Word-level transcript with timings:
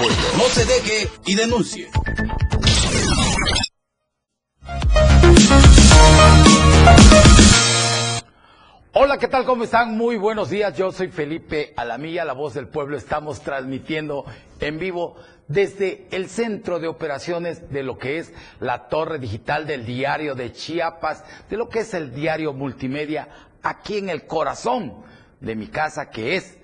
No 0.00 0.44
se 0.44 0.64
deje 0.64 1.08
y 1.26 1.34
denuncie. 1.34 1.90
Hola, 8.94 9.18
¿qué 9.18 9.28
tal? 9.28 9.44
¿Cómo 9.44 9.64
están? 9.64 9.98
Muy 9.98 10.16
buenos 10.16 10.48
días. 10.48 10.74
Yo 10.74 10.90
soy 10.90 11.08
Felipe 11.08 11.74
Alamilla, 11.76 12.24
la 12.24 12.32
voz 12.32 12.54
del 12.54 12.68
pueblo. 12.68 12.96
Estamos 12.96 13.42
transmitiendo 13.42 14.24
en 14.60 14.78
vivo 14.78 15.16
desde 15.48 16.06
el 16.12 16.30
centro 16.30 16.78
de 16.78 16.88
operaciones 16.88 17.70
de 17.70 17.82
lo 17.82 17.98
que 17.98 18.20
es 18.20 18.32
la 18.58 18.88
torre 18.88 19.18
digital 19.18 19.66
del 19.66 19.84
diario 19.84 20.34
de 20.34 20.50
Chiapas, 20.54 21.24
de 21.50 21.58
lo 21.58 21.68
que 21.68 21.80
es 21.80 21.92
el 21.92 22.14
diario 22.14 22.54
multimedia, 22.54 23.28
aquí 23.62 23.98
en 23.98 24.08
el 24.08 24.26
corazón 24.26 25.04
de 25.40 25.56
mi 25.56 25.66
casa, 25.66 26.08
que 26.08 26.36
es 26.36 26.56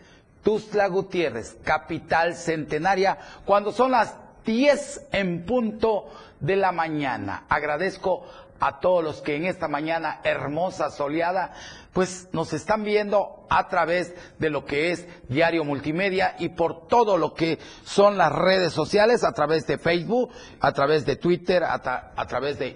Tuzla 0.47 0.87
Gutiérrez, 0.87 1.57
capital 1.65 2.37
centenaria, 2.37 3.19
cuando 3.45 3.73
son 3.73 3.91
las 3.91 4.15
10 4.45 5.09
en 5.11 5.45
punto 5.45 6.07
de 6.39 6.55
la 6.55 6.71
mañana. 6.71 7.47
Agradezco 7.49 8.25
a 8.61 8.81
todos 8.81 9.03
los 9.03 9.23
que 9.23 9.37
en 9.37 9.45
esta 9.45 9.69
mañana 9.69 10.21
hermosa, 10.25 10.91
soleada, 10.91 11.53
pues 11.93 12.29
nos 12.33 12.53
están 12.53 12.85
viendo 12.85 13.47
a 13.49 13.69
través 13.69 14.15
de 14.39 14.51
lo 14.51 14.67
que 14.67 14.91
es 14.91 15.07
Diario 15.29 15.65
Multimedia 15.65 16.37
y 16.39 16.51
por 16.51 16.89
todo 16.89 17.17
lo 17.17 17.33
que 17.33 17.59
son 17.85 18.19
las 18.19 18.33
redes 18.33 18.75
sociales, 18.75 19.25
a 19.25 19.33
través 19.33 19.67
de 19.67 19.79
Facebook, 19.79 20.31
a 20.61 20.73
través 20.73 21.07
de 21.07 21.17
Twitter, 21.17 21.65
a, 21.65 22.27
través 22.27 22.59
de 22.59 22.75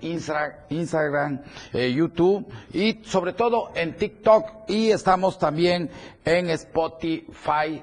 Instagram, 0.71 1.43
eh, 1.73 1.93
YouTube 1.93 2.47
y 2.73 3.05
sobre 3.05 3.35
todo 3.35 3.73
en 3.75 3.95
TikTok 3.97 4.69
y 4.69 4.91
estamos 4.91 5.39
también 5.39 5.91
en 6.25 6.49
Spotify 6.51 7.83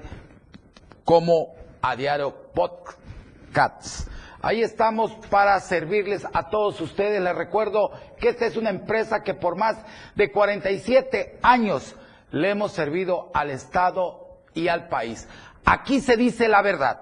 como 1.04 1.54
a 1.80 1.94
Diario 1.94 2.34
Podcasts. 2.52 4.08
Ahí 4.40 4.62
estamos 4.62 5.12
para 5.30 5.58
servirles 5.58 6.24
a 6.32 6.48
todos 6.48 6.80
ustedes. 6.80 7.20
Les 7.20 7.34
recuerdo 7.34 7.90
que 8.20 8.28
esta 8.28 8.46
es 8.46 8.56
una 8.56 8.70
empresa 8.70 9.22
que 9.24 9.34
por 9.34 9.56
más 9.56 9.76
de 10.14 10.30
47 10.30 11.40
años 11.42 11.96
le 12.30 12.50
hemos 12.50 12.72
servido 12.72 13.30
al 13.34 13.50
Estado 13.50 14.38
y 14.54 14.68
al 14.68 14.88
país. 14.88 15.26
Aquí 15.64 16.00
se 16.00 16.16
dice 16.16 16.48
la 16.48 16.62
verdad. 16.62 17.00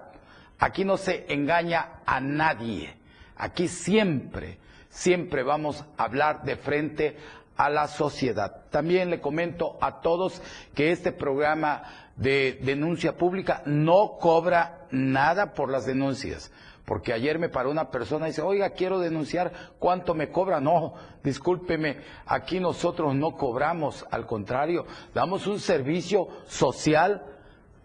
Aquí 0.58 0.84
no 0.84 0.96
se 0.96 1.26
engaña 1.28 2.00
a 2.06 2.20
nadie. 2.20 2.96
Aquí 3.36 3.68
siempre, 3.68 4.58
siempre 4.88 5.42
vamos 5.42 5.84
a 5.98 6.04
hablar 6.04 6.42
de 6.42 6.56
frente 6.56 7.16
a 7.56 7.68
la 7.68 7.86
sociedad. 7.88 8.64
También 8.70 9.10
le 9.10 9.20
comento 9.20 9.76
a 9.82 10.00
todos 10.00 10.40
que 10.74 10.90
este 10.90 11.12
programa 11.12 11.82
de 12.16 12.58
denuncia 12.62 13.16
pública 13.18 13.62
no 13.66 14.16
cobra 14.18 14.86
nada 14.90 15.52
por 15.52 15.70
las 15.70 15.84
denuncias. 15.84 16.50
Porque 16.86 17.12
ayer 17.12 17.38
me 17.40 17.48
paró 17.48 17.70
una 17.70 17.90
persona 17.90 18.26
y 18.26 18.30
dice, 18.30 18.42
oiga, 18.42 18.70
quiero 18.70 19.00
denunciar 19.00 19.52
cuánto 19.78 20.14
me 20.14 20.30
cobra. 20.30 20.60
No, 20.60 20.94
discúlpeme, 21.22 21.98
aquí 22.26 22.60
nosotros 22.60 23.14
no 23.14 23.36
cobramos, 23.36 24.06
al 24.10 24.24
contrario, 24.24 24.86
damos 25.12 25.48
un 25.48 25.58
servicio 25.58 26.28
social 26.46 27.24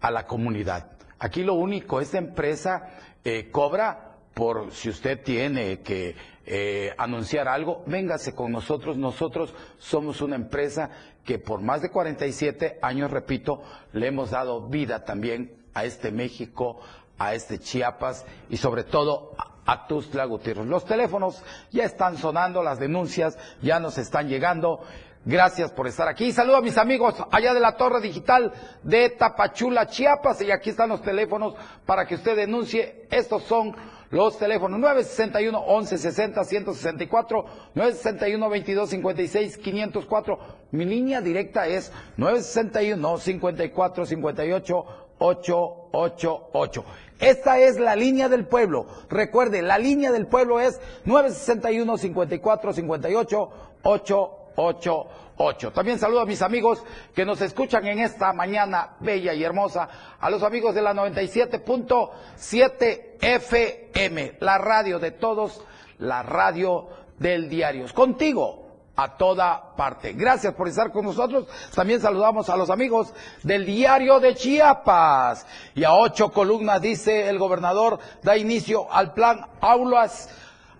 a 0.00 0.10
la 0.12 0.26
comunidad. 0.26 0.92
Aquí 1.18 1.42
lo 1.42 1.54
único, 1.54 2.00
esta 2.00 2.18
empresa 2.18 2.90
eh, 3.24 3.50
cobra 3.50 4.18
por 4.34 4.72
si 4.72 4.88
usted 4.88 5.20
tiene 5.22 5.80
que 5.80 6.14
eh, 6.46 6.94
anunciar 6.96 7.48
algo, 7.48 7.82
véngase 7.86 8.34
con 8.34 8.52
nosotros. 8.52 8.96
Nosotros 8.96 9.52
somos 9.78 10.20
una 10.20 10.36
empresa 10.36 10.90
que 11.24 11.40
por 11.40 11.60
más 11.60 11.82
de 11.82 11.90
47 11.90 12.78
años, 12.82 13.10
repito, 13.10 13.62
le 13.92 14.06
hemos 14.06 14.30
dado 14.30 14.68
vida 14.68 15.04
también 15.04 15.56
a 15.74 15.84
este 15.84 16.10
México, 16.10 16.80
a 17.22 17.34
este 17.34 17.58
Chiapas 17.58 18.24
y 18.50 18.56
sobre 18.56 18.84
todo 18.84 19.34
a 19.64 19.86
Tuzla 19.86 20.24
Gutiérrez. 20.24 20.66
Los 20.66 20.84
teléfonos 20.84 21.42
ya 21.70 21.84
están 21.84 22.16
sonando, 22.16 22.62
las 22.62 22.78
denuncias 22.80 23.38
ya 23.60 23.78
nos 23.78 23.96
están 23.98 24.28
llegando. 24.28 24.80
Gracias 25.24 25.70
por 25.70 25.86
estar 25.86 26.08
aquí. 26.08 26.32
Saludo 26.32 26.56
a 26.56 26.62
mis 26.62 26.76
amigos 26.78 27.14
allá 27.30 27.54
de 27.54 27.60
la 27.60 27.76
Torre 27.76 28.00
Digital 28.00 28.52
de 28.82 29.10
Tapachula, 29.10 29.86
Chiapas. 29.86 30.42
Y 30.42 30.50
aquí 30.50 30.70
están 30.70 30.88
los 30.88 31.00
teléfonos 31.02 31.54
para 31.86 32.06
que 32.06 32.16
usted 32.16 32.34
denuncie. 32.34 33.06
Estos 33.08 33.44
son 33.44 33.72
los 34.10 34.36
teléfonos 34.36 34.80
961 34.80 35.60
1160 35.60 36.44
164 36.44 37.44
961 37.72 38.50
22 38.50 38.90
56 38.90 39.58
504. 39.58 40.38
Mi 40.72 40.86
línea 40.86 41.20
directa 41.20 41.68
es 41.68 41.92
961 42.16 43.18
54 43.18 44.06
58 44.06 44.84
888. 45.22 46.84
Esta 47.20 47.60
es 47.60 47.78
la 47.78 47.94
línea 47.94 48.28
del 48.28 48.44
pueblo. 48.46 48.86
Recuerde, 49.08 49.62
la 49.62 49.78
línea 49.78 50.10
del 50.10 50.26
pueblo 50.26 50.58
es 50.58 50.80
961 51.04 51.96
54 51.96 52.72
58 52.72 53.50
888. 53.84 55.72
También 55.72 56.00
saludo 56.00 56.22
a 56.22 56.26
mis 56.26 56.42
amigos 56.42 56.82
que 57.14 57.24
nos 57.24 57.40
escuchan 57.40 57.86
en 57.86 58.00
esta 58.00 58.32
mañana 58.32 58.96
bella 58.98 59.32
y 59.32 59.44
hermosa, 59.44 59.88
a 60.18 60.28
los 60.28 60.42
amigos 60.42 60.74
de 60.74 60.82
la 60.82 60.92
97.7 60.92 63.18
FM, 63.20 64.38
la 64.40 64.58
radio 64.58 64.98
de 64.98 65.12
todos, 65.12 65.64
la 65.98 66.24
radio 66.24 66.88
del 67.18 67.48
diario. 67.48 67.86
Contigo, 67.94 68.61
a 68.96 69.16
toda 69.16 69.74
parte. 69.76 70.12
Gracias 70.12 70.54
por 70.54 70.68
estar 70.68 70.92
con 70.92 71.06
nosotros. 71.06 71.46
También 71.74 72.00
saludamos 72.00 72.48
a 72.50 72.56
los 72.56 72.70
amigos 72.70 73.12
del 73.42 73.64
diario 73.64 74.20
de 74.20 74.34
Chiapas. 74.34 75.46
Y 75.74 75.84
a 75.84 75.92
ocho 75.94 76.30
columnas, 76.30 76.82
dice 76.82 77.28
el 77.28 77.38
gobernador, 77.38 77.98
da 78.22 78.36
inicio 78.36 78.92
al 78.92 79.14
plan 79.14 79.46
aulas, 79.60 80.28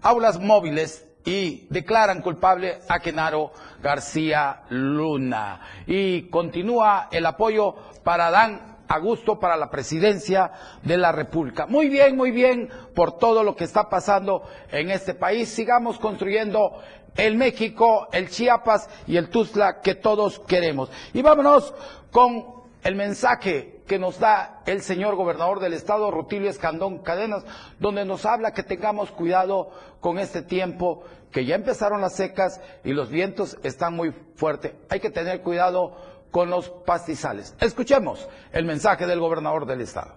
aulas 0.02 0.38
móviles 0.38 1.06
y 1.24 1.66
declaran 1.70 2.20
culpable 2.20 2.80
a 2.88 2.98
Kenaro 3.00 3.52
García 3.82 4.62
Luna. 4.68 5.60
Y 5.86 6.28
continúa 6.28 7.08
el 7.10 7.26
apoyo 7.26 7.74
para 8.02 8.30
Dan 8.30 8.72
a 8.88 8.98
gusto 8.98 9.38
para 9.38 9.56
la 9.56 9.70
presidencia 9.70 10.52
de 10.82 10.98
la 10.98 11.12
República. 11.12 11.66
Muy 11.66 11.88
bien, 11.88 12.14
muy 12.14 12.30
bien 12.30 12.68
por 12.94 13.16
todo 13.16 13.42
lo 13.42 13.56
que 13.56 13.64
está 13.64 13.88
pasando 13.88 14.42
en 14.70 14.90
este 14.90 15.14
país. 15.14 15.48
Sigamos 15.48 15.98
construyendo 15.98 16.78
el 17.16 17.36
México, 17.36 18.08
el 18.12 18.28
Chiapas 18.28 18.88
y 19.06 19.16
el 19.16 19.28
Tuzla 19.28 19.80
que 19.80 19.94
todos 19.94 20.38
queremos. 20.40 20.90
Y 21.12 21.22
vámonos 21.22 21.74
con 22.10 22.62
el 22.82 22.96
mensaje 22.96 23.82
que 23.86 23.98
nos 23.98 24.18
da 24.18 24.62
el 24.66 24.82
señor 24.82 25.14
gobernador 25.14 25.60
del 25.60 25.74
estado, 25.74 26.10
Rutilio 26.10 26.50
Escandón 26.50 26.98
Cadenas, 26.98 27.44
donde 27.78 28.04
nos 28.04 28.24
habla 28.26 28.52
que 28.52 28.62
tengamos 28.62 29.10
cuidado 29.10 29.70
con 30.00 30.18
este 30.18 30.42
tiempo, 30.42 31.04
que 31.30 31.44
ya 31.44 31.54
empezaron 31.54 32.00
las 32.00 32.16
secas 32.16 32.60
y 32.84 32.92
los 32.92 33.10
vientos 33.10 33.58
están 33.62 33.94
muy 33.94 34.12
fuertes. 34.34 34.72
Hay 34.88 35.00
que 35.00 35.10
tener 35.10 35.42
cuidado 35.42 35.96
con 36.30 36.50
los 36.50 36.70
pastizales. 36.70 37.54
Escuchemos 37.60 38.28
el 38.52 38.64
mensaje 38.64 39.06
del 39.06 39.20
gobernador 39.20 39.66
del 39.66 39.82
estado. 39.82 40.16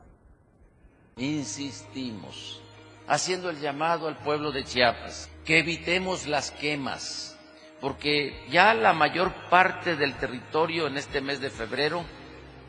Insistimos, 1.18 2.62
haciendo 3.08 3.50
el 3.50 3.60
llamado 3.60 4.08
al 4.08 4.18
pueblo 4.18 4.52
de 4.52 4.64
Chiapas 4.64 5.30
que 5.46 5.60
evitemos 5.60 6.26
las 6.28 6.52
quemas, 6.52 7.38
porque 7.80 8.44
ya 8.50 8.74
la 8.74 8.94
mayor 8.94 9.32
parte 9.50 9.96
del 9.96 10.16
territorio 10.16 10.88
en 10.88 10.98
este 10.98 11.22
mes 11.22 11.40
de 11.40 11.52
febrero 11.52 12.04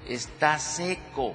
está 0.07 0.59
seco 0.59 1.35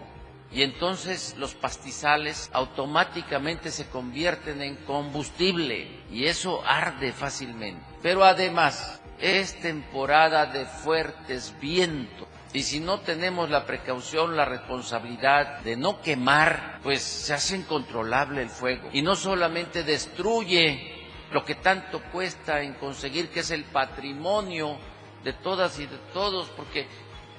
y 0.51 0.63
entonces 0.63 1.35
los 1.37 1.55
pastizales 1.55 2.49
automáticamente 2.53 3.71
se 3.71 3.87
convierten 3.87 4.61
en 4.61 4.75
combustible 4.75 5.87
y 6.11 6.25
eso 6.25 6.61
arde 6.65 7.11
fácilmente. 7.11 7.83
Pero 8.01 8.23
además 8.23 9.01
es 9.19 9.59
temporada 9.61 10.45
de 10.45 10.65
fuertes 10.65 11.55
vientos 11.59 12.27
y 12.53 12.63
si 12.63 12.81
no 12.81 12.99
tenemos 12.99 13.49
la 13.49 13.65
precaución, 13.65 14.35
la 14.35 14.43
responsabilidad 14.43 15.59
de 15.59 15.77
no 15.77 16.01
quemar, 16.01 16.79
pues 16.83 17.01
se 17.01 17.33
hace 17.33 17.55
incontrolable 17.55 18.41
el 18.41 18.49
fuego 18.49 18.89
y 18.91 19.01
no 19.01 19.15
solamente 19.15 19.83
destruye 19.83 20.90
lo 21.31 21.45
que 21.45 21.55
tanto 21.55 22.01
cuesta 22.11 22.61
en 22.61 22.73
conseguir 22.73 23.29
que 23.29 23.39
es 23.39 23.51
el 23.51 23.63
patrimonio 23.65 24.77
de 25.23 25.33
todas 25.33 25.79
y 25.79 25.85
de 25.85 25.97
todos, 26.13 26.49
porque 26.49 26.87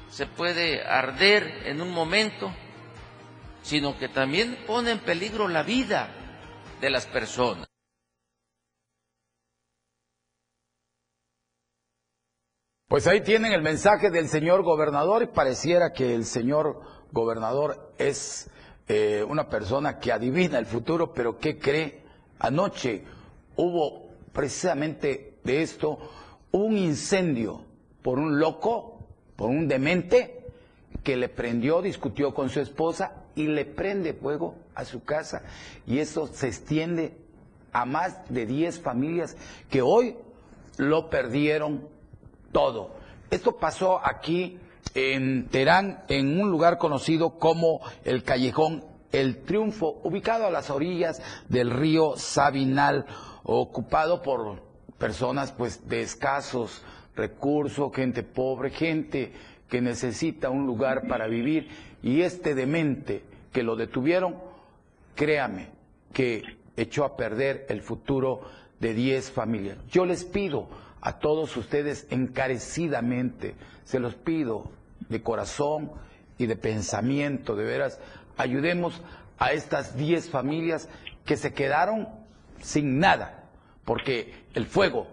se 0.08 0.26
puede 0.26 0.82
arder 0.82 1.66
en 1.66 1.80
un 1.80 1.90
momento, 1.90 2.52
sino 3.62 3.98
que 3.98 4.08
también 4.08 4.64
pone 4.66 4.92
en 4.92 4.98
peligro 5.00 5.48
la 5.48 5.62
vida 5.62 6.08
de 6.80 6.90
las 6.90 7.06
personas. 7.06 7.66
Pues 12.88 13.06
ahí 13.06 13.22
tienen 13.22 13.52
el 13.52 13.62
mensaje 13.62 14.10
del 14.10 14.28
señor 14.28 14.62
gobernador 14.62 15.22
y 15.22 15.26
pareciera 15.26 15.92
que 15.92 16.14
el 16.14 16.26
señor 16.26 16.82
gobernador 17.10 17.94
es 17.96 18.50
eh, 18.86 19.24
una 19.26 19.48
persona 19.48 19.98
que 19.98 20.12
adivina 20.12 20.58
el 20.58 20.66
futuro, 20.66 21.12
pero 21.14 21.38
¿qué 21.38 21.58
cree? 21.58 22.04
Anoche 22.38 23.02
hubo 23.56 24.08
precisamente 24.32 25.34
de 25.44 25.62
esto 25.62 25.98
un 26.52 26.76
incendio 26.76 27.62
por 28.02 28.18
un 28.18 28.38
loco, 28.38 28.98
por 29.36 29.50
un 29.50 29.68
demente, 29.68 30.42
que 31.02 31.16
le 31.16 31.28
prendió, 31.28 31.82
discutió 31.82 32.32
con 32.34 32.48
su 32.48 32.60
esposa 32.60 33.24
y 33.34 33.46
le 33.46 33.64
prende 33.64 34.14
fuego 34.14 34.54
a 34.74 34.84
su 34.84 35.02
casa. 35.02 35.42
Y 35.86 35.98
eso 35.98 36.26
se 36.28 36.48
extiende 36.48 37.16
a 37.72 37.84
más 37.84 38.18
de 38.28 38.46
10 38.46 38.80
familias 38.80 39.36
que 39.70 39.82
hoy 39.82 40.16
lo 40.76 41.10
perdieron 41.10 41.88
todo. 42.52 42.94
Esto 43.30 43.56
pasó 43.56 44.00
aquí 44.04 44.58
en 44.94 45.48
Terán, 45.48 46.04
en 46.08 46.38
un 46.40 46.50
lugar 46.50 46.78
conocido 46.78 47.38
como 47.38 47.80
el 48.04 48.22
Callejón 48.22 48.84
El 49.10 49.42
Triunfo, 49.44 50.00
ubicado 50.04 50.46
a 50.46 50.50
las 50.50 50.70
orillas 50.70 51.22
del 51.48 51.70
río 51.70 52.16
Sabinal, 52.16 53.06
ocupado 53.44 54.22
por 54.22 54.62
personas 54.98 55.52
pues 55.52 55.88
de 55.88 56.02
escasos 56.02 56.82
recursos, 57.16 57.92
gente 57.94 58.22
pobre, 58.22 58.70
gente 58.70 59.32
que 59.68 59.80
necesita 59.80 60.50
un 60.50 60.66
lugar 60.66 61.06
para 61.08 61.26
vivir 61.26 61.68
y 62.02 62.22
este 62.22 62.54
demente 62.54 63.22
que 63.52 63.62
lo 63.62 63.76
detuvieron, 63.76 64.36
créame 65.14 65.70
que 66.12 66.42
echó 66.76 67.04
a 67.04 67.16
perder 67.16 67.66
el 67.68 67.82
futuro 67.82 68.42
de 68.80 68.94
10 68.94 69.30
familias. 69.30 69.78
Yo 69.90 70.04
les 70.06 70.24
pido 70.24 70.68
a 71.00 71.18
todos 71.18 71.56
ustedes 71.56 72.06
encarecidamente, 72.10 73.54
se 73.84 73.98
los 73.98 74.14
pido 74.14 74.70
de 75.08 75.22
corazón 75.22 75.92
y 76.38 76.46
de 76.46 76.56
pensamiento, 76.56 77.56
de 77.56 77.64
veras, 77.64 78.00
ayudemos 78.36 79.00
a 79.38 79.52
estas 79.52 79.96
10 79.96 80.30
familias 80.30 80.88
que 81.24 81.36
se 81.36 81.52
quedaron 81.52 82.08
sin 82.62 82.98
nada, 82.98 83.50
porque 83.84 84.46
el 84.54 84.66
fuego 84.66 85.06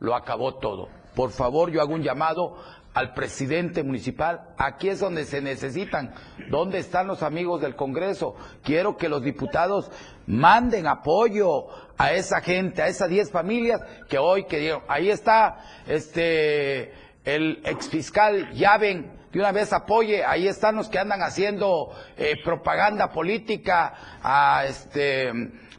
lo 0.00 0.14
acabó 0.14 0.56
todo. 0.56 0.88
Por 1.14 1.30
favor, 1.30 1.70
yo 1.70 1.80
hago 1.80 1.94
un 1.94 2.02
llamado 2.02 2.56
al 2.92 3.12
presidente 3.12 3.82
municipal. 3.82 4.54
Aquí 4.56 4.88
es 4.88 5.00
donde 5.00 5.24
se 5.24 5.40
necesitan. 5.40 6.14
¿Dónde 6.48 6.78
están 6.78 7.06
los 7.06 7.22
amigos 7.22 7.60
del 7.60 7.76
Congreso? 7.76 8.36
Quiero 8.62 8.96
que 8.96 9.08
los 9.08 9.22
diputados 9.22 9.90
manden 10.26 10.86
apoyo 10.86 11.66
a 11.98 12.12
esa 12.12 12.40
gente, 12.40 12.82
a 12.82 12.88
esas 12.88 13.08
10 13.08 13.30
familias 13.30 13.80
que 14.08 14.18
hoy 14.18 14.44
que. 14.44 14.76
Ahí 14.88 15.10
está 15.10 15.58
este 15.86 16.92
el 17.24 17.62
exfiscal 17.64 18.52
Yaven, 18.52 19.10
de 19.32 19.40
una 19.40 19.50
vez 19.50 19.72
apoye, 19.72 20.24
ahí 20.24 20.46
están 20.46 20.76
los 20.76 20.88
que 20.88 20.98
andan 20.98 21.22
haciendo 21.22 21.90
eh, 22.16 22.34
propaganda 22.44 23.10
política 23.10 23.94
a 24.22 24.64
este 24.66 25.32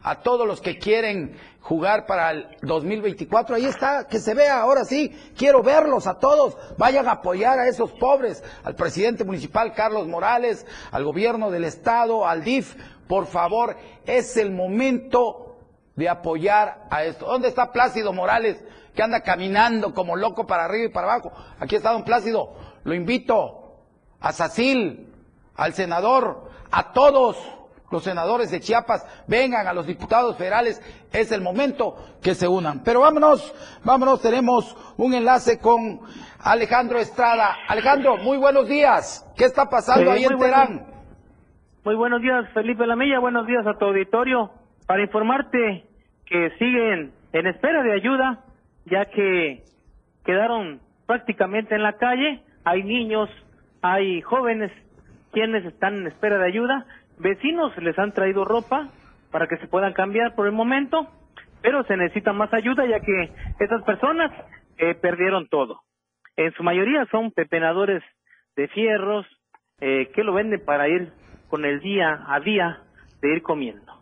a 0.06 0.20
todos 0.20 0.46
los 0.46 0.60
que 0.60 0.78
quieren 0.78 1.36
jugar 1.60 2.06
para 2.06 2.30
el 2.30 2.46
2024. 2.62 3.56
Ahí 3.56 3.64
está, 3.64 4.06
que 4.06 4.20
se 4.20 4.34
vea, 4.34 4.60
ahora 4.60 4.84
sí, 4.84 5.10
quiero 5.36 5.64
verlos 5.64 6.06
a 6.06 6.20
todos. 6.20 6.56
Vayan 6.78 7.08
a 7.08 7.14
apoyar 7.14 7.58
a 7.58 7.66
esos 7.66 7.90
pobres, 7.90 8.44
al 8.62 8.76
presidente 8.76 9.24
municipal 9.24 9.74
Carlos 9.74 10.06
Morales, 10.06 10.64
al 10.92 11.02
gobierno 11.02 11.50
del 11.50 11.64
estado, 11.64 12.24
al 12.24 12.44
DIF. 12.44 12.76
Por 13.08 13.26
favor, 13.26 13.76
es 14.06 14.36
el 14.36 14.52
momento 14.52 15.56
de 15.96 16.08
apoyar 16.08 16.86
a 16.88 17.02
esto. 17.02 17.26
¿Dónde 17.26 17.48
está 17.48 17.72
Plácido 17.72 18.12
Morales, 18.12 18.62
que 18.94 19.02
anda 19.02 19.22
caminando 19.22 19.92
como 19.92 20.14
loco 20.14 20.46
para 20.46 20.66
arriba 20.66 20.84
y 20.84 20.92
para 20.92 21.12
abajo? 21.12 21.32
Aquí 21.58 21.74
está 21.74 21.90
don 21.90 22.04
Plácido. 22.04 22.54
Lo 22.84 22.94
invito 22.94 23.80
a 24.20 24.32
Sacil, 24.32 25.12
al 25.56 25.74
senador, 25.74 26.48
a 26.70 26.92
todos 26.92 27.36
los 27.90 28.02
senadores 28.02 28.50
de 28.50 28.60
Chiapas 28.60 29.06
vengan 29.28 29.66
a 29.66 29.72
los 29.72 29.86
diputados 29.86 30.36
federales, 30.36 30.80
es 31.12 31.30
el 31.32 31.40
momento 31.40 31.96
que 32.22 32.34
se 32.34 32.48
unan. 32.48 32.82
Pero 32.84 33.00
vámonos, 33.00 33.54
vámonos, 33.84 34.20
tenemos 34.20 34.76
un 34.96 35.14
enlace 35.14 35.60
con 35.60 36.00
Alejandro 36.40 36.98
Estrada. 36.98 37.56
Alejandro, 37.68 38.16
muy 38.16 38.38
buenos 38.38 38.68
días. 38.68 39.24
¿Qué 39.36 39.44
está 39.44 39.68
pasando 39.68 40.10
ahí 40.10 40.24
en 40.24 40.38
Terán? 40.38 40.86
Muy 41.84 41.94
buenos 41.94 42.20
días, 42.20 42.44
Felipe 42.52 42.86
Lamilla. 42.86 43.20
Buenos 43.20 43.46
días 43.46 43.66
a 43.66 43.78
tu 43.78 43.84
auditorio. 43.84 44.50
Para 44.86 45.02
informarte 45.02 45.84
que 46.26 46.50
siguen 46.58 47.12
en 47.32 47.46
espera 47.46 47.82
de 47.82 47.92
ayuda, 47.92 48.44
ya 48.86 49.04
que 49.06 49.62
quedaron 50.24 50.80
prácticamente 51.06 51.74
en 51.76 51.82
la 51.82 51.92
calle. 51.94 52.42
Hay 52.64 52.82
niños, 52.82 53.28
hay 53.82 54.20
jóvenes 54.22 54.72
quienes 55.30 55.64
están 55.64 55.96
en 55.96 56.06
espera 56.08 56.38
de 56.38 56.46
ayuda 56.46 56.86
Vecinos 57.18 57.76
les 57.78 57.98
han 57.98 58.12
traído 58.12 58.44
ropa 58.44 58.90
para 59.30 59.46
que 59.46 59.56
se 59.58 59.66
puedan 59.66 59.92
cambiar 59.92 60.34
por 60.34 60.46
el 60.46 60.52
momento, 60.52 61.08
pero 61.62 61.82
se 61.84 61.96
necesita 61.96 62.32
más 62.32 62.52
ayuda 62.52 62.86
ya 62.86 63.00
que 63.00 63.32
esas 63.58 63.82
personas 63.84 64.32
eh, 64.78 64.94
perdieron 64.94 65.48
todo. 65.48 65.80
En 66.36 66.52
su 66.52 66.62
mayoría 66.62 67.06
son 67.10 67.30
pepenadores 67.32 68.02
de 68.56 68.68
fierros 68.68 69.26
eh, 69.80 70.10
que 70.14 70.24
lo 70.24 70.34
venden 70.34 70.64
para 70.64 70.88
ir 70.88 71.12
con 71.48 71.64
el 71.64 71.80
día 71.80 72.24
a 72.28 72.40
día 72.40 72.82
de 73.20 73.34
ir 73.34 73.42
comiendo. 73.42 73.96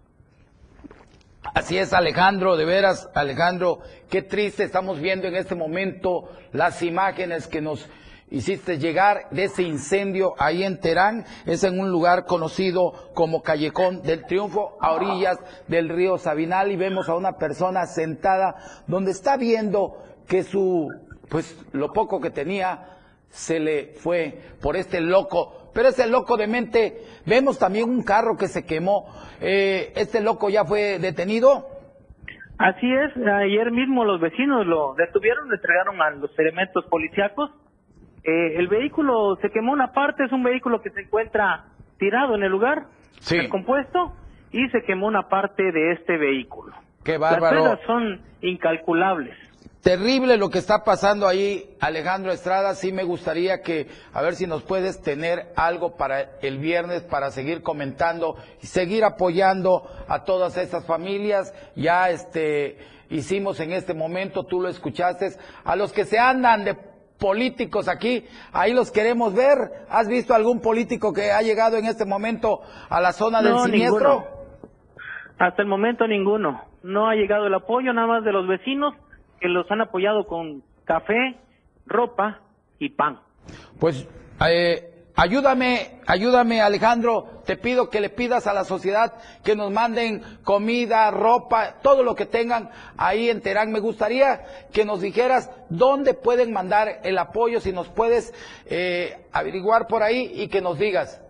Así 1.55 1.79
es, 1.79 1.93
Alejandro, 1.93 2.57
de 2.57 2.65
veras, 2.65 3.11
Alejandro, 3.15 3.79
qué 4.11 4.23
triste 4.23 4.65
estamos 4.65 5.01
viendo 5.01 5.29
en 5.29 5.37
este 5.37 5.55
momento 5.55 6.31
las 6.53 6.83
imágenes 6.83 7.47
que 7.47 7.61
nos 7.61 7.89
hiciste 8.31 8.79
llegar 8.79 9.29
de 9.31 9.45
ese 9.45 9.63
incendio 9.63 10.35
ahí 10.39 10.65
en 10.65 10.81
Terán, 10.81 11.25
es 11.47 11.65
en 11.65 11.79
un 11.79 11.91
lugar 11.91 12.25
conocido 12.25 12.93
como 13.15 13.43
Callejón 13.43 14.03
del 14.03 14.27
Triunfo, 14.27 14.77
a 14.81 14.93
orillas 14.93 15.39
del 15.69 15.89
río 15.89 16.19
Sabinal, 16.19 16.73
y 16.73 16.77
vemos 16.77 17.09
a 17.09 17.15
una 17.15 17.33
persona 17.33 17.87
sentada 17.87 18.57
donde 18.87 19.11
está 19.11 19.37
viendo 19.37 19.97
que 20.27 20.43
su, 20.43 20.89
pues 21.29 21.57
lo 21.73 21.93
poco 21.93 22.21
que 22.21 22.31
tenía 22.31 22.91
se 23.29 23.59
le 23.59 23.95
fue 23.95 24.39
por 24.63 24.77
este 24.77 25.01
loco, 25.01 25.71
pero 25.75 25.89
ese 25.89 26.07
loco 26.07 26.37
de 26.37 26.47
mente, 26.47 27.03
vemos 27.27 27.59
también 27.59 27.89
un 27.89 28.03
carro 28.03 28.37
que 28.37 28.47
se 28.47 28.65
quemó, 28.65 29.07
eh, 29.41 29.93
este 29.97 30.21
loco 30.21 30.49
ya 30.49 30.65
fue 30.65 30.99
detenido. 30.99 31.67
Así 32.59 32.87
es, 32.87 33.11
ayer 33.17 33.73
mismo 33.73 34.05
los 34.05 34.21
vecinos 34.21 34.65
lo 34.67 34.95
detuvieron, 34.95 35.49
le 35.49 35.57
entregaron 35.57 36.01
a 36.01 36.11
los 36.11 36.31
elementos 36.39 36.85
policíacos 36.87 37.51
eh, 38.25 38.57
el 38.57 38.69
vehículo 38.69 39.37
se 39.43 39.51
quemó 39.51 39.73
una 39.73 39.93
parte, 39.93 40.25
es 40.25 40.33
un 40.33 40.43
vehículo 40.43 40.81
que 40.81 40.91
se 40.91 41.03
encuentra 41.03 41.67
tirado 41.99 42.35
en 42.35 42.43
el 42.43 42.51
lugar, 42.51 42.87
descompuesto, 43.29 44.15
y 44.51 44.69
se 44.71 44.83
quemó 44.83 45.07
una 45.07 45.29
parte 45.29 45.63
de 45.73 45.93
este 45.93 46.17
vehículo. 46.17 46.75
Qué 47.05 47.19
bárbaro. 47.19 47.65
Las 47.65 47.81
son 47.87 48.23
incalculables. 48.41 49.37
Terrible 49.83 50.39
lo 50.39 50.49
que 50.49 50.59
está 50.59 50.83
pasando 50.83 51.29
ahí, 51.29 51.77
Alejandro 51.79 52.33
Estrada. 52.33 52.75
Sí 52.75 52.91
me 52.91 53.05
gustaría 53.05 53.61
que, 53.61 53.89
a 54.15 54.23
ver 54.23 54.35
si 54.35 54.47
nos 54.47 54.63
puedes 54.63 55.03
tener 55.03 55.53
algo 55.57 55.97
para 55.97 56.39
el 56.41 56.57
viernes 56.57 57.03
para 57.03 57.31
seguir 57.31 57.61
comentando 57.61 58.37
y 58.63 58.67
seguir 58.67 59.05
apoyando 59.05 59.83
a 60.09 60.25
todas 60.25 60.57
estas 60.57 60.87
familias. 60.87 61.53
Ya 61.77 62.09
este 62.09 62.79
hicimos 63.11 63.61
en 63.61 63.73
este 63.73 63.93
momento, 63.93 64.45
tú 64.45 64.63
lo 64.63 64.69
escuchaste, 64.69 65.29
a 65.65 65.77
los 65.77 65.93
que 65.93 66.07
se 66.07 66.19
andan 66.19 66.65
de 66.65 66.79
políticos 67.19 67.89
aquí, 67.89 68.25
ahí 68.53 68.73
los 68.73 68.91
queremos 68.91 69.35
ver. 69.35 69.57
¿Has 69.89 70.09
visto 70.09 70.35
algún 70.35 70.61
político 70.61 71.13
que 71.13 71.31
ha 71.33 71.43
llegado 71.43 71.77
en 71.77 71.87
este 71.87 72.05
momento 72.05 72.61
a 72.89 73.01
la 73.01 73.13
zona 73.13 73.43
del 73.43 73.59
siniestro? 73.61 74.25
Hasta 75.39 75.63
el 75.63 75.69
momento 75.69 76.07
ninguno. 76.07 76.63
No 76.83 77.09
ha 77.09 77.15
llegado 77.15 77.47
el 77.47 77.55
apoyo, 77.55 77.93
nada 77.93 78.07
más 78.07 78.25
de 78.25 78.33
los 78.33 78.47
vecinos 78.47 78.95
que 79.41 79.49
los 79.49 79.71
han 79.71 79.81
apoyado 79.81 80.25
con 80.25 80.63
café, 80.85 81.37
ropa 81.87 82.41
y 82.79 82.91
pan. 82.91 83.21
Pues 83.81 84.09
eh, 84.47 84.94
Ayúdame, 85.17 86.01
ayúdame 86.09 86.61
Alejandro, 86.61 87.43
te 87.47 87.57
pido 87.57 87.89
que 87.89 88.01
le 88.01 88.11
pidas 88.11 88.49
a 88.49 88.53
la 88.53 88.65
sociedad 88.65 89.13
que 89.45 89.55
nos 89.55 89.71
manden 89.71 90.23
comida, 90.43 91.09
ropa, 91.13 91.81
todo 91.85 92.03
lo 92.03 92.17
que 92.17 92.27
tengan 92.27 92.71
ahí 92.97 93.31
en 93.31 93.41
Terán. 93.41 93.71
Me 93.71 93.79
gustaría 93.79 94.41
que 94.73 94.85
nos 94.85 95.01
dijeras 95.01 95.55
dónde 95.71 96.15
pueden 96.15 96.53
mandar 96.53 96.89
el 97.05 97.17
apoyo, 97.19 97.61
si 97.61 97.73
nos 97.73 97.89
puedes 97.91 98.35
eh, 98.69 99.25
averiguar 99.33 99.87
por 99.87 100.03
ahí 100.03 100.33
y 100.35 100.49
que 100.49 100.61
nos 100.61 100.81
digas. 100.81 101.23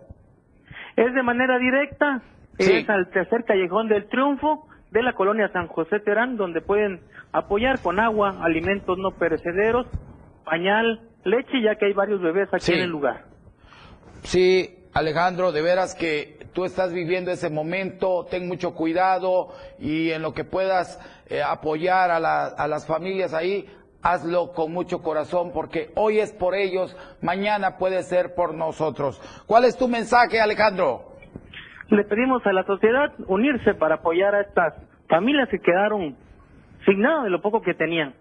Es 0.95 1.13
de 1.13 1.21
manera 1.21 1.59
directa, 1.59 2.23
es 2.57 2.89
al 2.89 3.11
tercer 3.11 3.43
callejón 3.45 3.87
del 3.87 4.07
triunfo 4.07 4.67
de 4.89 5.03
la 5.03 5.13
colonia 5.13 5.51
San 5.53 5.67
José 5.67 5.99
Terán, 5.99 6.37
donde 6.37 6.61
pueden 6.61 7.01
apoyar 7.33 7.79
con 7.83 7.99
agua, 7.99 8.35
alimentos 8.41 8.97
no 8.97 9.11
perecederos, 9.11 9.85
pañal, 10.43 11.01
leche, 11.23 11.61
ya 11.61 11.75
que 11.75 11.85
hay 11.85 11.93
varios 11.93 12.19
bebés 12.19 12.51
aquí 12.51 12.73
en 12.73 12.79
el 12.79 12.89
lugar. 12.89 13.34
Sí, 14.25 14.75
Alejandro, 14.93 15.51
de 15.51 15.61
veras 15.61 15.93
que 15.93 16.39
tú 16.53 16.65
estás 16.65 16.91
viviendo 16.91 17.29
ese 17.29 17.51
momento, 17.51 18.25
ten 18.25 18.47
mucho 18.47 18.73
cuidado 18.73 19.49
y 19.77 20.09
en 20.09 20.23
lo 20.23 20.33
que 20.33 20.43
puedas 20.43 20.99
eh, 21.29 21.43
apoyar 21.43 22.09
a, 22.09 22.17
a 22.47 22.67
las 22.67 22.87
familias 22.87 23.35
ahí, 23.35 23.69
hazlo 24.01 24.51
con 24.53 24.71
mucho 24.71 25.03
corazón 25.03 25.51
porque 25.53 25.91
hoy 25.95 26.19
es 26.19 26.33
por 26.33 26.55
ellos, 26.55 26.97
mañana 27.21 27.77
puede 27.77 28.01
ser 28.01 28.33
por 28.33 28.55
nosotros. 28.55 29.21
¿Cuál 29.45 29.65
es 29.65 29.77
tu 29.77 29.87
mensaje, 29.87 30.41
Alejandro? 30.41 31.03
Le 31.89 32.03
pedimos 32.05 32.43
a 32.47 32.51
la 32.51 32.63
sociedad 32.65 33.13
unirse 33.27 33.75
para 33.75 33.95
apoyar 33.95 34.33
a 34.33 34.41
estas 34.41 34.73
familias 35.07 35.49
que 35.49 35.59
quedaron 35.59 36.15
sin 36.83 36.99
nada 36.99 37.25
de 37.25 37.29
lo 37.29 37.43
poco 37.43 37.61
que 37.61 37.75
tenían. 37.75 38.15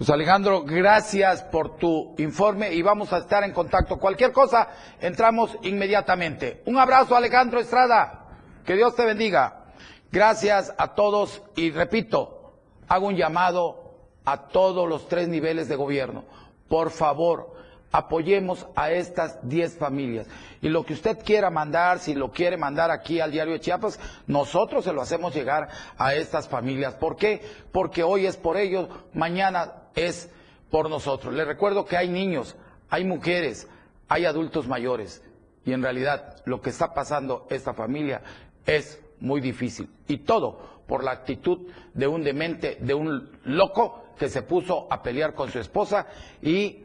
Pues 0.00 0.08
Alejandro, 0.08 0.62
gracias 0.62 1.42
por 1.42 1.76
tu 1.76 2.14
informe 2.16 2.72
y 2.72 2.80
vamos 2.80 3.12
a 3.12 3.18
estar 3.18 3.44
en 3.44 3.52
contacto. 3.52 3.98
Cualquier 3.98 4.32
cosa, 4.32 4.66
entramos 4.98 5.58
inmediatamente. 5.60 6.62
Un 6.64 6.78
abrazo, 6.78 7.14
Alejandro 7.14 7.60
Estrada. 7.60 8.24
Que 8.64 8.76
Dios 8.76 8.96
te 8.96 9.04
bendiga. 9.04 9.66
Gracias 10.10 10.72
a 10.78 10.94
todos 10.94 11.42
y 11.54 11.70
repito, 11.70 12.54
hago 12.88 13.08
un 13.08 13.16
llamado 13.16 13.92
a 14.24 14.48
todos 14.48 14.88
los 14.88 15.06
tres 15.06 15.28
niveles 15.28 15.68
de 15.68 15.76
gobierno. 15.76 16.24
Por 16.66 16.88
favor, 16.88 17.52
apoyemos 17.92 18.68
a 18.76 18.92
estas 18.92 19.46
10 19.46 19.76
familias. 19.76 20.26
Y 20.62 20.70
lo 20.70 20.82
que 20.82 20.94
usted 20.94 21.18
quiera 21.22 21.50
mandar, 21.50 21.98
si 21.98 22.14
lo 22.14 22.30
quiere 22.30 22.56
mandar 22.56 22.90
aquí 22.90 23.20
al 23.20 23.32
diario 23.32 23.52
de 23.52 23.60
Chiapas, 23.60 24.00
nosotros 24.26 24.82
se 24.82 24.94
lo 24.94 25.02
hacemos 25.02 25.34
llegar 25.34 25.68
a 25.98 26.14
estas 26.14 26.48
familias. 26.48 26.94
¿Por 26.94 27.16
qué? 27.16 27.42
Porque 27.70 28.02
hoy 28.02 28.24
es 28.24 28.38
por 28.38 28.56
ellos, 28.56 28.88
mañana 29.12 29.79
es 29.94 30.30
por 30.70 30.88
nosotros. 30.88 31.34
Les 31.34 31.46
recuerdo 31.46 31.84
que 31.84 31.96
hay 31.96 32.08
niños, 32.08 32.56
hay 32.88 33.04
mujeres, 33.04 33.68
hay 34.08 34.24
adultos 34.24 34.66
mayores. 34.66 35.22
Y 35.64 35.72
en 35.72 35.82
realidad 35.82 36.36
lo 36.44 36.60
que 36.60 36.70
está 36.70 36.94
pasando 36.94 37.46
esta 37.50 37.74
familia 37.74 38.22
es 38.66 39.02
muy 39.20 39.40
difícil. 39.40 39.90
Y 40.08 40.18
todo 40.18 40.82
por 40.86 41.04
la 41.04 41.12
actitud 41.12 41.68
de 41.94 42.06
un 42.06 42.24
demente, 42.24 42.78
de 42.80 42.94
un 42.94 43.30
loco 43.44 44.04
que 44.18 44.28
se 44.28 44.42
puso 44.42 44.86
a 44.90 45.02
pelear 45.02 45.34
con 45.34 45.50
su 45.50 45.58
esposa 45.58 46.06
y 46.42 46.84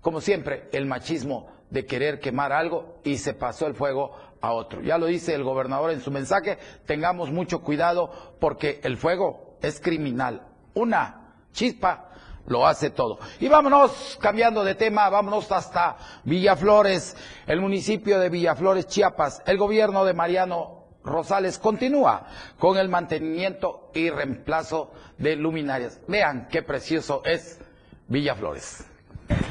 como 0.00 0.20
siempre, 0.20 0.68
el 0.72 0.86
machismo 0.86 1.48
de 1.68 1.84
querer 1.84 2.20
quemar 2.20 2.52
algo 2.52 3.00
y 3.04 3.18
se 3.18 3.34
pasó 3.34 3.66
el 3.66 3.74
fuego 3.74 4.14
a 4.40 4.52
otro. 4.52 4.80
Ya 4.80 4.98
lo 4.98 5.06
dice 5.06 5.34
el 5.34 5.44
gobernador 5.44 5.90
en 5.90 6.00
su 6.00 6.10
mensaje, 6.10 6.58
tengamos 6.86 7.30
mucho 7.30 7.60
cuidado 7.60 8.10
porque 8.40 8.80
el 8.82 8.96
fuego 8.96 9.58
es 9.60 9.78
criminal. 9.80 10.42
Una 10.74 11.34
chispa 11.52 12.09
lo 12.46 12.66
hace 12.66 12.90
todo. 12.90 13.18
Y 13.38 13.48
vámonos, 13.48 14.18
cambiando 14.20 14.64
de 14.64 14.74
tema, 14.74 15.08
vámonos 15.08 15.50
hasta 15.52 15.96
Villaflores, 16.24 17.16
el 17.46 17.60
municipio 17.60 18.18
de 18.18 18.28
Villaflores, 18.28 18.86
Chiapas. 18.86 19.42
El 19.46 19.58
gobierno 19.58 20.04
de 20.04 20.14
Mariano 20.14 20.84
Rosales 21.04 21.58
continúa 21.58 22.26
con 22.58 22.76
el 22.76 22.88
mantenimiento 22.88 23.90
y 23.94 24.10
reemplazo 24.10 24.92
de 25.18 25.36
luminarias. 25.36 26.00
Vean 26.08 26.48
qué 26.50 26.62
precioso 26.62 27.22
es 27.24 27.60
Villaflores 28.08 28.90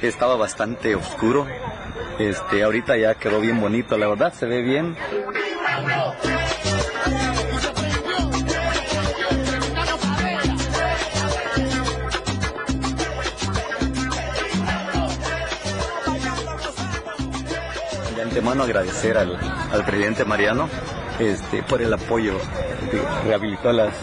estaba 0.02 0.36
bastante 0.36 0.96
oscuro. 0.96 1.48
Este, 2.18 2.64
ahorita 2.64 2.98
ya 2.98 3.16
quedó 3.16 3.40
bien 3.40 3.60
bonito, 3.60 3.98
la 3.98 4.08
verdad, 4.08 4.34
se 4.34 4.46
ve 4.46 4.62
bien. 4.62 4.96
Antemano 18.40 18.64
agradecer 18.64 19.18
al, 19.18 19.38
al 19.72 19.84
presidente 19.84 20.24
Mariano 20.24 20.70
este, 21.20 21.62
por 21.62 21.82
el 21.82 21.94
apoyo, 21.94 22.38
rehabilitó 23.26 23.74
las, 23.74 23.94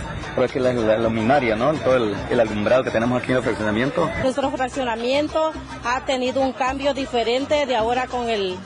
que 0.52 0.60
la, 0.60 0.74
la, 0.74 0.98
luminaria, 0.98 1.56
¿no? 1.56 1.72
Todo 1.72 1.96
el, 1.96 2.38
alumbrado 2.38 2.84
que 2.84 2.90
tenemos 2.90 3.22
aquí 3.22 3.32
en 3.32 3.38
el 3.38 3.42
fraccionamiento. 3.42 4.10
Nuestro 4.22 4.50
fraccionamiento 4.50 5.52
ha 5.84 6.04
tenido 6.04 6.42
un 6.42 6.52
cambio 6.52 6.92
diferente 6.92 7.64
de 7.64 7.76
ahora 7.76 8.08
con 8.08 8.28
el 8.28 8.56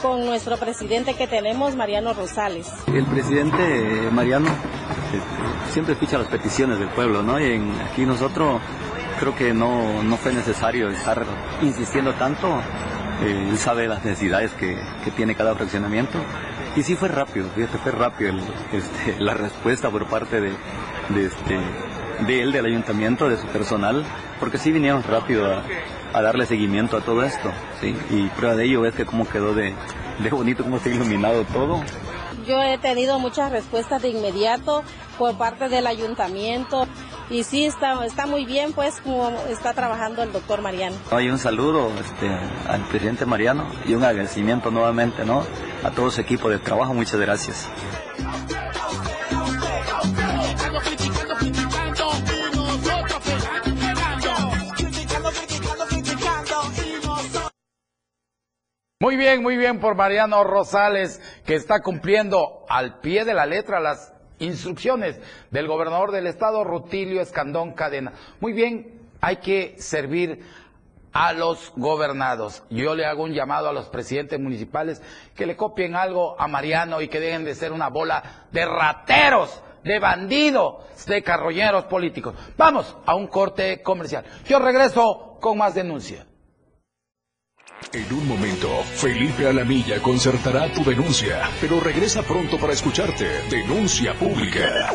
con 0.00 0.24
nuestro 0.24 0.56
presidente 0.56 1.14
que 1.14 1.28
tenemos, 1.28 1.76
Mariano 1.76 2.14
Rosales. 2.14 2.72
El 2.88 3.04
presidente 3.04 4.08
Mariano 4.10 4.48
este, 4.48 5.72
siempre 5.72 5.92
escucha 5.92 6.18
las 6.18 6.26
peticiones 6.28 6.78
del 6.78 6.88
pueblo, 6.88 7.22
¿no? 7.22 7.38
Y 7.38 7.62
aquí 7.88 8.04
nosotros 8.06 8.60
creo 9.20 9.36
que 9.36 9.52
no, 9.52 10.02
no 10.02 10.16
fue 10.16 10.32
necesario 10.32 10.88
estar 10.88 11.24
insistiendo 11.60 12.14
tanto. 12.14 12.48
Eh, 13.22 13.48
él 13.50 13.58
sabe 13.58 13.86
las 13.86 14.04
necesidades 14.04 14.52
que, 14.52 14.76
que 15.04 15.10
tiene 15.10 15.34
cada 15.34 15.54
fraccionamiento. 15.54 16.18
Y 16.74 16.82
sí 16.82 16.96
fue 16.96 17.08
rápido, 17.08 17.48
fíjate, 17.54 17.78
fue 17.78 17.92
rápido 17.92 18.32
este, 18.72 19.16
la 19.20 19.34
respuesta 19.34 19.90
por 19.90 20.06
parte 20.06 20.40
de, 20.40 20.52
de, 21.10 21.26
este, 21.26 21.58
de 22.26 22.42
él, 22.42 22.52
del 22.52 22.66
ayuntamiento, 22.66 23.28
de 23.28 23.36
su 23.36 23.46
personal, 23.48 24.04
porque 24.40 24.58
sí 24.58 24.72
vinieron 24.72 25.02
rápido 25.02 25.46
a, 25.46 26.22
darle 26.22 26.46
seguimiento 26.46 26.96
a 26.96 27.00
todo 27.00 27.22
esto, 27.24 27.50
¿sí? 27.80 27.96
Y 28.10 28.28
prueba 28.28 28.54
de 28.54 28.64
ello 28.64 28.84
es 28.86 28.94
que 28.94 29.06
cómo 29.06 29.26
quedó 29.28 29.54
de, 29.54 29.74
de 30.18 30.30
bonito, 30.30 30.62
cómo 30.62 30.76
está 30.76 30.90
iluminado 30.90 31.44
todo. 31.44 31.82
Yo 32.46 32.60
he 32.62 32.76
tenido 32.78 33.18
muchas 33.18 33.50
respuestas 33.50 34.02
de 34.02 34.08
inmediato 34.08 34.82
por 35.18 35.36
parte 35.38 35.68
del 35.68 35.86
ayuntamiento 35.86 36.86
y 37.30 37.44
sí 37.44 37.64
está, 37.64 38.04
está 38.04 38.26
muy 38.26 38.44
bien 38.44 38.72
pues 38.72 39.00
como 39.00 39.30
está 39.48 39.72
trabajando 39.72 40.22
el 40.22 40.32
doctor 40.32 40.62
Mariano. 40.62 40.96
Hay 41.10 41.28
un 41.28 41.38
saludo 41.38 41.90
este, 41.98 42.28
al 42.68 42.82
presidente 42.88 43.26
Mariano 43.26 43.66
y 43.86 43.94
un 43.94 44.04
agradecimiento 44.04 44.70
nuevamente 44.70 45.24
¿no? 45.24 45.44
a 45.82 45.90
todo 45.90 46.10
su 46.10 46.20
equipo 46.20 46.50
de 46.50 46.58
trabajo. 46.58 46.94
Muchas 46.94 47.20
gracias. 47.20 47.68
Muy 59.02 59.16
bien, 59.16 59.42
muy 59.42 59.56
bien 59.56 59.80
por 59.80 59.96
Mariano 59.96 60.44
Rosales, 60.44 61.20
que 61.44 61.56
está 61.56 61.82
cumpliendo 61.82 62.64
al 62.68 63.00
pie 63.00 63.24
de 63.24 63.34
la 63.34 63.46
letra 63.46 63.80
las 63.80 64.12
instrucciones 64.42 65.20
del 65.50 65.66
gobernador 65.66 66.10
del 66.10 66.26
estado, 66.26 66.64
Rutilio 66.64 67.20
Escandón 67.20 67.72
Cadena. 67.72 68.12
Muy 68.40 68.52
bien, 68.52 69.00
hay 69.20 69.36
que 69.36 69.76
servir 69.78 70.40
a 71.12 71.32
los 71.32 71.72
gobernados. 71.76 72.62
Yo 72.70 72.94
le 72.94 73.04
hago 73.04 73.22
un 73.22 73.34
llamado 73.34 73.68
a 73.68 73.72
los 73.72 73.88
presidentes 73.88 74.40
municipales 74.40 75.02
que 75.34 75.46
le 75.46 75.56
copien 75.56 75.94
algo 75.94 76.40
a 76.40 76.48
Mariano 76.48 77.00
y 77.00 77.08
que 77.08 77.20
dejen 77.20 77.44
de 77.44 77.54
ser 77.54 77.72
una 77.72 77.88
bola 77.88 78.46
de 78.50 78.64
rateros, 78.64 79.62
de 79.84 79.98
bandidos, 79.98 80.76
de 81.06 81.22
carroñeros 81.22 81.84
políticos. 81.84 82.34
Vamos 82.56 82.96
a 83.04 83.14
un 83.14 83.26
corte 83.26 83.82
comercial. 83.82 84.24
Yo 84.46 84.58
regreso 84.58 85.38
con 85.40 85.58
más 85.58 85.74
denuncia. 85.74 86.26
En 87.94 88.10
un 88.10 88.26
momento, 88.26 88.82
Felipe 88.94 89.46
Alamilla 89.46 90.00
concertará 90.00 90.72
tu 90.72 90.82
denuncia, 90.82 91.50
pero 91.60 91.78
regresa 91.78 92.22
pronto 92.22 92.58
para 92.58 92.72
escucharte. 92.72 93.26
Denuncia 93.50 94.14
pública. 94.14 94.94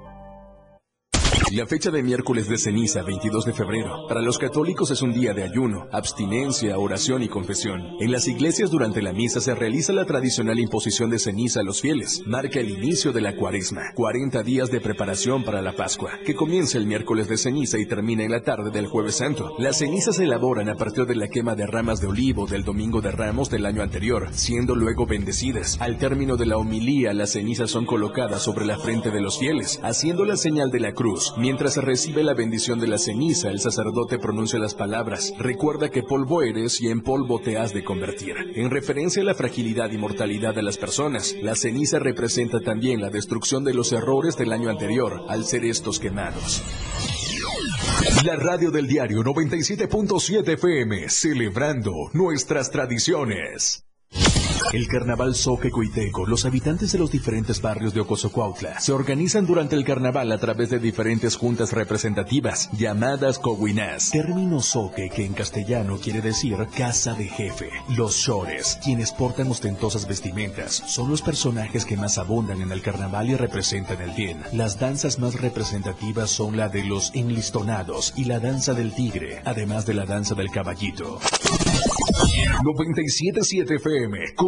La 1.53 1.67
fecha 1.67 1.91
de 1.91 2.01
miércoles 2.01 2.47
de 2.47 2.57
ceniza, 2.57 3.01
22 3.01 3.43
de 3.43 3.51
febrero, 3.51 4.07
para 4.07 4.21
los 4.21 4.37
católicos 4.37 4.89
es 4.89 5.01
un 5.01 5.11
día 5.11 5.33
de 5.33 5.43
ayuno, 5.43 5.85
abstinencia, 5.91 6.79
oración 6.79 7.23
y 7.23 7.27
confesión. 7.27 7.97
En 7.99 8.09
las 8.09 8.25
iglesias 8.29 8.71
durante 8.71 9.01
la 9.01 9.11
misa 9.11 9.41
se 9.41 9.53
realiza 9.53 9.91
la 9.91 10.05
tradicional 10.05 10.59
imposición 10.59 11.09
de 11.09 11.19
ceniza 11.19 11.59
a 11.59 11.63
los 11.63 11.81
fieles. 11.81 12.23
Marca 12.25 12.61
el 12.61 12.69
inicio 12.69 13.11
de 13.11 13.19
la 13.19 13.35
cuaresma, 13.35 13.81
40 13.95 14.43
días 14.43 14.71
de 14.71 14.79
preparación 14.79 15.43
para 15.43 15.61
la 15.61 15.73
Pascua, 15.73 16.11
que 16.25 16.35
comienza 16.35 16.77
el 16.77 16.85
miércoles 16.85 17.27
de 17.27 17.35
ceniza 17.35 17.77
y 17.77 17.85
termina 17.85 18.23
en 18.23 18.31
la 18.31 18.43
tarde 18.43 18.71
del 18.71 18.87
jueves 18.87 19.17
santo. 19.17 19.53
Las 19.57 19.79
cenizas 19.79 20.15
se 20.15 20.23
elaboran 20.23 20.69
a 20.69 20.75
partir 20.75 21.05
de 21.05 21.15
la 21.15 21.27
quema 21.27 21.55
de 21.55 21.67
ramas 21.67 21.99
de 21.99 22.07
olivo 22.07 22.47
del 22.47 22.63
domingo 22.63 23.01
de 23.01 23.11
ramos 23.11 23.49
del 23.49 23.65
año 23.65 23.83
anterior, 23.83 24.29
siendo 24.31 24.73
luego 24.73 25.05
bendecidas. 25.05 25.75
Al 25.81 25.97
término 25.97 26.37
de 26.37 26.45
la 26.45 26.55
homilía, 26.55 27.13
las 27.13 27.33
cenizas 27.33 27.69
son 27.69 27.85
colocadas 27.85 28.41
sobre 28.41 28.65
la 28.65 28.79
frente 28.79 29.11
de 29.11 29.19
los 29.19 29.37
fieles, 29.37 29.81
haciendo 29.83 30.23
la 30.23 30.37
señal 30.37 30.71
de 30.71 30.79
la 30.79 30.93
cruz 30.93 31.33
Mientras 31.41 31.75
recibe 31.77 32.23
la 32.23 32.35
bendición 32.35 32.79
de 32.79 32.87
la 32.87 32.99
ceniza, 32.99 33.49
el 33.49 33.59
sacerdote 33.59 34.19
pronuncia 34.19 34.59
las 34.59 34.75
palabras, 34.75 35.33
recuerda 35.39 35.89
que 35.89 36.03
polvo 36.03 36.43
eres 36.43 36.79
y 36.81 36.89
en 36.89 37.01
polvo 37.01 37.39
te 37.39 37.57
has 37.57 37.73
de 37.73 37.83
convertir. 37.83 38.35
En 38.53 38.69
referencia 38.69 39.23
a 39.23 39.25
la 39.25 39.33
fragilidad 39.33 39.89
y 39.89 39.97
mortalidad 39.97 40.53
de 40.53 40.61
las 40.61 40.77
personas, 40.77 41.33
la 41.41 41.55
ceniza 41.55 41.97
representa 41.97 42.59
también 42.59 43.01
la 43.01 43.09
destrucción 43.09 43.63
de 43.63 43.73
los 43.73 43.91
errores 43.91 44.37
del 44.37 44.51
año 44.51 44.69
anterior 44.69 45.25
al 45.29 45.43
ser 45.43 45.65
estos 45.65 45.99
quemados. 45.99 46.61
La 48.23 48.35
radio 48.35 48.69
del 48.69 48.85
diario 48.85 49.23
97.7 49.23 50.47
FM, 50.47 51.09
celebrando 51.09 51.91
nuestras 52.13 52.69
tradiciones. 52.69 53.83
El 54.73 54.87
carnaval 54.87 55.35
Soque 55.35 55.69
Coiteco, 55.69 56.25
los 56.25 56.45
habitantes 56.45 56.93
de 56.93 56.99
los 56.99 57.11
diferentes 57.11 57.61
barrios 57.61 57.93
de 57.93 57.99
Ocosocuautla 57.99 58.79
se 58.79 58.93
organizan 58.93 59.45
durante 59.45 59.75
el 59.75 59.83
carnaval 59.83 60.31
a 60.31 60.37
través 60.37 60.69
de 60.69 60.79
diferentes 60.79 61.35
juntas 61.35 61.73
representativas 61.73 62.69
llamadas 62.71 63.37
coguinás. 63.37 64.11
Término 64.11 64.61
soque 64.61 65.09
que 65.09 65.25
en 65.25 65.33
castellano 65.33 65.97
quiere 65.97 66.21
decir 66.21 66.55
casa 66.77 67.13
de 67.13 67.25
jefe. 67.25 67.69
Los 67.89 68.15
shores, 68.15 68.79
quienes 68.81 69.11
portan 69.11 69.49
ostentosas 69.49 70.07
vestimentas, 70.07 70.83
son 70.87 71.09
los 71.09 71.21
personajes 71.21 71.83
que 71.83 71.97
más 71.97 72.17
abundan 72.17 72.61
en 72.61 72.71
el 72.71 72.81
carnaval 72.81 73.29
y 73.29 73.35
representan 73.35 74.01
el 74.01 74.11
bien. 74.11 74.41
Las 74.53 74.79
danzas 74.79 75.19
más 75.19 75.41
representativas 75.41 76.29
son 76.29 76.55
la 76.55 76.69
de 76.69 76.85
los 76.85 77.11
enlistonados 77.13 78.13
y 78.15 78.23
la 78.23 78.39
danza 78.39 78.73
del 78.73 78.93
tigre, 78.93 79.41
además 79.43 79.85
de 79.85 79.95
la 79.95 80.05
danza 80.05 80.35
del 80.35 80.49
caballito. 80.49 81.19
97.7 82.63 83.75
FM, 83.75 84.33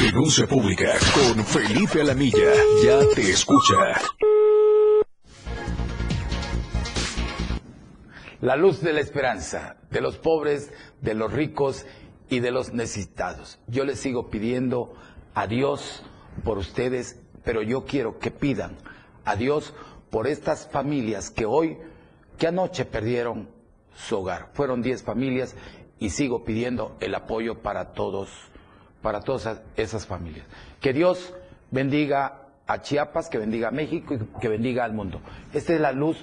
Denuncia 0.00 0.46
pública 0.46 0.94
con 1.14 1.44
Felipe 1.44 2.00
Alamilla. 2.00 2.52
Ya 2.84 3.00
te 3.14 3.30
escucha. 3.30 3.76
La 8.40 8.56
luz 8.56 8.80
de 8.80 8.92
la 8.92 9.00
esperanza 9.00 9.76
de 9.90 10.00
los 10.00 10.18
pobres, 10.18 10.72
de 11.00 11.14
los 11.14 11.32
ricos 11.32 11.86
y 12.28 12.40
de 12.40 12.50
los 12.50 12.72
necesitados. 12.72 13.60
Yo 13.68 13.84
les 13.84 14.00
sigo 14.00 14.30
pidiendo 14.30 14.94
a 15.34 15.46
Dios 15.46 16.02
por 16.42 16.58
ustedes, 16.58 17.20
pero 17.44 17.62
yo 17.62 17.84
quiero 17.84 18.18
que 18.18 18.30
pidan 18.30 18.76
a 19.24 19.36
Dios 19.36 19.74
por 20.10 20.26
estas 20.26 20.68
familias 20.68 21.30
que 21.30 21.46
hoy, 21.46 21.78
que 22.36 22.48
anoche 22.48 22.84
perdieron 22.84 23.48
su 23.94 24.18
hogar. 24.18 24.50
Fueron 24.54 24.82
10 24.82 25.04
familias 25.04 25.54
y 25.98 26.10
sigo 26.10 26.44
pidiendo 26.44 26.96
el 26.98 27.14
apoyo 27.14 27.62
para 27.62 27.92
todos, 27.92 28.28
para 29.02 29.20
todas 29.20 29.60
esas 29.76 30.06
familias. 30.06 30.46
Que 30.80 30.92
Dios 30.92 31.34
bendiga 31.70 32.42
a 32.66 32.80
Chiapas, 32.80 33.28
que 33.28 33.38
bendiga 33.38 33.68
a 33.68 33.72
México 33.72 34.14
y 34.14 34.40
que 34.40 34.48
bendiga 34.48 34.84
al 34.84 34.94
mundo. 34.94 35.20
Esta 35.52 35.74
es 35.74 35.80
la 35.80 35.92
luz 35.92 36.16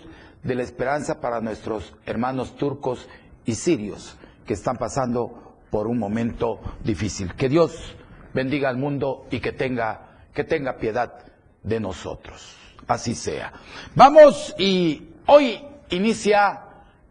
de 0.43 0.55
la 0.55 0.63
esperanza 0.63 1.19
para 1.19 1.41
nuestros 1.41 1.93
hermanos 2.05 2.55
turcos 2.55 3.07
y 3.45 3.55
sirios 3.55 4.15
que 4.45 4.53
están 4.53 4.77
pasando 4.77 5.57
por 5.69 5.87
un 5.87 5.99
momento 5.99 6.59
difícil. 6.83 7.33
Que 7.35 7.49
Dios 7.49 7.95
bendiga 8.33 8.69
al 8.69 8.77
mundo 8.77 9.27
y 9.29 9.39
que 9.39 9.51
tenga, 9.51 10.25
que 10.33 10.43
tenga 10.43 10.77
piedad 10.77 11.25
de 11.61 11.79
nosotros. 11.79 12.55
Así 12.87 13.13
sea. 13.13 13.53
Vamos 13.95 14.55
y 14.57 15.09
hoy 15.27 15.63
inicia 15.89 16.68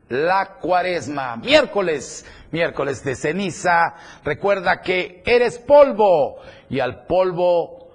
la 0.09 0.59
cuaresma, 0.61 1.37
miércoles, 1.37 2.25
miércoles 2.51 3.05
de 3.05 3.15
ceniza. 3.15 3.95
Recuerda 4.25 4.81
que 4.81 5.23
eres 5.27 5.59
polvo 5.59 6.37
y 6.69 6.81
al 6.81 7.07
polvo 7.07 7.89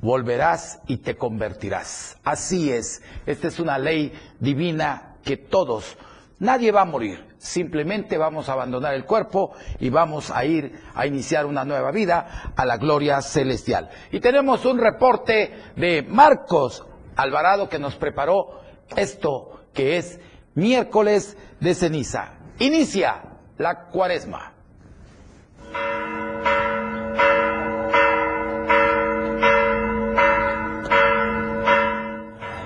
volverás 0.00 0.80
y 0.86 0.98
te 0.98 1.16
convertirás. 1.16 2.18
Así 2.24 2.72
es, 2.72 3.02
esta 3.26 3.48
es 3.48 3.60
una 3.60 3.78
ley 3.78 4.12
divina 4.40 5.16
que 5.24 5.36
todos, 5.36 5.96
nadie 6.40 6.72
va 6.72 6.80
a 6.80 6.86
morir, 6.86 7.24
simplemente 7.38 8.18
vamos 8.18 8.48
a 8.48 8.54
abandonar 8.54 8.94
el 8.94 9.04
cuerpo 9.04 9.52
y 9.78 9.90
vamos 9.90 10.32
a 10.32 10.44
ir 10.44 10.80
a 10.94 11.06
iniciar 11.06 11.46
una 11.46 11.64
nueva 11.64 11.92
vida 11.92 12.52
a 12.56 12.66
la 12.66 12.76
gloria 12.78 13.22
celestial. 13.22 13.90
Y 14.10 14.18
tenemos 14.18 14.64
un 14.64 14.78
reporte 14.78 15.54
de 15.76 16.02
Marcos 16.02 16.84
Alvarado 17.14 17.68
que 17.68 17.78
nos 17.78 17.94
preparó 17.94 18.60
esto 18.96 19.66
que 19.72 19.98
es 19.98 20.18
miércoles 20.54 21.36
de 21.60 21.74
ceniza. 21.74 22.34
Inicia 22.58 23.22
la 23.58 23.88
cuaresma. 23.88 24.52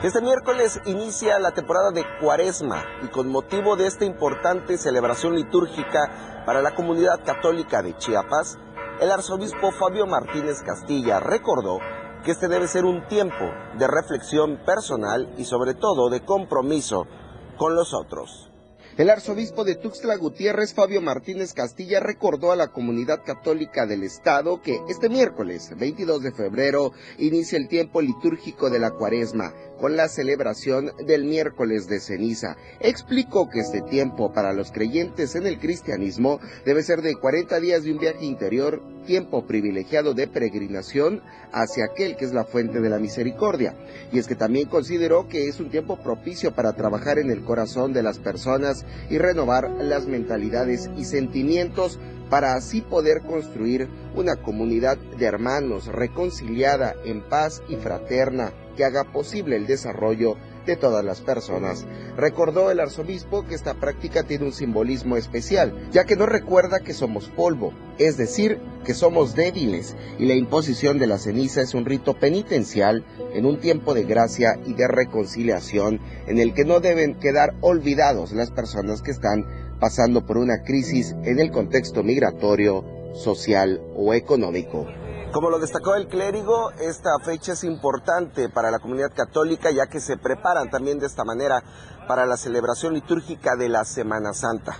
Este 0.02 0.20
miércoles 0.20 0.80
inicia 0.84 1.38
la 1.40 1.52
temporada 1.52 1.90
de 1.90 2.04
Cuaresma 2.20 2.84
y 3.02 3.08
con 3.08 3.28
motivo 3.28 3.74
de 3.74 3.86
esta 3.86 4.04
importante 4.04 4.78
celebración 4.78 5.34
litúrgica 5.34 6.44
para 6.46 6.62
la 6.62 6.74
comunidad 6.76 7.24
católica 7.24 7.82
de 7.82 7.96
Chiapas, 7.96 8.56
el 9.00 9.10
arzobispo 9.10 9.72
Fabio 9.72 10.06
Martínez 10.06 10.62
Castilla 10.62 11.18
recordó 11.18 11.80
que 12.24 12.30
este 12.30 12.46
debe 12.46 12.68
ser 12.68 12.84
un 12.84 13.08
tiempo 13.08 13.50
de 13.78 13.88
reflexión 13.88 14.58
personal 14.64 15.32
y 15.38 15.44
sobre 15.44 15.74
todo 15.74 16.08
de 16.08 16.24
compromiso 16.24 17.06
con 17.56 17.74
los 17.74 17.94
otros. 17.94 18.50
El 18.96 19.10
arzobispo 19.10 19.64
de 19.64 19.74
Tuxtla 19.74 20.16
Gutiérrez, 20.16 20.72
Fabio 20.72 21.02
Martínez 21.02 21.52
Castilla, 21.52 22.00
recordó 22.00 22.50
a 22.50 22.56
la 22.56 22.68
comunidad 22.68 23.22
católica 23.26 23.84
del 23.84 24.02
Estado 24.02 24.62
que 24.62 24.80
este 24.88 25.10
miércoles, 25.10 25.70
22 25.76 26.22
de 26.22 26.32
febrero, 26.32 26.92
inicia 27.18 27.58
el 27.58 27.68
tiempo 27.68 28.00
litúrgico 28.00 28.70
de 28.70 28.78
la 28.78 28.92
cuaresma, 28.92 29.52
con 29.78 29.96
la 29.96 30.08
celebración 30.08 30.92
del 31.06 31.24
miércoles 31.24 31.86
de 31.88 32.00
ceniza. 32.00 32.56
Explicó 32.80 33.48
que 33.48 33.60
este 33.60 33.82
tiempo 33.82 34.32
para 34.32 34.52
los 34.52 34.72
creyentes 34.72 35.34
en 35.34 35.46
el 35.46 35.58
cristianismo 35.58 36.40
debe 36.64 36.82
ser 36.82 37.02
de 37.02 37.16
40 37.16 37.60
días 37.60 37.84
de 37.84 37.92
un 37.92 37.98
viaje 37.98 38.24
interior, 38.24 38.82
tiempo 39.06 39.46
privilegiado 39.46 40.14
de 40.14 40.26
peregrinación 40.26 41.22
hacia 41.52 41.84
aquel 41.84 42.16
que 42.16 42.24
es 42.24 42.32
la 42.32 42.44
fuente 42.44 42.80
de 42.80 42.90
la 42.90 42.98
misericordia. 42.98 43.76
Y 44.12 44.18
es 44.18 44.26
que 44.26 44.34
también 44.34 44.68
consideró 44.68 45.28
que 45.28 45.46
es 45.48 45.60
un 45.60 45.70
tiempo 45.70 45.96
propicio 45.96 46.52
para 46.54 46.72
trabajar 46.74 47.18
en 47.18 47.30
el 47.30 47.44
corazón 47.44 47.92
de 47.92 48.02
las 48.02 48.18
personas 48.18 48.84
y 49.10 49.18
renovar 49.18 49.70
las 49.70 50.06
mentalidades 50.06 50.90
y 50.96 51.04
sentimientos 51.04 51.98
para 52.30 52.54
así 52.54 52.80
poder 52.80 53.22
construir 53.22 53.88
una 54.14 54.36
comunidad 54.36 54.96
de 54.96 55.26
hermanos 55.26 55.86
reconciliada 55.86 56.94
en 57.04 57.22
paz 57.22 57.62
y 57.68 57.76
fraterna 57.76 58.52
que 58.76 58.84
haga 58.84 59.04
posible 59.04 59.56
el 59.56 59.66
desarrollo 59.66 60.36
de 60.66 60.76
todas 60.76 61.04
las 61.04 61.20
personas. 61.20 61.86
Recordó 62.16 62.70
el 62.70 62.80
arzobispo 62.80 63.46
que 63.46 63.54
esta 63.54 63.74
práctica 63.74 64.24
tiene 64.24 64.44
un 64.44 64.52
simbolismo 64.52 65.16
especial, 65.16 65.88
ya 65.92 66.04
que 66.04 66.16
nos 66.16 66.28
recuerda 66.28 66.80
que 66.80 66.92
somos 66.92 67.28
polvo, 67.28 67.72
es 67.98 68.16
decir, 68.16 68.60
que 68.84 68.92
somos 68.92 69.34
débiles, 69.34 69.96
y 70.18 70.26
la 70.26 70.34
imposición 70.34 70.98
de 70.98 71.06
la 71.06 71.18
ceniza 71.18 71.62
es 71.62 71.74
un 71.74 71.84
rito 71.84 72.14
penitencial 72.14 73.04
en 73.32 73.46
un 73.46 73.58
tiempo 73.60 73.94
de 73.94 74.04
gracia 74.04 74.58
y 74.66 74.74
de 74.74 74.88
reconciliación 74.88 76.00
en 76.26 76.38
el 76.38 76.52
que 76.52 76.64
no 76.64 76.80
deben 76.80 77.14
quedar 77.14 77.54
olvidados 77.60 78.32
las 78.32 78.50
personas 78.50 79.02
que 79.02 79.12
están 79.12 79.65
pasando 79.80 80.24
por 80.24 80.38
una 80.38 80.62
crisis 80.64 81.14
en 81.24 81.38
el 81.38 81.50
contexto 81.50 82.02
migratorio, 82.02 82.84
social 83.14 83.80
o 83.96 84.14
económico. 84.14 84.86
Como 85.32 85.50
lo 85.50 85.58
destacó 85.58 85.96
el 85.96 86.08
clérigo, 86.08 86.70
esta 86.80 87.10
fecha 87.22 87.52
es 87.52 87.64
importante 87.64 88.48
para 88.48 88.70
la 88.70 88.78
comunidad 88.78 89.12
católica 89.14 89.70
ya 89.70 89.86
que 89.86 90.00
se 90.00 90.16
preparan 90.16 90.70
también 90.70 90.98
de 90.98 91.06
esta 91.06 91.24
manera 91.24 91.62
para 92.08 92.24
la 92.24 92.36
celebración 92.36 92.94
litúrgica 92.94 93.56
de 93.56 93.68
la 93.68 93.84
Semana 93.84 94.32
Santa. 94.32 94.76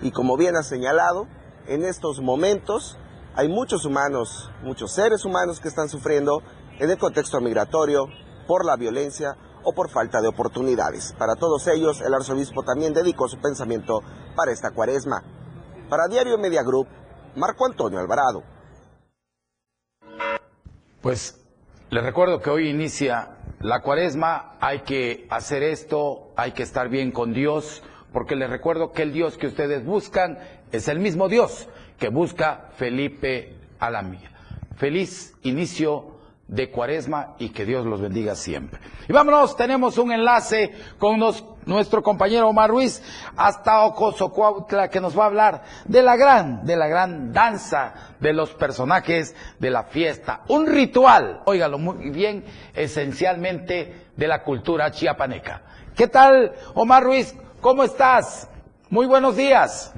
Y 0.00 0.10
como 0.12 0.36
bien 0.36 0.56
ha 0.56 0.62
señalado, 0.62 1.26
en 1.66 1.84
estos 1.84 2.20
momentos 2.20 2.96
hay 3.34 3.48
muchos 3.48 3.84
humanos, 3.84 4.50
muchos 4.62 4.92
seres 4.92 5.24
humanos 5.24 5.60
que 5.60 5.68
están 5.68 5.88
sufriendo 5.88 6.42
en 6.78 6.90
el 6.90 6.98
contexto 6.98 7.40
migratorio 7.40 8.06
por 8.46 8.64
la 8.64 8.76
violencia 8.76 9.36
o 9.68 9.72
por 9.74 9.90
falta 9.90 10.22
de 10.22 10.28
oportunidades. 10.28 11.14
Para 11.18 11.36
todos 11.36 11.66
ellos, 11.66 12.00
el 12.00 12.14
arzobispo 12.14 12.62
también 12.62 12.94
dedicó 12.94 13.28
su 13.28 13.38
pensamiento 13.38 14.02
para 14.34 14.50
esta 14.50 14.70
cuaresma. 14.70 15.22
Para 15.90 16.08
Diario 16.08 16.38
Media 16.38 16.62
Group, 16.62 16.88
Marco 17.36 17.66
Antonio 17.66 17.98
Alvarado. 17.98 18.42
Pues 21.02 21.38
les 21.90 22.02
recuerdo 22.02 22.40
que 22.40 22.48
hoy 22.48 22.70
inicia 22.70 23.36
la 23.60 23.82
cuaresma, 23.82 24.56
hay 24.58 24.80
que 24.80 25.26
hacer 25.28 25.62
esto, 25.62 26.32
hay 26.34 26.52
que 26.52 26.62
estar 26.62 26.88
bien 26.88 27.12
con 27.12 27.34
Dios, 27.34 27.82
porque 28.14 28.36
les 28.36 28.48
recuerdo 28.48 28.92
que 28.92 29.02
el 29.02 29.12
Dios 29.12 29.36
que 29.36 29.48
ustedes 29.48 29.84
buscan 29.84 30.38
es 30.72 30.88
el 30.88 30.98
mismo 30.98 31.28
Dios 31.28 31.68
que 31.98 32.08
busca 32.08 32.70
Felipe 32.76 33.54
Alamilla. 33.80 34.30
Feliz 34.76 35.34
inicio 35.42 36.17
de 36.48 36.70
cuaresma 36.70 37.34
y 37.38 37.50
que 37.50 37.66
Dios 37.66 37.84
los 37.84 38.00
bendiga 38.00 38.34
siempre. 38.34 38.80
Y 39.06 39.12
vámonos, 39.12 39.54
tenemos 39.54 39.98
un 39.98 40.12
enlace 40.12 40.72
con 40.98 41.20
nuestro 41.66 42.02
compañero 42.02 42.48
Omar 42.48 42.70
Ruiz 42.70 43.02
hasta 43.36 43.82
Ocosocuautla 43.82 44.88
que 44.88 45.00
nos 45.00 45.16
va 45.16 45.24
a 45.24 45.26
hablar 45.26 45.62
de 45.84 46.02
la 46.02 46.16
gran, 46.16 46.64
de 46.64 46.76
la 46.76 46.88
gran 46.88 47.32
danza 47.34 47.92
de 48.18 48.32
los 48.32 48.54
personajes 48.54 49.36
de 49.58 49.70
la 49.70 49.84
fiesta. 49.84 50.42
Un 50.48 50.66
ritual, 50.66 51.42
óigalo 51.44 51.78
muy 51.78 52.08
bien, 52.10 52.44
esencialmente 52.74 54.06
de 54.16 54.26
la 54.26 54.42
cultura 54.42 54.90
chiapaneca. 54.90 55.62
¿Qué 55.94 56.08
tal, 56.08 56.54
Omar 56.74 57.04
Ruiz? 57.04 57.36
¿Cómo 57.60 57.84
estás? 57.84 58.48
Muy 58.88 59.06
buenos 59.06 59.36
días. 59.36 59.92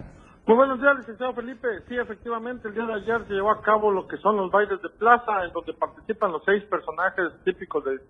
Muy 0.51 0.57
buenos 0.57 0.81
días, 0.81 0.99
licenciado 0.99 1.33
Felipe. 1.33 1.69
Sí, 1.87 1.97
efectivamente, 1.97 2.67
el 2.67 2.75
día 2.75 2.85
de 2.85 2.95
ayer 2.95 3.25
se 3.29 3.35
llevó 3.35 3.53
a 3.53 3.63
cabo 3.63 3.93
lo 3.93 4.09
que 4.09 4.17
son 4.17 4.37
los 4.37 4.51
bailes 4.51 4.83
de 4.83 4.89
plaza, 4.89 5.45
en 5.45 5.53
donde 5.53 5.73
participan 5.75 6.33
los 6.33 6.43
seis 6.45 6.65
personajes 6.65 7.27
típicos 7.45 7.85
del 7.85 8.01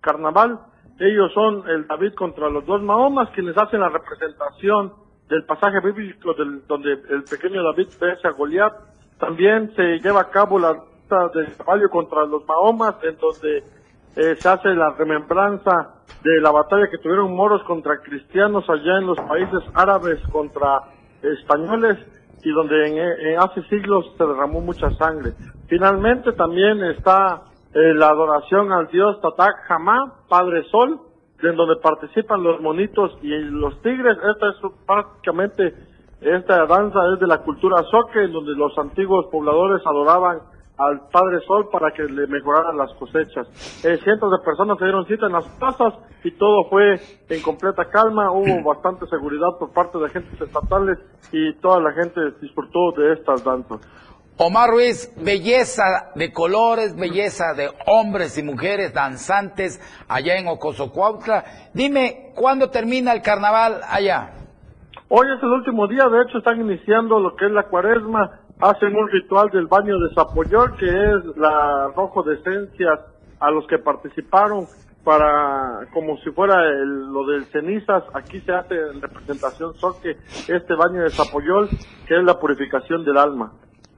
carnaval. 0.00 0.60
Ellos 0.98 1.30
son 1.34 1.68
el 1.68 1.86
David 1.86 2.14
contra 2.14 2.48
los 2.48 2.64
dos 2.64 2.80
Mahomas, 2.80 3.28
quienes 3.34 3.54
hacen 3.58 3.80
la 3.80 3.90
representación 3.90 4.94
del 5.28 5.44
pasaje 5.44 5.78
bíblico 5.80 6.32
del, 6.32 6.66
donde 6.66 6.90
el 6.90 7.22
pequeño 7.24 7.62
David 7.62 7.88
vence 8.00 8.26
a 8.26 8.30
Goliat. 8.30 8.72
También 9.18 9.70
se 9.76 9.98
lleva 9.98 10.22
a 10.22 10.30
cabo 10.30 10.58
la 10.58 10.72
ruta 10.72 11.28
del 11.34 11.54
caballo 11.54 11.90
contra 11.90 12.24
los 12.24 12.48
Mahomas, 12.48 12.94
en 13.02 13.18
donde 13.18 13.58
eh, 14.16 14.36
se 14.36 14.48
hace 14.48 14.70
la 14.70 14.92
remembranza 14.92 16.00
de 16.24 16.40
la 16.40 16.50
batalla 16.50 16.88
que 16.88 16.96
tuvieron 16.96 17.36
moros 17.36 17.62
contra 17.64 18.00
cristianos 18.00 18.64
allá 18.70 18.96
en 18.96 19.06
los 19.06 19.18
países 19.20 19.60
árabes 19.74 20.18
contra 20.32 20.80
españoles 21.22 21.98
y 22.42 22.50
donde 22.50 22.86
en, 22.86 23.38
hace 23.38 23.62
siglos 23.68 24.06
se 24.16 24.24
derramó 24.24 24.60
mucha 24.60 24.90
sangre. 24.92 25.32
Finalmente 25.68 26.32
también 26.32 26.82
está 26.84 27.42
eh, 27.74 27.94
la 27.94 28.08
adoración 28.08 28.72
al 28.72 28.88
dios 28.88 29.20
Tatak 29.20 29.70
Hamá, 29.70 30.14
Padre 30.28 30.64
Sol, 30.70 31.00
en 31.42 31.56
donde 31.56 31.76
participan 31.82 32.42
los 32.42 32.60
monitos 32.60 33.12
y 33.22 33.28
los 33.28 33.80
tigres. 33.82 34.16
Esta 34.16 34.48
es 34.48 34.56
prácticamente, 34.86 35.74
esta 36.20 36.66
danza 36.66 36.98
es 37.14 37.20
de 37.20 37.26
la 37.26 37.38
cultura 37.38 37.82
soque, 37.90 38.24
en 38.24 38.32
donde 38.32 38.52
los 38.52 38.76
antiguos 38.78 39.26
pobladores 39.30 39.86
adoraban 39.86 40.38
al 40.80 41.08
Padre 41.12 41.40
Sol 41.46 41.68
para 41.70 41.92
que 41.92 42.04
le 42.04 42.26
mejoraran 42.26 42.76
las 42.76 42.92
cosechas. 42.94 43.46
Eh, 43.84 43.98
cientos 44.02 44.30
de 44.30 44.44
personas 44.44 44.78
se 44.78 44.84
dieron 44.84 45.06
cita 45.06 45.26
en 45.26 45.32
las 45.32 45.46
plazas 45.58 45.92
y 46.24 46.30
todo 46.32 46.64
fue 46.70 46.94
en 47.28 47.42
completa 47.42 47.84
calma. 47.90 48.32
Hubo 48.32 48.62
bastante 48.64 49.06
seguridad 49.08 49.58
por 49.58 49.72
parte 49.72 49.98
de 49.98 50.06
agentes 50.06 50.40
estatales 50.40 50.98
y 51.32 51.52
toda 51.60 51.80
la 51.80 51.92
gente 51.92 52.20
disfrutó 52.40 52.92
de 52.96 53.12
estas 53.12 53.44
danzas. 53.44 53.80
Omar 54.38 54.70
Ruiz, 54.70 55.12
belleza 55.22 56.12
de 56.14 56.32
colores, 56.32 56.96
belleza 56.96 57.52
de 57.54 57.68
hombres 57.86 58.38
y 58.38 58.42
mujeres 58.42 58.94
danzantes 58.94 59.78
allá 60.08 60.38
en 60.38 60.48
Ocosocuautla. 60.48 61.44
Dime, 61.74 62.32
¿cuándo 62.34 62.70
termina 62.70 63.12
el 63.12 63.20
carnaval 63.20 63.82
allá? 63.86 64.32
Hoy 65.10 65.26
es 65.36 65.42
el 65.42 65.50
último 65.50 65.86
día, 65.88 66.08
de 66.08 66.22
hecho 66.22 66.38
están 66.38 66.58
iniciando 66.58 67.20
lo 67.20 67.36
que 67.36 67.46
es 67.46 67.52
la 67.52 67.64
cuaresma 67.64 68.39
hacen 68.60 68.96
un 68.96 69.08
ritual 69.08 69.48
del 69.50 69.66
baño 69.66 69.98
de 69.98 70.14
Zapoyol, 70.14 70.76
que 70.76 70.86
es 70.86 71.36
la 71.36 71.86
arrojo 71.86 72.22
de 72.22 72.34
esencias 72.34 73.00
a 73.40 73.50
los 73.50 73.66
que 73.66 73.78
participaron 73.78 74.66
para, 75.04 75.86
como 75.94 76.18
si 76.18 76.30
fuera 76.30 76.62
lo 76.62 77.26
del 77.26 77.46
cenizas, 77.46 78.04
aquí 78.12 78.40
se 78.40 78.52
hace 78.52 78.74
en 78.74 79.00
representación 79.00 79.74
soque 79.74 80.16
este 80.46 80.74
baño 80.74 81.02
de 81.02 81.10
Zapoyol, 81.10 81.68
que 82.06 82.18
es 82.18 82.24
la 82.24 82.38
purificación 82.38 83.04
del 83.04 83.16
alma. 83.16 83.52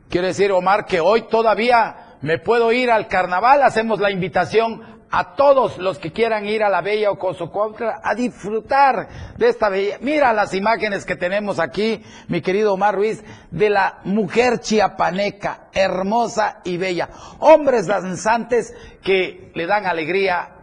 Quiere 0.08 0.28
decir, 0.28 0.52
Omar, 0.52 0.84
que 0.86 1.00
hoy 1.00 1.22
todavía 1.22 2.18
me 2.20 2.38
puedo 2.38 2.70
ir 2.72 2.90
al 2.90 3.08
carnaval, 3.08 3.62
hacemos 3.62 3.98
la 3.98 4.12
invitación 4.12 5.01
a 5.12 5.34
todos 5.34 5.76
los 5.76 5.98
que 5.98 6.10
quieran 6.10 6.46
ir 6.46 6.62
a 6.62 6.70
la 6.70 6.80
bella 6.80 7.10
Ocosocuautla 7.10 8.00
a 8.02 8.14
disfrutar 8.14 9.36
de 9.36 9.48
esta 9.48 9.68
bella. 9.68 9.98
Mira 10.00 10.32
las 10.32 10.54
imágenes 10.54 11.04
que 11.04 11.16
tenemos 11.16 11.58
aquí, 11.58 12.02
mi 12.28 12.40
querido 12.40 12.72
Omar 12.72 12.94
Ruiz, 12.94 13.22
de 13.50 13.68
la 13.68 14.00
mujer 14.04 14.60
chiapaneca, 14.60 15.68
hermosa 15.74 16.60
y 16.64 16.78
bella. 16.78 17.10
Hombres 17.40 17.86
danzantes 17.86 18.74
que 19.02 19.52
le 19.54 19.66
dan 19.66 19.86
alegría 19.86 20.56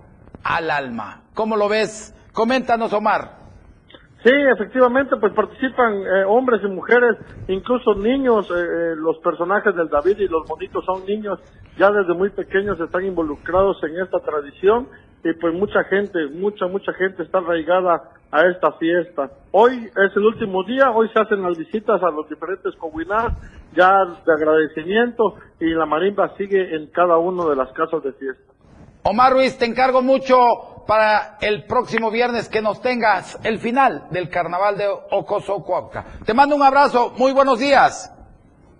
al 0.43 0.71
alma. 0.71 1.25
¿Cómo 1.35 1.55
lo 1.55 1.69
ves? 1.69 2.13
Coméntanos, 2.33 2.91
Omar. 2.91 3.38
Sí, 4.23 4.31
efectivamente, 4.53 5.15
pues 5.15 5.31
participan 5.33 5.93
eh, 5.93 6.25
hombres 6.27 6.59
y 6.61 6.67
mujeres, 6.67 7.15
incluso 7.47 7.95
niños, 7.95 8.51
eh, 8.51 8.53
eh, 8.53 8.95
los 8.97 9.17
personajes 9.19 9.73
del 9.73 9.87
David 9.87 10.17
y 10.19 10.27
los 10.27 10.45
bonitos 10.45 10.83
son 10.83 11.05
niños, 11.05 11.39
ya 11.77 11.89
desde 11.89 12.13
muy 12.13 12.29
pequeños 12.29 12.77
están 12.81 13.05
involucrados 13.05 13.81
en 13.83 13.97
esta 13.97 14.19
tradición 14.19 14.89
y 15.23 15.31
pues 15.39 15.53
mucha 15.53 15.85
gente, 15.85 16.27
mucha, 16.33 16.67
mucha 16.67 16.91
gente 16.93 17.23
está 17.23 17.37
arraigada 17.37 18.11
a 18.29 18.41
esta 18.41 18.73
fiesta. 18.73 19.31
Hoy 19.51 19.85
es 19.85 20.15
el 20.17 20.25
último 20.25 20.65
día, 20.65 20.91
hoy 20.91 21.07
se 21.13 21.19
hacen 21.21 21.41
las 21.41 21.57
visitas 21.57 22.03
a 22.03 22.11
los 22.11 22.27
diferentes 22.27 22.75
comunidades, 22.75 23.37
ya 23.73 24.03
de 24.03 24.33
agradecimiento 24.33 25.35
y 25.61 25.69
la 25.69 25.85
marimba 25.85 26.35
sigue 26.35 26.75
en 26.75 26.87
cada 26.87 27.17
uno 27.17 27.49
de 27.49 27.55
las 27.55 27.71
casas 27.71 28.03
de 28.03 28.11
fiesta. 28.11 28.53
Omar 29.03 29.31
Ruiz, 29.31 29.57
te 29.57 29.65
encargo 29.65 30.01
mucho 30.01 30.35
para 30.89 31.37
el 31.41 31.65
próximo 31.65 32.09
viernes 32.09 32.49
que 32.49 32.63
nos 32.63 32.81
tengas 32.81 33.39
el 33.43 33.59
final 33.59 34.07
del 34.09 34.27
carnaval 34.27 34.75
de 34.75 34.87
Ocoso 34.87 35.63
Te 36.25 36.33
mando 36.33 36.55
un 36.55 36.63
abrazo, 36.63 37.13
muy 37.15 37.31
buenos 37.31 37.59
días. 37.59 38.11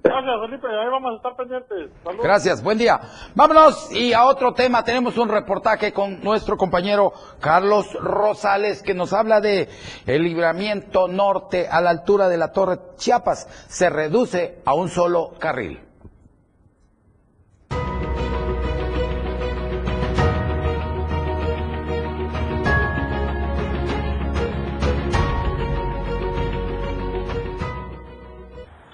Gracias, 0.02 0.36
Felipe, 0.44 0.68
ahí 0.68 0.90
vamos 0.90 1.12
a 1.12 1.16
estar 1.18 1.36
pendientes. 1.36 1.92
Gracias, 2.24 2.64
buen 2.64 2.80
día. 2.80 3.00
Vámonos 3.36 3.92
y 3.92 4.14
a 4.14 4.26
otro 4.26 4.56
tema, 4.56 4.84
tenemos 4.84 5.20
un 5.20 5.30
reportaje 5.30 5.94
con 5.94 6.24
nuestro 6.24 6.58
compañero 6.58 7.14
Carlos 7.40 7.94
Rosales 7.94 8.82
que 8.82 8.96
nos 8.96 9.14
habla 9.14 9.40
de 9.40 9.70
el 10.08 10.24
libramiento 10.24 11.08
norte 11.08 11.68
a 11.70 11.80
la 11.80 11.92
altura 11.92 12.28
de 12.28 12.38
la 12.38 12.52
Torre 12.52 12.80
Chiapas 12.98 13.46
se 13.70 13.88
reduce 13.88 14.64
a 14.66 14.74
un 14.74 14.90
solo 14.90 15.34
carril. 15.38 15.89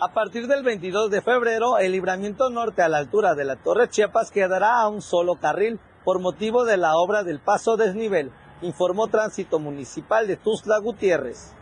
A 0.05 0.13
partir 0.13 0.45
del 0.45 0.61
22 0.61 1.09
de 1.09 1.23
febrero, 1.23 1.79
el 1.79 1.93
libramiento 1.93 2.51
norte 2.51 2.83
a 2.83 2.89
la 2.89 2.99
altura 2.99 3.33
de 3.33 3.43
la 3.43 3.55
Torre 3.55 3.89
Chiapas 3.89 4.29
quedará 4.29 4.79
a 4.79 4.87
un 4.87 5.01
solo 5.01 5.37
carril 5.37 5.79
por 6.03 6.19
motivo 6.19 6.63
de 6.63 6.77
la 6.77 6.95
obra 6.95 7.23
del 7.23 7.39
paso 7.39 7.75
desnivel, 7.75 8.31
informó 8.61 9.07
Tránsito 9.07 9.57
Municipal 9.57 10.27
de 10.27 10.37
Tuzla 10.37 10.77
Gutiérrez. 10.77 11.55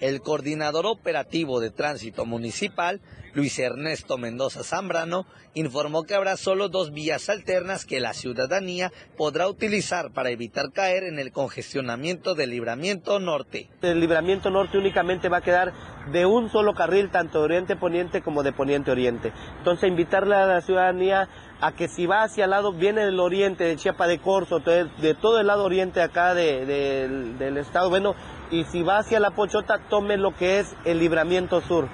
El 0.00 0.20
coordinador 0.20 0.86
operativo 0.86 1.58
de 1.58 1.70
tránsito 1.70 2.24
municipal, 2.24 3.00
Luis 3.34 3.58
Ernesto 3.58 4.16
Mendoza 4.16 4.62
Zambrano, 4.62 5.26
informó 5.54 6.04
que 6.04 6.14
habrá 6.14 6.36
solo 6.36 6.68
dos 6.68 6.92
vías 6.92 7.28
alternas 7.28 7.84
que 7.84 7.98
la 7.98 8.14
ciudadanía 8.14 8.92
podrá 9.16 9.48
utilizar 9.48 10.12
para 10.12 10.30
evitar 10.30 10.70
caer 10.72 11.02
en 11.02 11.18
el 11.18 11.32
congestionamiento 11.32 12.36
del 12.36 12.50
libramiento 12.50 13.18
norte. 13.18 13.68
El 13.82 13.98
libramiento 13.98 14.50
norte 14.50 14.78
únicamente 14.78 15.28
va 15.28 15.38
a 15.38 15.42
quedar 15.42 15.72
de 16.12 16.26
un 16.26 16.48
solo 16.48 16.74
carril, 16.74 17.10
tanto 17.10 17.40
de 17.40 17.44
oriente-poniente 17.46 18.22
como 18.22 18.44
de 18.44 18.52
poniente-oriente. 18.52 19.32
Entonces, 19.58 19.88
invitarle 19.88 20.36
a 20.36 20.46
la 20.46 20.60
ciudadanía 20.60 21.28
a 21.60 21.72
que 21.72 21.88
si 21.88 22.06
va 22.06 22.22
hacia 22.22 22.44
el 22.44 22.50
lado, 22.50 22.72
viene 22.72 23.04
del 23.04 23.18
oriente, 23.18 23.64
de 23.64 23.76
Chiapa 23.76 24.06
de 24.06 24.20
Corzo, 24.20 24.60
de, 24.60 25.14
todo 25.20 25.40
el 25.40 25.48
lado 25.48 25.64
oriente 25.64 26.00
acá 26.00 26.34
del 26.34 27.56
estado, 27.56 27.90
bueno, 27.90 28.14
y 28.50 28.64
si 28.64 28.82
va 28.82 28.98
hacia 28.98 29.20
la 29.20 29.30
Pochota, 29.30 29.78
tome 29.88 30.16
lo 30.16 30.34
que 30.34 30.60
es 30.60 30.74
el 30.84 30.98
libramiento 30.98 31.60
sur. 31.60 31.88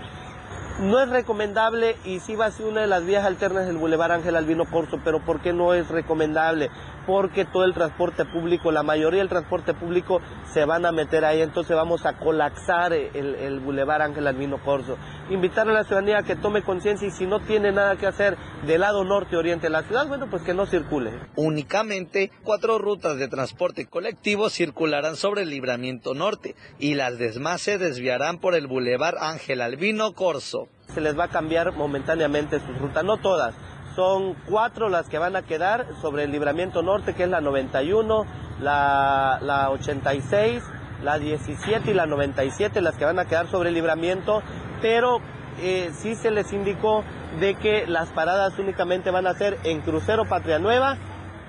No 0.81 1.01
es 1.01 1.09
recomendable 1.09 1.97
y 2.05 2.21
sí 2.21 2.35
va 2.35 2.47
a 2.47 2.51
ser 2.51 2.67
una 2.67 2.81
de 2.81 2.89
las 2.89 3.05
vías 3.05 3.25
alternas 3.25 3.67
del 3.67 3.77
Boulevard 3.77 4.13
Ángel 4.13 4.35
Albino 4.35 4.65
Corso, 4.65 4.99
pero 5.05 5.21
¿por 5.21 5.41
qué 5.41 5.53
no 5.53 5.73
es 5.73 5.89
recomendable? 5.89 6.71
Porque 7.07 7.45
todo 7.45 7.65
el 7.65 7.75
transporte 7.75 8.25
público, 8.25 8.73
la 8.73 8.83
mayoría 8.83 9.21
del 9.21 9.29
transporte 9.29 9.75
público 9.75 10.21
se 10.53 10.65
van 10.65 10.87
a 10.87 10.93
meter 10.93 11.25
ahí, 11.25 11.43
entonces 11.43 11.77
vamos 11.77 12.07
a 12.07 12.15
colapsar 12.19 12.93
el, 12.93 13.35
el 13.35 13.61
Boulevard 13.61 14.03
Ángel 14.03 14.27
Albino 14.27 14.63
Corso. 14.63 14.97
Invitar 15.31 15.69
a 15.69 15.73
la 15.73 15.85
ciudadanía 15.85 16.19
a 16.19 16.23
que 16.23 16.37
tome 16.37 16.63
conciencia 16.63 17.09
y 17.09 17.11
si 17.11 17.27
no 17.27 17.41
tiene 17.41 17.73
nada 17.73 17.97
que 17.97 18.07
hacer 18.07 18.37
del 18.67 18.81
lado 18.81 19.05
norte 19.05 19.37
oriente 19.37 19.67
de 19.67 19.71
la 19.71 19.83
ciudad, 19.83 20.07
bueno, 20.07 20.29
pues 20.31 20.43
que 20.43 20.55
no 20.55 20.67
circule. 20.67 21.13
Únicamente 21.37 22.31
cuatro 22.43 22.79
rutas 22.79 23.19
de 23.19 23.29
transporte 23.29 23.87
colectivo 23.87 24.51
circularán 24.51 25.17
sobre 25.17 25.43
el 25.43 25.51
libramiento 25.51 26.15
norte 26.15 26.55
y 26.79 26.95
las 26.95 27.19
demás 27.19 27.63
se 27.63 27.79
desviarán 27.79 28.39
por 28.39 28.55
el 28.55 28.67
Boulevard 28.67 29.17
Ángel 29.19 29.61
Albino 29.61 30.13
Corso. 30.13 30.69
Se 30.95 31.01
les 31.01 31.19
va 31.19 31.25
a 31.25 31.29
cambiar 31.29 31.73
momentáneamente 31.73 32.61
su 32.61 32.73
ruta, 32.75 33.03
no 33.03 33.17
todas. 33.17 33.55
Son 33.95 34.35
cuatro 34.49 34.89
las 34.89 35.09
que 35.09 35.19
van 35.19 35.37
a 35.37 35.43
quedar 35.43 35.87
sobre 36.01 36.25
el 36.25 36.33
libramiento 36.33 36.83
norte, 36.83 37.15
que 37.15 37.25
es 37.25 37.29
la 37.29 37.41
91, 37.41 38.27
la, 38.61 39.39
la 39.41 39.71
86, 39.71 40.63
la 41.03 41.19
17 41.19 41.91
y 41.91 41.95
la 41.95 42.07
97 42.07 42.81
las 42.81 42.97
que 42.97 43.05
van 43.05 43.19
a 43.19 43.27
quedar 43.27 43.47
sobre 43.47 43.69
el 43.69 43.75
libramiento, 43.75 44.43
pero 44.83 45.19
eh, 45.61 45.91
sí 45.95 46.17
se 46.17 46.31
les 46.31 46.53
indicó 46.53 47.05
de 47.39 47.55
que 47.55 47.87
las 47.87 48.09
paradas 48.11 48.59
únicamente 48.59 49.11
van 49.11 49.27
a 49.27 49.35
ser 49.35 49.59
en 49.65 49.81
Crucero 49.83 50.25
Patria 50.25 50.59
Nueva 50.59 50.97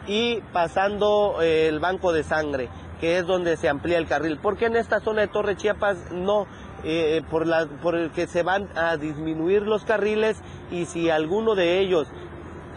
y 0.08 0.41
pasando 0.53 1.41
eh, 1.41 1.67
el 1.67 1.79
Banco 1.79 2.13
de 2.13 2.23
Sangre, 2.23 2.69
que 2.99 3.17
es 3.17 3.25
donde 3.25 3.58
se 3.58 3.69
amplía 3.69 3.97
el 3.97 4.08
carril. 4.08 4.38
Porque 4.41 4.65
en 4.65 4.75
esta 4.75 4.99
zona 4.99 5.21
de 5.21 5.27
Torre 5.27 5.55
Chiapas 5.55 6.12
no, 6.12 6.45
eh, 6.84 7.23
por, 7.31 7.47
la, 7.47 7.65
por 7.81 7.95
el 7.95 8.12
que 8.12 8.27
se 8.27 8.43
van 8.43 8.67
a 8.75 8.97
disminuir 8.97 9.63
los 9.63 9.86
carriles 9.86 10.38
y 10.69 10.86
si 10.86 11.10
alguno 11.10 11.55
de 11.55 11.79
ellos 11.79 12.08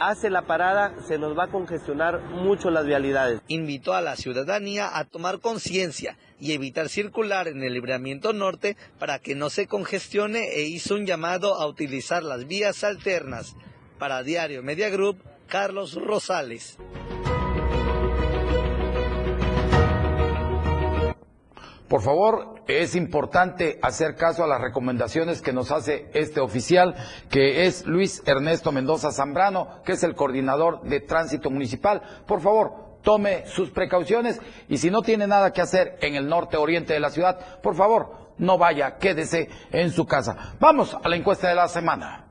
hace 0.00 0.30
la 0.30 0.42
parada, 0.42 0.94
se 1.06 1.18
nos 1.18 1.36
va 1.36 1.44
a 1.44 1.50
congestionar 1.50 2.20
mucho 2.30 2.70
las 2.70 2.86
vialidades. 2.86 3.40
Invitó 3.48 3.94
a 3.94 4.00
la 4.00 4.16
ciudadanía 4.16 4.96
a 4.96 5.04
tomar 5.04 5.40
conciencia 5.40 6.16
y 6.40 6.52
evitar 6.52 6.88
circular 6.88 7.48
en 7.48 7.62
el 7.62 7.74
libramiento 7.74 8.32
norte 8.32 8.76
para 8.98 9.18
que 9.18 9.34
no 9.34 9.50
se 9.50 9.66
congestione 9.66 10.54
e 10.54 10.62
hizo 10.62 10.94
un 10.94 11.06
llamado 11.06 11.54
a 11.54 11.66
utilizar 11.66 12.22
las 12.22 12.46
vías 12.46 12.84
alternas. 12.84 13.56
Para 13.98 14.22
Diario 14.22 14.62
Media 14.62 14.88
Group, 14.90 15.22
Carlos 15.48 15.94
Rosales. 15.94 16.78
Por 21.88 22.02
favor, 22.02 22.56
es 22.66 22.94
importante 22.94 23.78
hacer 23.80 24.14
caso 24.14 24.44
a 24.44 24.46
las 24.46 24.60
recomendaciones 24.60 25.40
que 25.40 25.54
nos 25.54 25.70
hace 25.70 26.10
este 26.12 26.40
oficial, 26.40 26.94
que 27.30 27.64
es 27.64 27.86
Luis 27.86 28.22
Ernesto 28.26 28.72
Mendoza 28.72 29.10
Zambrano, 29.10 29.82
que 29.86 29.92
es 29.92 30.02
el 30.02 30.14
coordinador 30.14 30.82
de 30.82 31.00
tránsito 31.00 31.48
municipal. 31.50 32.02
Por 32.26 32.42
favor, 32.42 32.98
tome 33.02 33.46
sus 33.46 33.70
precauciones 33.70 34.38
y 34.68 34.76
si 34.76 34.90
no 34.90 35.00
tiene 35.00 35.26
nada 35.26 35.52
que 35.52 35.62
hacer 35.62 35.96
en 36.02 36.14
el 36.14 36.28
norte 36.28 36.58
oriente 36.58 36.92
de 36.92 37.00
la 37.00 37.08
ciudad, 37.08 37.60
por 37.62 37.74
favor, 37.74 38.34
no 38.36 38.58
vaya, 38.58 38.98
quédese 38.98 39.48
en 39.72 39.90
su 39.90 40.04
casa. 40.04 40.56
Vamos 40.60 40.94
a 41.02 41.08
la 41.08 41.16
encuesta 41.16 41.48
de 41.48 41.54
la 41.54 41.68
semana. 41.68 42.26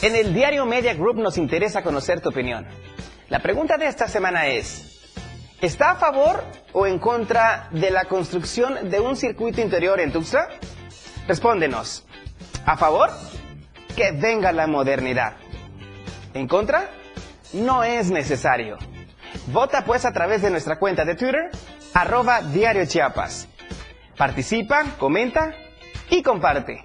En 0.00 0.16
el 0.16 0.32
diario 0.32 0.64
Media 0.66 0.94
Group 0.94 1.16
nos 1.16 1.38
interesa 1.38 1.82
conocer 1.82 2.20
tu 2.20 2.28
opinión. 2.28 2.66
La 3.32 3.38
pregunta 3.38 3.78
de 3.78 3.86
esta 3.86 4.08
semana 4.08 4.48
es, 4.48 5.00
¿está 5.62 5.92
a 5.92 5.94
favor 5.94 6.44
o 6.74 6.86
en 6.86 6.98
contra 6.98 7.66
de 7.70 7.90
la 7.90 8.04
construcción 8.04 8.90
de 8.90 9.00
un 9.00 9.16
circuito 9.16 9.62
interior 9.62 10.00
en 10.00 10.12
Tuxtla? 10.12 10.48
Respóndenos. 11.26 12.04
¿A 12.66 12.76
favor? 12.76 13.08
Que 13.96 14.12
venga 14.12 14.52
la 14.52 14.66
modernidad. 14.66 15.32
¿En 16.34 16.46
contra? 16.46 16.90
No 17.54 17.82
es 17.82 18.10
necesario. 18.10 18.76
Vota 19.46 19.86
pues 19.86 20.04
a 20.04 20.12
través 20.12 20.42
de 20.42 20.50
nuestra 20.50 20.78
cuenta 20.78 21.06
de 21.06 21.14
Twitter, 21.14 21.50
arroba 21.94 22.42
Diario 22.42 22.84
Chiapas. 22.84 23.48
Participa, 24.14 24.84
comenta 24.98 25.54
y 26.10 26.22
comparte. 26.22 26.84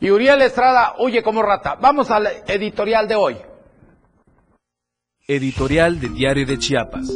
Y 0.00 0.10
Uriel 0.10 0.40
Estrada 0.42 0.94
huye 0.98 1.22
como 1.22 1.42
rata. 1.42 1.76
Vamos 1.80 2.10
al 2.10 2.26
editorial 2.46 3.06
de 3.06 3.14
hoy. 3.14 3.36
Editorial 5.26 6.00
de 6.00 6.08
Diario 6.08 6.46
de 6.46 6.58
Chiapas. 6.58 7.08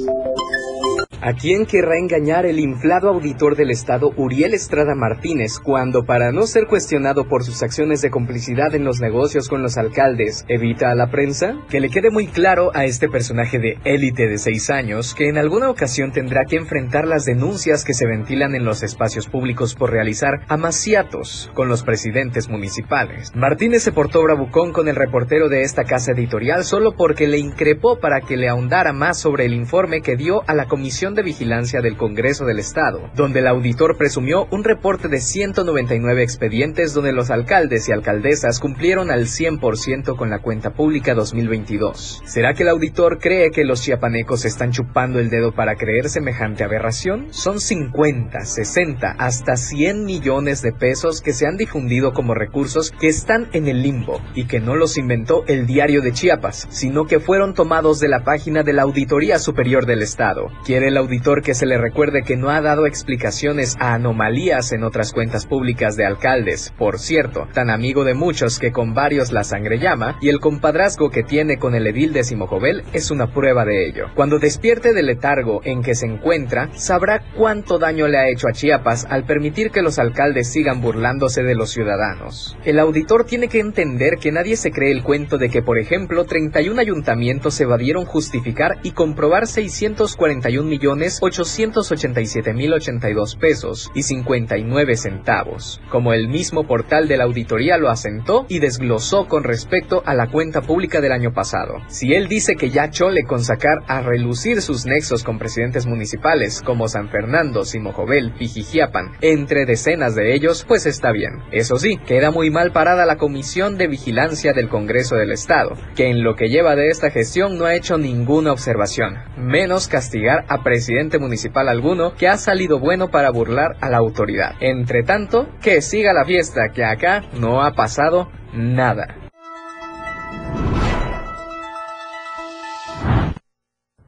¿A 1.26 1.32
quién 1.32 1.64
querrá 1.64 1.96
engañar 1.96 2.44
el 2.44 2.58
inflado 2.58 3.08
auditor 3.08 3.56
del 3.56 3.70
Estado 3.70 4.10
Uriel 4.14 4.52
Estrada 4.52 4.94
Martínez 4.94 5.58
cuando, 5.58 6.04
para 6.04 6.32
no 6.32 6.42
ser 6.46 6.66
cuestionado 6.66 7.26
por 7.28 7.44
sus 7.44 7.62
acciones 7.62 8.02
de 8.02 8.10
complicidad 8.10 8.74
en 8.74 8.84
los 8.84 9.00
negocios 9.00 9.48
con 9.48 9.62
los 9.62 9.78
alcaldes, 9.78 10.44
evita 10.48 10.90
a 10.90 10.94
la 10.94 11.10
prensa? 11.10 11.54
Que 11.70 11.80
le 11.80 11.88
quede 11.88 12.10
muy 12.10 12.26
claro 12.26 12.72
a 12.74 12.84
este 12.84 13.08
personaje 13.08 13.58
de 13.58 13.78
élite 13.84 14.26
de 14.26 14.36
seis 14.36 14.68
años 14.68 15.14
que 15.14 15.30
en 15.30 15.38
alguna 15.38 15.70
ocasión 15.70 16.12
tendrá 16.12 16.44
que 16.44 16.56
enfrentar 16.56 17.06
las 17.06 17.24
denuncias 17.24 17.86
que 17.86 17.94
se 17.94 18.06
ventilan 18.06 18.54
en 18.54 18.66
los 18.66 18.82
espacios 18.82 19.26
públicos 19.26 19.74
por 19.74 19.92
realizar 19.92 20.44
amaciatos 20.48 21.50
con 21.54 21.70
los 21.70 21.84
presidentes 21.84 22.50
municipales. 22.50 23.34
Martínez 23.34 23.82
se 23.82 23.92
portó 23.92 24.22
bravucón 24.22 24.74
con 24.74 24.88
el 24.88 24.96
reportero 24.96 25.48
de 25.48 25.62
esta 25.62 25.84
casa 25.84 26.12
editorial 26.12 26.64
solo 26.64 26.92
porque 26.94 27.28
le 27.28 27.38
increpó 27.38 27.98
para 27.98 28.20
que 28.20 28.36
le 28.36 28.50
ahondara 28.50 28.92
más 28.92 29.18
sobre 29.18 29.46
el 29.46 29.54
informe 29.54 30.02
que 30.02 30.16
dio 30.16 30.42
a 30.46 30.52
la 30.52 30.66
Comisión 30.66 31.13
de 31.14 31.22
Vigilancia 31.22 31.80
del 31.80 31.96
Congreso 31.96 32.44
del 32.44 32.58
Estado, 32.58 33.10
donde 33.14 33.40
el 33.40 33.46
auditor 33.46 33.96
presumió 33.96 34.46
un 34.50 34.64
reporte 34.64 35.08
de 35.08 35.20
199 35.20 36.22
expedientes 36.22 36.94
donde 36.94 37.12
los 37.12 37.30
alcaldes 37.30 37.88
y 37.88 37.92
alcaldesas 37.92 38.60
cumplieron 38.60 39.10
al 39.10 39.26
100% 39.26 40.16
con 40.16 40.30
la 40.30 40.40
cuenta 40.40 40.74
pública 40.74 41.14
2022. 41.14 42.22
¿Será 42.24 42.54
que 42.54 42.62
el 42.62 42.68
auditor 42.68 43.18
cree 43.18 43.50
que 43.50 43.64
los 43.64 43.82
chiapanecos 43.82 44.44
están 44.44 44.72
chupando 44.72 45.18
el 45.18 45.30
dedo 45.30 45.54
para 45.54 45.76
creer 45.76 46.08
semejante 46.08 46.64
aberración? 46.64 47.28
Son 47.30 47.60
50, 47.60 48.44
60, 48.44 49.16
hasta 49.18 49.56
100 49.56 50.04
millones 50.04 50.62
de 50.62 50.72
pesos 50.72 51.20
que 51.20 51.32
se 51.32 51.46
han 51.46 51.56
difundido 51.56 52.12
como 52.12 52.34
recursos 52.34 52.90
que 52.90 53.08
están 53.08 53.48
en 53.52 53.68
el 53.68 53.82
limbo 53.82 54.20
y 54.34 54.46
que 54.46 54.60
no 54.60 54.76
los 54.76 54.98
inventó 54.98 55.44
el 55.46 55.66
diario 55.66 56.02
de 56.02 56.12
Chiapas, 56.12 56.66
sino 56.70 57.04
que 57.06 57.20
fueron 57.20 57.54
tomados 57.54 58.00
de 58.00 58.08
la 58.08 58.24
página 58.24 58.62
de 58.62 58.72
la 58.72 58.82
Auditoría 58.82 59.38
Superior 59.38 59.86
del 59.86 60.02
Estado. 60.02 60.48
¿Quiere 60.64 60.88
el 60.88 60.96
auditor 61.04 61.42
que 61.42 61.54
se 61.54 61.66
le 61.66 61.76
recuerde 61.76 62.22
que 62.22 62.36
no 62.36 62.48
ha 62.48 62.62
dado 62.62 62.86
explicaciones 62.86 63.76
a 63.78 63.92
anomalías 63.92 64.72
en 64.72 64.84
otras 64.84 65.12
cuentas 65.12 65.46
públicas 65.46 65.96
de 65.96 66.06
alcaldes, 66.06 66.72
por 66.78 66.98
cierto, 66.98 67.46
tan 67.52 67.68
amigo 67.68 68.04
de 68.04 68.14
muchos 68.14 68.58
que 68.58 68.72
con 68.72 68.94
varios 68.94 69.30
la 69.30 69.44
sangre 69.44 69.78
llama, 69.78 70.16
y 70.22 70.30
el 70.30 70.40
compadrazgo 70.40 71.10
que 71.10 71.22
tiene 71.22 71.58
con 71.58 71.74
el 71.74 71.86
edil 71.86 72.14
de 72.14 72.24
Simojovel 72.24 72.84
es 72.94 73.10
una 73.10 73.32
prueba 73.32 73.66
de 73.66 73.86
ello. 73.86 74.06
Cuando 74.14 74.38
despierte 74.38 74.94
del 74.94 75.06
letargo 75.06 75.60
en 75.64 75.82
que 75.82 75.94
se 75.94 76.06
encuentra, 76.06 76.70
sabrá 76.72 77.22
cuánto 77.36 77.78
daño 77.78 78.08
le 78.08 78.16
ha 78.16 78.28
hecho 78.28 78.48
a 78.48 78.52
Chiapas 78.52 79.06
al 79.10 79.24
permitir 79.24 79.70
que 79.70 79.82
los 79.82 79.98
alcaldes 79.98 80.50
sigan 80.50 80.80
burlándose 80.80 81.42
de 81.42 81.54
los 81.54 81.70
ciudadanos. 81.70 82.56
El 82.64 82.78
auditor 82.78 83.26
tiene 83.26 83.48
que 83.48 83.60
entender 83.60 84.16
que 84.18 84.32
nadie 84.32 84.56
se 84.56 84.70
cree 84.70 84.90
el 84.90 85.02
cuento 85.02 85.36
de 85.36 85.50
que, 85.50 85.60
por 85.60 85.78
ejemplo, 85.78 86.24
31 86.24 86.80
ayuntamientos 86.80 87.60
evadieron 87.60 88.06
justificar 88.06 88.78
y 88.82 88.92
comprobar 88.92 89.46
641 89.46 90.66
millones 90.66 90.83
887.082 90.92 93.38
pesos 93.38 93.90
y 93.94 94.02
59 94.02 94.96
centavos, 94.96 95.80
como 95.90 96.12
el 96.12 96.28
mismo 96.28 96.66
portal 96.66 97.08
de 97.08 97.16
la 97.16 97.24
auditoría 97.24 97.78
lo 97.78 97.88
asentó 97.90 98.44
y 98.48 98.58
desglosó 98.58 99.26
con 99.26 99.44
respecto 99.44 100.02
a 100.06 100.14
la 100.14 100.28
cuenta 100.28 100.62
pública 100.62 101.00
del 101.00 101.12
año 101.12 101.32
pasado. 101.32 101.76
Si 101.88 102.14
él 102.14 102.28
dice 102.28 102.56
que 102.56 102.70
ya 102.70 102.90
chole 102.90 103.24
con 103.24 103.44
sacar 103.44 103.82
a 103.86 104.00
relucir 104.00 104.62
sus 104.62 104.86
nexos 104.86 105.24
con 105.24 105.38
presidentes 105.38 105.86
municipales 105.86 106.62
como 106.62 106.88
San 106.88 107.08
Fernando, 107.08 107.64
Simojovel, 107.64 108.32
Pijijiapan, 108.32 109.12
entre 109.20 109.66
decenas 109.66 110.14
de 110.14 110.34
ellos, 110.34 110.64
pues 110.66 110.86
está 110.86 111.12
bien. 111.12 111.42
Eso 111.52 111.78
sí, 111.78 111.98
queda 112.06 112.30
muy 112.30 112.50
mal 112.50 112.72
parada 112.72 113.06
la 113.06 113.16
Comisión 113.16 113.76
de 113.76 113.88
Vigilancia 113.88 114.52
del 114.52 114.68
Congreso 114.68 115.16
del 115.16 115.32
Estado, 115.32 115.72
que 115.96 116.10
en 116.10 116.22
lo 116.22 116.36
que 116.36 116.48
lleva 116.48 116.76
de 116.76 116.90
esta 116.90 117.10
gestión 117.10 117.58
no 117.58 117.64
ha 117.64 117.74
hecho 117.74 117.98
ninguna 117.98 118.52
observación, 118.52 119.16
menos 119.36 119.88
castigar 119.88 120.44
a 120.48 120.62
presidente 120.74 121.20
municipal 121.20 121.68
alguno 121.68 122.16
que 122.16 122.26
ha 122.26 122.36
salido 122.36 122.80
bueno 122.80 123.08
para 123.08 123.30
burlar 123.30 123.76
a 123.80 123.88
la 123.88 123.98
autoridad. 123.98 124.56
Entre 124.58 125.04
tanto, 125.04 125.46
que 125.62 125.80
siga 125.80 126.12
la 126.12 126.24
fiesta, 126.24 126.70
que 126.70 126.84
acá 126.84 127.22
no 127.34 127.62
ha 127.62 127.74
pasado 127.74 128.28
nada. 128.52 129.06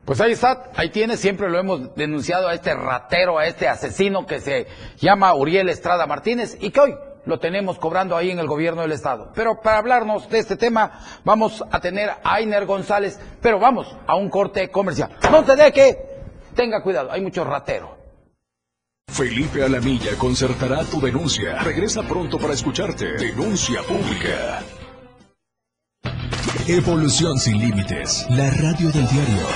Pues 0.05 0.21
ahí 0.21 0.33
está, 0.33 0.73
ahí 0.75 0.89
tiene, 0.89 1.17
siempre 1.17 1.49
lo 1.49 1.61
hemos 1.61 1.95
denunciado 1.95 2.49
a 2.49 2.55
este 2.55 2.75
ratero, 2.75 3.39
a 3.39 3.47
este 3.47 3.69
asesino 3.69 4.27
que 4.27 4.41
se 4.41 4.67
llama 4.99 5.35
Uriel 5.35 5.69
Estrada 5.69 6.05
Martínez 6.09 6.59
y 6.61 6.71
que 6.71 6.81
hoy 6.81 6.95
lo 7.27 7.39
tenemos 7.39 7.79
cobrando 7.79 8.17
ahí 8.17 8.33
en 8.33 8.41
el 8.41 8.49
gobierno 8.49 8.83
del 8.83 8.91
estado. 8.91 9.31
Pero 9.37 9.61
para 9.61 9.79
hablarnos 9.79 10.29
de 10.29 10.41
este 10.41 10.57
tema 10.57 10.99
vamos 11.23 11.63
a 11.71 11.79
tener 11.79 12.11
a 12.11 12.19
Ainer 12.25 12.67
González, 12.67 13.21
pero 13.41 13.61
vamos 13.61 13.97
a 14.09 14.17
un 14.17 14.31
corte 14.31 14.69
comercial. 14.69 15.11
No 15.31 15.45
te 15.45 15.55
deje 15.55 16.16
Tenga 16.57 16.83
cuidado, 16.83 17.12
hay 17.12 17.21
mucho 17.21 17.45
ratero. 17.45 17.97
Felipe 19.09 19.62
Alamilla 19.62 20.16
concertará 20.19 20.83
tu 20.85 21.01
denuncia. 21.01 21.62
Regresa 21.62 22.03
pronto 22.03 22.38
para 22.38 22.55
escucharte. 22.55 23.12
Denuncia 23.19 23.83
pública. 23.83 24.62
Evolución 26.66 27.38
sin 27.38 27.59
límites. 27.59 28.27
La 28.31 28.51
radio 28.51 28.90
del 28.90 29.07
diario. 29.07 29.47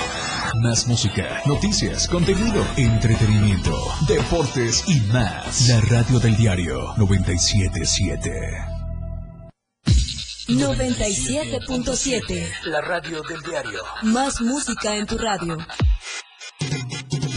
Más 0.61 0.87
música, 0.87 1.41
noticias, 1.45 2.07
contenido, 2.07 2.63
entretenimiento, 2.77 3.75
deportes 4.07 4.83
y 4.87 5.01
más. 5.11 5.67
La 5.69 5.81
radio 5.81 6.19
del 6.19 6.37
diario 6.37 6.93
977. 6.97 8.31
97.7. 10.47 12.49
La 12.65 12.81
radio 12.81 13.21
del 13.23 13.41
diario. 13.41 13.81
Más 14.03 14.41
música 14.41 14.95
en 14.95 15.05
tu 15.05 15.17
radio. 15.17 15.57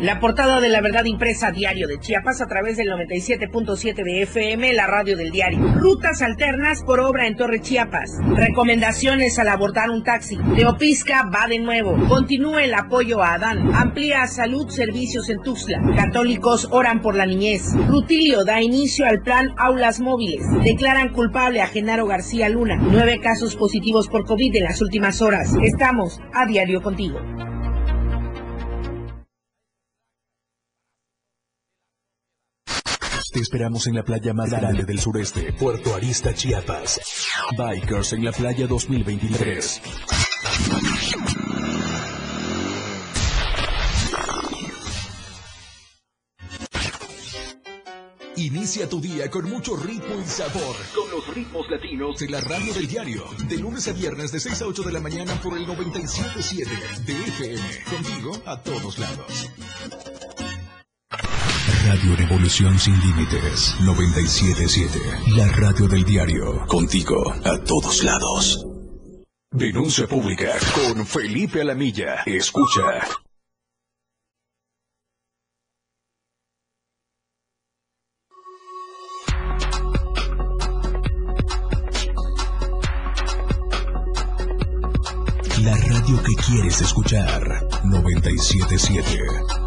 La 0.00 0.18
portada 0.18 0.60
de 0.60 0.68
la 0.68 0.80
verdad 0.80 1.04
impresa 1.04 1.52
diario 1.52 1.86
de 1.86 2.00
Chiapas 2.00 2.40
a 2.40 2.48
través 2.48 2.76
del 2.76 2.88
97.7 2.88 4.02
de 4.02 4.22
FM, 4.22 4.72
la 4.72 4.88
radio 4.88 5.16
del 5.16 5.30
diario. 5.30 5.60
Rutas 5.76 6.20
alternas 6.20 6.82
por 6.82 6.98
obra 6.98 7.28
en 7.28 7.36
Torre 7.36 7.60
Chiapas. 7.60 8.18
Recomendaciones 8.34 9.38
al 9.38 9.48
abordar 9.48 9.90
un 9.90 10.02
taxi. 10.02 10.36
Teopisca 10.56 11.30
va 11.32 11.46
de 11.46 11.60
nuevo. 11.60 11.96
Continúa 12.08 12.64
el 12.64 12.74
apoyo 12.74 13.22
a 13.22 13.34
Adán. 13.34 13.72
Amplía 13.72 14.26
salud 14.26 14.68
servicios 14.68 15.28
en 15.28 15.40
Tuxtla. 15.42 15.80
Católicos 15.96 16.68
oran 16.72 17.00
por 17.00 17.14
la 17.14 17.24
niñez. 17.24 17.72
Rutilio 17.88 18.44
da 18.44 18.60
inicio 18.60 19.06
al 19.06 19.20
plan 19.20 19.54
Aulas 19.56 20.00
Móviles. 20.00 20.44
Declaran 20.64 21.10
culpable 21.10 21.62
a 21.62 21.68
Genaro 21.68 22.06
García 22.06 22.48
Luna. 22.48 22.76
Nueve 22.76 23.20
casos 23.22 23.54
positivos 23.54 24.08
por 24.08 24.26
COVID 24.26 24.56
en 24.56 24.64
las 24.64 24.82
últimas 24.82 25.22
horas. 25.22 25.54
Estamos 25.62 26.20
a 26.32 26.46
diario 26.46 26.82
contigo. 26.82 27.20
Te 33.34 33.40
esperamos 33.40 33.88
en 33.88 33.96
la 33.96 34.04
playa 34.04 34.32
más 34.32 34.48
grande 34.48 34.84
del 34.84 35.00
sureste, 35.00 35.52
Puerto 35.54 35.92
Arista, 35.92 36.32
Chiapas. 36.32 37.00
Bikers 37.58 38.12
en 38.12 38.24
la 38.24 38.30
playa 38.30 38.68
2023. 38.68 39.82
Inicia 48.36 48.88
tu 48.88 49.00
día 49.00 49.28
con 49.28 49.50
mucho 49.50 49.74
ritmo 49.78 50.14
y 50.24 50.28
sabor. 50.28 50.76
Con 50.94 51.10
los 51.10 51.34
ritmos 51.34 51.68
latinos 51.68 52.16
de 52.20 52.28
la 52.28 52.40
radio 52.40 52.72
del 52.72 52.86
diario. 52.86 53.24
De 53.48 53.56
lunes 53.58 53.88
a 53.88 53.92
viernes 53.94 54.30
de 54.30 54.38
6 54.38 54.62
a 54.62 54.66
8 54.66 54.82
de 54.84 54.92
la 54.92 55.00
mañana 55.00 55.34
por 55.42 55.58
el 55.58 55.66
97.7 55.66 57.04
de 57.04 57.12
FM. 57.14 57.84
Contigo 57.90 58.40
a 58.46 58.62
todos 58.62 58.96
lados. 59.00 59.50
Radio 61.86 62.16
Revolución 62.16 62.78
Sin 62.78 62.98
Límites 62.98 63.76
977. 63.80 64.98
La 65.36 65.46
radio 65.48 65.86
del 65.86 66.02
diario. 66.02 66.64
Contigo 66.66 67.30
a 67.44 67.58
todos 67.58 68.02
lados. 68.02 68.66
Denuncia 69.50 70.06
pública 70.06 70.52
con 70.74 71.06
Felipe 71.06 71.60
Alamilla. 71.60 72.22
Escucha. 72.24 72.80
La 85.62 85.76
radio 85.76 86.22
que 86.22 86.34
quieres 86.46 86.80
escuchar 86.80 87.42
977. 87.84 89.63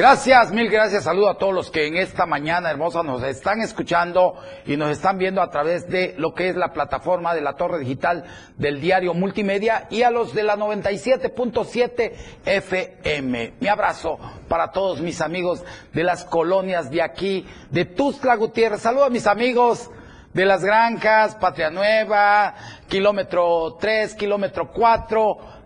Gracias, 0.00 0.50
mil 0.50 0.70
gracias. 0.70 1.04
Saludo 1.04 1.28
a 1.28 1.36
todos 1.36 1.52
los 1.52 1.70
que 1.70 1.86
en 1.86 1.98
esta 1.98 2.24
mañana 2.24 2.70
hermosa 2.70 3.02
nos 3.02 3.22
están 3.22 3.60
escuchando 3.60 4.32
y 4.64 4.78
nos 4.78 4.92
están 4.92 5.18
viendo 5.18 5.42
a 5.42 5.50
través 5.50 5.90
de 5.90 6.14
lo 6.16 6.32
que 6.32 6.48
es 6.48 6.56
la 6.56 6.72
plataforma 6.72 7.34
de 7.34 7.42
la 7.42 7.52
torre 7.52 7.80
digital 7.80 8.24
del 8.56 8.80
diario 8.80 9.12
multimedia 9.12 9.88
y 9.90 10.00
a 10.02 10.10
los 10.10 10.32
de 10.32 10.42
la 10.42 10.56
97.7 10.56 12.12
FM. 12.46 13.52
Mi 13.60 13.68
abrazo 13.68 14.18
para 14.48 14.70
todos 14.70 15.02
mis 15.02 15.20
amigos 15.20 15.62
de 15.92 16.02
las 16.02 16.24
colonias 16.24 16.90
de 16.90 17.02
aquí, 17.02 17.46
de 17.68 17.84
Tuzla 17.84 18.36
Gutiérrez. 18.36 18.80
Saludo 18.80 19.04
a 19.04 19.10
mis 19.10 19.26
amigos 19.26 19.90
de 20.32 20.46
las 20.46 20.64
granjas, 20.64 21.34
Patria 21.34 21.68
Nueva, 21.68 22.54
kilómetro 22.88 23.76
3, 23.78 24.14
kilómetro 24.14 24.70
4 24.72 25.59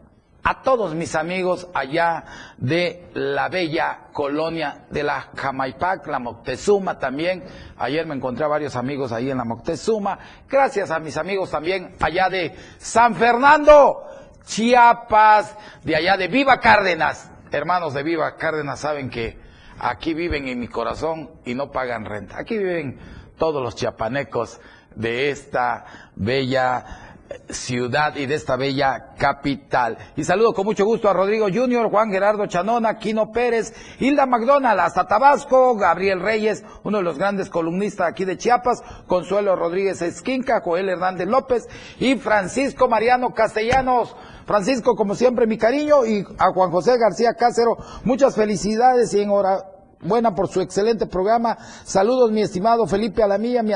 a 0.45 0.61
todos 0.61 0.95
mis 0.95 1.15
amigos 1.15 1.69
allá 1.73 2.25
de 2.59 3.09
la 3.15 3.49
bella 3.49 4.09
colonia 4.13 4.85
de 4.91 5.03
la 5.03 5.31
Jamaipac, 5.35 6.07
la 6.07 6.19
Moctezuma 6.19 6.99
también. 6.99 7.43
Ayer 7.79 8.07
me 8.07 8.15
encontré 8.15 8.45
a 8.45 8.49
varios 8.49 8.77
amigos 8.77 9.11
ahí 9.11 9.31
en 9.31 9.39
la 9.39 9.45
Moctezuma. 9.45 10.19
Gracias 10.49 10.91
a 10.91 10.99
mis 10.99 11.17
amigos 11.17 11.51
también 11.51 11.97
allá 11.99 12.29
de 12.29 12.55
San 12.77 13.15
Fernando, 13.15 14.05
Chiapas, 14.45 15.57
de 15.83 15.97
allá 15.97 16.19
de 16.19 16.29
Viva 16.29 16.61
Cárdenas. 16.61 17.31
Hermanos 17.51 17.95
de 17.95 18.03
Viva 18.03 18.37
Cárdenas 18.37 18.81
saben 18.81 19.09
que 19.09 19.39
aquí 19.79 20.13
viven 20.13 20.47
en 20.47 20.61
mi 20.61 20.69
corazón 20.69 21.31
y 21.47 21.55
no 21.55 21.71
pagan 21.71 22.05
renta. 22.05 22.39
Aquí 22.39 22.59
viven 22.59 22.99
todos 23.39 23.63
los 23.63 23.77
chiapanecos 23.77 24.61
de 24.95 25.31
esta 25.31 26.13
bella 26.15 27.14
ciudad 27.49 28.17
y 28.17 28.27
de 28.27 28.35
esta 28.35 28.57
bella 28.57 29.15
capital. 29.19 29.99
Y 30.17 30.25
saludo 30.25 30.53
con 30.53 30.65
mucho 30.65 30.85
gusto 30.85 31.09
a 31.09 31.13
Rodrigo 31.13 31.47
Junior, 31.53 31.91
Juan 31.91 32.11
Gerardo 32.11 32.47
Chanona, 32.47 32.99
Quino 32.99 33.31
Pérez, 33.33 33.75
Hilda 33.99 34.27
McDonald, 34.27 34.81
hasta 34.81 35.07
Tabasco, 35.07 35.77
Gabriel 35.77 36.21
Reyes, 36.21 36.65
uno 36.83 36.99
de 36.99 37.05
los 37.05 37.19
grandes 37.19 37.49
columnistas 37.49 38.09
aquí 38.09 38.25
de 38.25 38.37
Chiapas, 38.37 38.83
Consuelo 39.07 39.57
Rodríguez 39.57 40.03
Esquinca, 40.03 40.61
Joel 40.61 40.89
Hernández 40.89 41.29
López 41.29 41.69
y 41.99 42.17
Francisco 42.17 42.89
Mariano 42.89 43.35
Castellanos. 43.35 44.17
Francisco, 44.47 44.95
como 44.95 45.15
siempre, 45.15 45.47
mi 45.47 45.59
cariño 45.59 46.05
y 46.05 46.25
a 46.39 46.53
Juan 46.53 46.71
José 46.71 46.99
García 46.99 47.35
Cácero, 47.35 47.77
muchas 48.05 48.35
felicidades 48.35 49.15
y 49.15 49.23
enhorabuena 49.23 50.35
por 50.35 50.49
su 50.49 50.61
excelente 50.61 51.07
programa. 51.07 51.57
Saludos, 51.85 52.31
mi 52.31 52.43
estimado 52.43 52.87
Felipe 52.87 53.23
Alamilla, 53.23 53.63
mi 53.63 53.73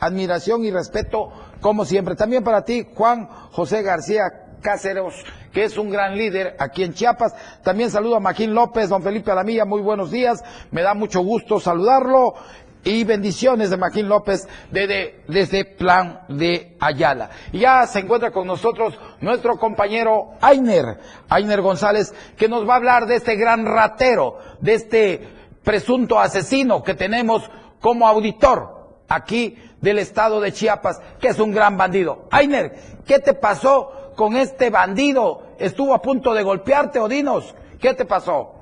admiración 0.00 0.64
y 0.64 0.70
respeto 0.70 1.30
como 1.60 1.84
siempre. 1.84 2.16
También 2.16 2.42
para 2.42 2.64
ti, 2.64 2.86
Juan 2.94 3.28
José 3.52 3.82
García 3.82 4.22
Cáceres, 4.60 5.14
que 5.52 5.64
es 5.64 5.78
un 5.78 5.90
gran 5.90 6.16
líder 6.16 6.56
aquí 6.58 6.82
en 6.82 6.94
Chiapas. 6.94 7.34
También 7.62 7.90
saludo 7.90 8.16
a 8.16 8.20
Maquín 8.20 8.54
López, 8.54 8.88
don 8.88 9.02
Felipe 9.02 9.30
Alamilla, 9.30 9.64
muy 9.64 9.80
buenos 9.80 10.10
días. 10.10 10.42
Me 10.70 10.82
da 10.82 10.94
mucho 10.94 11.20
gusto 11.20 11.60
saludarlo. 11.60 12.34
Y 12.82 13.04
bendiciones 13.04 13.68
de 13.68 13.76
Maquín 13.76 14.08
López 14.08 14.48
desde, 14.70 15.22
desde 15.28 15.66
Plan 15.66 16.22
de 16.28 16.78
Ayala. 16.80 17.28
Y 17.52 17.58
ya 17.58 17.86
se 17.86 17.98
encuentra 17.98 18.30
con 18.30 18.46
nosotros 18.46 18.98
nuestro 19.20 19.58
compañero 19.58 20.30
Ainer, 20.40 20.98
Ainer 21.28 21.60
González, 21.60 22.14
que 22.38 22.48
nos 22.48 22.66
va 22.66 22.72
a 22.72 22.76
hablar 22.76 23.06
de 23.06 23.16
este 23.16 23.36
gran 23.36 23.66
ratero, 23.66 24.38
de 24.60 24.74
este 24.74 25.28
presunto 25.62 26.18
asesino 26.18 26.82
que 26.82 26.94
tenemos 26.94 27.50
como 27.80 28.08
auditor 28.08 28.80
aquí 29.10 29.58
del 29.80 29.98
estado 29.98 30.40
de 30.40 30.52
Chiapas, 30.52 31.00
que 31.20 31.28
es 31.28 31.38
un 31.38 31.52
gran 31.52 31.76
bandido. 31.76 32.26
Ainer, 32.30 32.72
¿qué 33.06 33.18
te 33.18 33.34
pasó 33.34 34.12
con 34.16 34.36
este 34.36 34.70
bandido? 34.70 35.42
¿Estuvo 35.58 35.94
a 35.94 36.02
punto 36.02 36.34
de 36.34 36.42
golpearte 36.42 36.98
o 36.98 37.08
dinos? 37.08 37.54
¿Qué 37.80 37.94
te 37.94 38.04
pasó? 38.04 38.54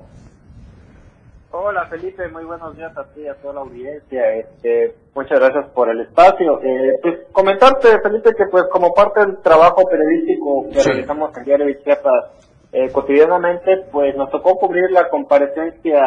Hola 1.51 1.87
Felipe, 1.87 2.27
muy 2.29 2.43
buenos 2.45 2.77
días 2.77 2.95
a 2.95 3.05
ti 3.05 3.21
y 3.21 3.27
a 3.27 3.33
toda 3.35 3.55
la 3.55 3.61
audiencia. 3.61 4.33
Este, 4.35 4.95
muchas 5.15 5.39
gracias 5.39 5.65
por 5.71 5.89
el 5.89 6.01
espacio. 6.01 6.61
Eh, 6.61 6.99
pues 7.01 7.15
comentarte 7.31 7.99
Felipe 8.01 8.35
que 8.37 8.45
pues 8.51 8.65
como 8.71 8.93
parte 8.93 9.21
del 9.21 9.41
trabajo 9.41 9.83
periodístico 9.89 10.67
que 10.71 10.83
realizamos 10.83 11.35
en 11.35 11.43
Diario 11.43 11.65
de 11.65 11.83
Chiapas 11.83 12.25
eh, 12.71 12.91
cotidianamente, 12.91 13.77
pues 13.91 14.15
nos 14.15 14.29
tocó 14.29 14.57
cubrir 14.57 14.91
la 14.91 15.09
comparecencia 15.09 16.03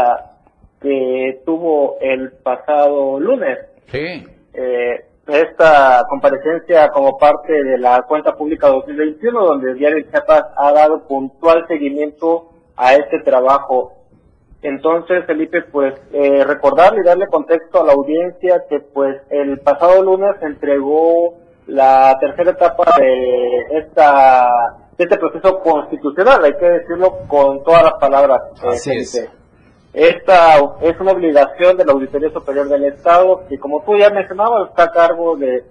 que 0.81 1.43
tuvo 1.45 1.97
el 2.01 2.33
pasado 2.33 3.19
lunes. 3.19 3.59
Sí. 3.87 4.25
Eh, 4.55 5.05
esta 5.27 6.05
comparecencia 6.09 6.89
como 6.89 7.17
parte 7.17 7.53
de 7.53 7.79
la 7.79 8.03
cuenta 8.03 8.35
pública 8.35 8.69
2021, 8.69 9.45
donde 9.45 9.71
el 9.71 9.79
diario 9.79 10.05
Chiapas 10.11 10.45
ha 10.57 10.73
dado 10.73 11.07
puntual 11.07 11.65
seguimiento 11.69 12.51
a 12.77 12.95
este 12.95 13.21
trabajo. 13.21 13.93
Entonces, 14.63 15.25
Felipe, 15.27 15.63
pues 15.63 15.95
eh, 16.13 16.45
recordarle 16.45 17.01
y 17.01 17.05
darle 17.05 17.27
contexto 17.27 17.81
a 17.83 17.85
la 17.85 17.93
audiencia 17.93 18.65
que 18.69 18.81
pues 18.81 19.17
el 19.31 19.59
pasado 19.61 20.03
lunes 20.03 20.37
se 20.41 20.47
entregó 20.47 21.35
la 21.67 22.17
tercera 22.21 22.51
etapa 22.51 22.85
de 22.99 23.79
esta 23.79 24.49
de 24.99 25.05
este 25.05 25.17
proceso 25.19 25.59
constitucional, 25.61 26.45
hay 26.45 26.53
que 26.55 26.69
decirlo 26.69 27.21
con 27.27 27.63
todas 27.65 27.83
las 27.83 27.95
palabras. 27.95 28.43
eh, 28.63 28.69
Así 28.69 28.91
es. 28.93 29.31
Esta 29.93 30.57
es 30.81 30.99
una 31.01 31.13
obligación 31.13 31.77
de 31.77 31.85
la 31.85 31.93
Auditoría 31.93 32.31
Superior 32.31 32.67
del 32.69 32.85
Estado, 32.85 33.43
que 33.49 33.59
como 33.59 33.85
tú 33.85 33.97
ya 33.99 34.09
mencionabas, 34.09 34.71
está 34.71 34.85
a 34.85 34.93
cargo 34.93 35.37
de, 35.37 35.65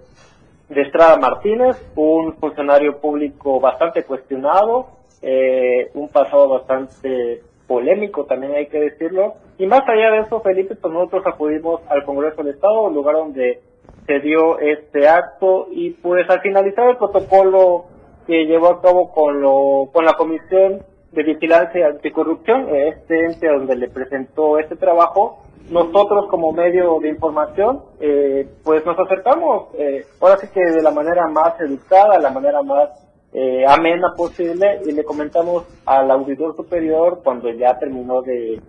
de 0.69 0.81
Estrada 0.83 1.17
Martínez, 1.17 1.75
un 1.95 2.35
funcionario 2.35 2.99
público 2.99 3.59
bastante 3.59 4.03
cuestionado, 4.03 4.89
eh, 5.23 5.89
un 5.95 6.07
pasado 6.09 6.49
bastante 6.49 7.41
polémico, 7.65 8.25
también 8.25 8.53
hay 8.53 8.67
que 8.67 8.79
decirlo. 8.79 9.33
Y 9.57 9.65
más 9.65 9.81
allá 9.87 10.11
de 10.11 10.19
eso, 10.19 10.39
Felipe, 10.41 10.75
pues 10.75 10.93
nosotros 10.93 11.23
acudimos 11.25 11.81
al 11.89 12.05
Congreso 12.05 12.43
del 12.43 12.53
Estado, 12.53 12.89
el 12.89 12.93
lugar 12.93 13.15
donde 13.15 13.61
se 14.05 14.19
dio 14.19 14.59
este 14.59 15.07
acto, 15.07 15.67
y 15.71 15.91
pues 15.91 16.29
al 16.29 16.41
finalizar 16.41 16.89
el 16.89 16.97
protocolo 16.97 17.85
que 18.27 18.45
llevó 18.45 18.67
a 18.67 18.81
cabo 18.83 19.11
con, 19.11 19.41
lo, 19.41 19.89
con 19.91 20.05
la 20.05 20.13
Comisión 20.13 20.83
de 21.11 21.23
Vigilancia 21.23 21.87
Anticorrupción, 21.87 22.69
eh, 22.69 22.89
este 22.89 23.25
ente 23.25 23.47
donde 23.47 23.75
le 23.75 23.89
presentó 23.89 24.57
este 24.59 24.75
trabajo, 24.75 25.43
nosotros 25.69 26.27
como 26.29 26.51
medio 26.51 26.99
de 26.99 27.09
información, 27.09 27.81
eh, 27.99 28.47
pues 28.63 28.85
nos 28.85 28.97
acercamos, 28.99 29.67
eh, 29.77 30.05
ahora 30.19 30.37
sí 30.37 30.47
que 30.53 30.59
de 30.61 30.81
la 30.81 30.91
manera 30.91 31.27
más 31.27 31.59
educada, 31.61 32.17
la 32.19 32.29
manera 32.31 32.61
más 32.61 32.89
eh, 33.33 33.63
amena 33.65 34.13
posible, 34.17 34.81
y 34.85 34.91
le 34.91 35.03
comentamos 35.03 35.63
al 35.85 36.11
auditor 36.11 36.55
superior 36.55 37.21
cuando 37.23 37.49
ya 37.51 37.77
terminó 37.79 38.21
de, 38.21 38.59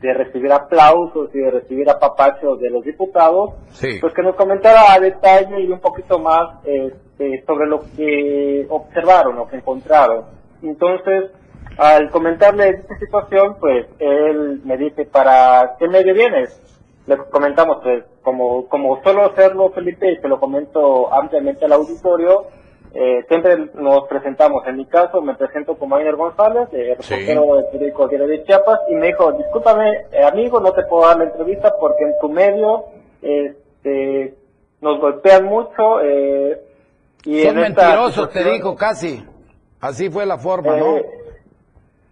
de 0.00 0.14
recibir 0.14 0.50
aplausos 0.52 1.30
y 1.34 1.38
de 1.38 1.50
recibir 1.50 1.88
apapachos 1.88 2.58
de 2.60 2.70
los 2.70 2.82
diputados, 2.84 3.50
Sí. 3.70 3.98
pues 4.00 4.12
que 4.14 4.22
nos 4.22 4.34
comentara 4.34 4.92
a 4.92 4.98
detalle 4.98 5.60
y 5.60 5.70
un 5.70 5.80
poquito 5.80 6.18
más 6.18 6.58
este, 6.64 7.44
sobre 7.46 7.66
lo 7.68 7.80
que 7.96 8.66
observaron, 8.68 9.36
lo 9.36 9.46
que 9.46 9.56
encontraron. 9.56 10.24
Entonces, 10.62 11.30
al 11.78 12.10
comentarle 12.10 12.70
esta 12.70 12.98
situación, 12.98 13.56
pues 13.60 13.86
él 14.00 14.60
me 14.64 14.76
dice, 14.76 15.04
¿para 15.06 15.76
qué 15.78 15.88
medio 15.88 16.12
vienes? 16.12 16.60
Le 17.06 17.16
comentamos, 17.30 17.78
pues, 17.82 18.04
como, 18.22 18.68
como 18.68 19.00
suelo 19.02 19.24
hacerlo, 19.24 19.70
Felipe, 19.70 20.10
y 20.12 20.16
se 20.16 20.28
lo 20.28 20.38
comento 20.40 21.12
ampliamente 21.12 21.64
al 21.64 21.72
auditorio, 21.72 22.46
eh, 22.92 23.24
siempre 23.28 23.70
nos 23.74 24.08
presentamos. 24.08 24.66
En 24.66 24.76
mi 24.76 24.86
caso, 24.86 25.22
me 25.22 25.34
presento 25.34 25.78
como 25.78 25.94
Ainer 25.96 26.16
González, 26.16 26.68
eh, 26.72 26.96
Sí. 27.00 27.14
reportero 27.14 27.56
del 27.56 27.66
periódico 27.66 28.08
Diario 28.08 28.26
de 28.26 28.44
Chiapas, 28.44 28.80
y 28.88 28.94
me 28.96 29.06
dijo, 29.06 29.32
discúlpame, 29.32 30.06
eh, 30.12 30.24
amigo, 30.24 30.60
no 30.60 30.72
te 30.72 30.82
puedo 30.82 31.06
dar 31.06 31.18
la 31.18 31.24
entrevista 31.24 31.74
porque 31.78 32.04
en 32.04 32.12
tu 32.20 32.28
medio, 32.28 32.84
este, 33.22 34.34
nos 34.80 35.00
golpean 35.00 35.44
mucho, 35.44 36.00
eh, 36.02 36.60
y 37.24 37.42
Son 37.44 37.58
en 37.58 37.64
esta 37.64 37.82
mentirosos, 37.82 38.30
te 38.30 38.44
dijo 38.50 38.74
casi. 38.74 39.24
Así 39.80 40.10
fue 40.10 40.26
la 40.26 40.38
forma, 40.38 40.76
¿no? 40.76 40.96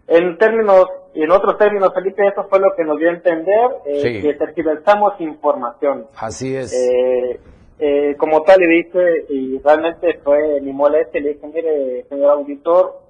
En 0.08 0.38
términos, 0.38 0.86
y 1.14 1.22
en 1.22 1.30
otros 1.30 1.58
términos, 1.58 1.92
Felipe, 1.94 2.26
eso 2.26 2.44
fue 2.48 2.60
lo 2.60 2.74
que 2.76 2.84
nos 2.84 2.98
dio 2.98 3.08
a 3.08 3.14
entender, 3.14 3.70
eh, 3.86 4.00
Sí. 4.00 4.22
que 4.22 4.34
tergiversamos 4.34 5.20
información. 5.20 6.06
Así 6.16 6.54
es. 6.54 6.72
Eh, 6.72 7.40
eh, 7.78 8.14
como 8.18 8.42
tal 8.42 8.60
le 8.60 8.66
dije, 8.68 9.24
y 9.28 9.58
realmente 9.58 10.18
fue 10.24 10.60
mi 10.60 10.72
molestia, 10.72 11.20
le 11.20 11.34
dije, 11.34 11.46
mire, 11.46 12.04
señor 12.08 12.30
auditor, 12.30 13.00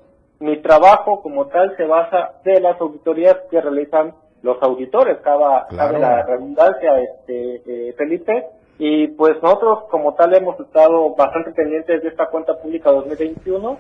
mi 0.40 0.60
trabajo 0.60 1.22
como 1.22 1.46
tal 1.46 1.76
se 1.76 1.84
basa 1.84 2.32
de 2.44 2.60
las 2.60 2.80
auditorías 2.80 3.36
que 3.50 3.60
realizan 3.60 4.14
los 4.42 4.62
auditores, 4.62 5.18
cada, 5.22 5.66
Claro. 5.68 5.98
la 5.98 6.22
redundancia, 6.24 7.00
este, 7.00 7.62
eh, 7.88 7.92
Felipe, 7.96 8.46
y 8.78 9.08
pues 9.08 9.40
nosotros 9.42 9.84
como 9.90 10.14
tal 10.14 10.34
hemos 10.34 10.58
estado 10.60 11.14
bastante 11.14 11.52
pendientes 11.52 12.02
de 12.02 12.08
esta 12.08 12.26
cuenta 12.26 12.54
pública 12.60 12.90
2021 12.90 13.78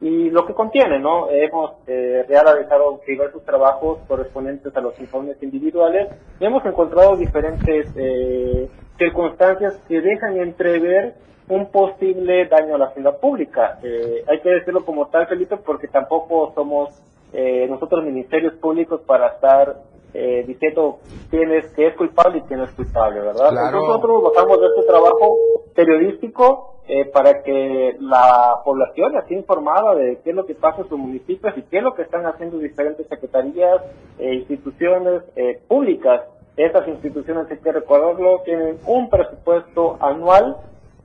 y 0.00 0.30
lo 0.30 0.46
que 0.46 0.54
contiene, 0.54 1.00
¿no? 1.00 1.28
Hemos 1.30 1.72
eh, 1.88 2.24
realizado 2.28 3.00
diversos 3.06 3.44
trabajos 3.44 3.98
correspondientes 4.06 4.74
a 4.76 4.80
los 4.80 4.98
informes 5.00 5.42
individuales 5.42 6.08
y 6.38 6.44
hemos 6.44 6.64
encontrado 6.64 7.16
diferentes 7.16 7.88
eh, 7.96 8.68
circunstancias 8.96 9.80
que 9.88 10.00
dejan 10.00 10.38
entrever 10.38 11.14
un 11.48 11.70
posible 11.70 12.46
daño 12.46 12.74
a 12.74 12.78
la 12.78 12.86
hacienda 12.86 13.16
pública. 13.16 13.78
Eh, 13.82 14.22
hay 14.28 14.40
que 14.40 14.50
decirlo 14.50 14.84
como 14.84 15.08
tal, 15.08 15.26
Felipe, 15.26 15.56
porque 15.56 15.88
tampoco 15.88 16.52
somos 16.54 16.90
eh, 17.32 17.66
nosotros 17.68 18.04
ministerios 18.04 18.54
públicos 18.54 19.00
para 19.06 19.28
estar 19.28 19.76
eh, 20.20 20.44
diciendo 20.46 20.98
quién 21.30 21.52
es, 21.52 21.66
que 21.74 21.86
es 21.86 21.94
culpable 21.94 22.38
y 22.38 22.40
quién 22.42 22.58
no 22.58 22.64
es 22.64 22.72
culpable, 22.72 23.20
¿verdad? 23.20 23.50
Claro. 23.50 23.78
Nosotros 23.78 24.22
bajamos 24.24 24.60
de 24.60 24.66
este 24.66 24.82
trabajo 24.88 25.36
periodístico 25.76 26.74
eh, 26.88 27.04
para 27.04 27.42
que 27.44 27.96
la 28.00 28.60
población 28.64 29.16
esté 29.16 29.34
informada 29.34 29.94
de 29.94 30.18
qué 30.24 30.30
es 30.30 30.36
lo 30.36 30.44
que 30.44 30.56
pasa 30.56 30.82
en 30.82 30.88
sus 30.88 30.98
municipios 30.98 31.56
y 31.56 31.62
qué 31.62 31.78
es 31.78 31.84
lo 31.84 31.94
que 31.94 32.02
están 32.02 32.26
haciendo 32.26 32.58
diferentes 32.58 33.06
secretarías 33.06 33.80
e 34.18 34.34
instituciones 34.34 35.22
eh, 35.36 35.60
públicas. 35.68 36.22
Estas 36.56 36.88
instituciones, 36.88 37.48
hay 37.48 37.58
que 37.58 37.70
recordarlo, 37.70 38.40
tienen 38.44 38.78
un 38.86 39.08
presupuesto 39.08 39.98
anual 40.00 40.56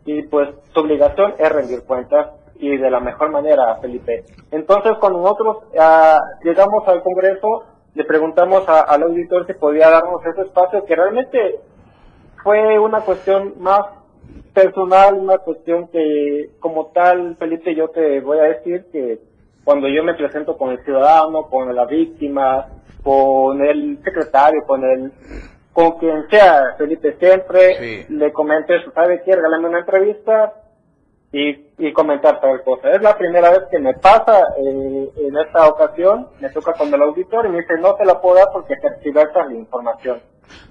y 0.05 0.23
pues 0.23 0.49
su 0.73 0.79
obligación 0.79 1.35
es 1.37 1.51
rendir 1.51 1.83
cuentas 1.85 2.31
y 2.55 2.77
de 2.77 2.89
la 2.89 2.99
mejor 2.99 3.29
manera, 3.29 3.75
Felipe. 3.75 4.23
Entonces, 4.49 4.93
cuando 4.99 5.19
nosotros 5.19 5.57
ah, 5.77 6.17
llegamos 6.43 6.87
al 6.87 7.03
Congreso, 7.03 7.65
le 7.95 8.03
preguntamos 8.05 8.67
a- 8.67 8.81
al 8.81 9.03
auditor 9.03 9.45
si 9.47 9.53
podía 9.53 9.89
darnos 9.89 10.25
ese 10.25 10.41
espacio, 10.41 10.85
que 10.85 10.95
realmente 10.95 11.59
fue 12.43 12.79
una 12.79 13.01
cuestión 13.01 13.53
más 13.59 13.81
personal, 14.53 15.15
una 15.15 15.37
cuestión 15.39 15.87
que 15.87 16.49
como 16.59 16.87
tal, 16.87 17.35
Felipe, 17.37 17.73
yo 17.75 17.89
te 17.89 18.19
voy 18.21 18.39
a 18.39 18.43
decir 18.43 18.85
que 18.91 19.19
cuando 19.63 19.87
yo 19.87 20.03
me 20.03 20.13
presento 20.15 20.57
con 20.57 20.71
el 20.71 20.83
ciudadano, 20.83 21.43
con 21.49 21.73
la 21.73 21.85
víctima, 21.85 22.67
con 23.03 23.61
el 23.61 23.99
secretario, 24.03 24.63
con 24.65 24.83
el 24.83 25.11
con 25.71 25.97
quien 25.97 26.29
sea, 26.29 26.75
Felipe, 26.77 27.15
siempre 27.17 28.05
le 28.09 28.31
comento 28.31 28.73
eso, 28.75 28.91
¿sabe 28.91 29.23
qué? 29.25 29.35
Regálame 29.35 29.69
una 29.69 29.79
entrevista 29.79 30.53
y, 31.33 31.65
y 31.79 31.91
comentar 31.91 32.39
tal 32.39 32.63
cosa. 32.63 32.91
Es 32.91 33.01
la 33.01 33.17
primera 33.17 33.49
vez 33.49 33.63
que 33.71 33.79
me 33.79 33.95
pasa 33.95 34.53
eh, 34.55 35.09
en 35.17 35.35
esta 35.35 35.67
ocasión, 35.67 36.27
me 36.39 36.49
toca 36.51 36.73
con 36.73 36.93
el 36.93 37.01
auditor 37.01 37.47
y 37.47 37.49
me 37.49 37.61
dice, 37.61 37.73
no 37.79 37.95
te 37.95 38.05
la 38.05 38.21
puedo 38.21 38.35
dar 38.35 38.49
porque 38.53 38.75
tergiversa 38.77 39.43
la 39.43 39.55
información. 39.55 40.21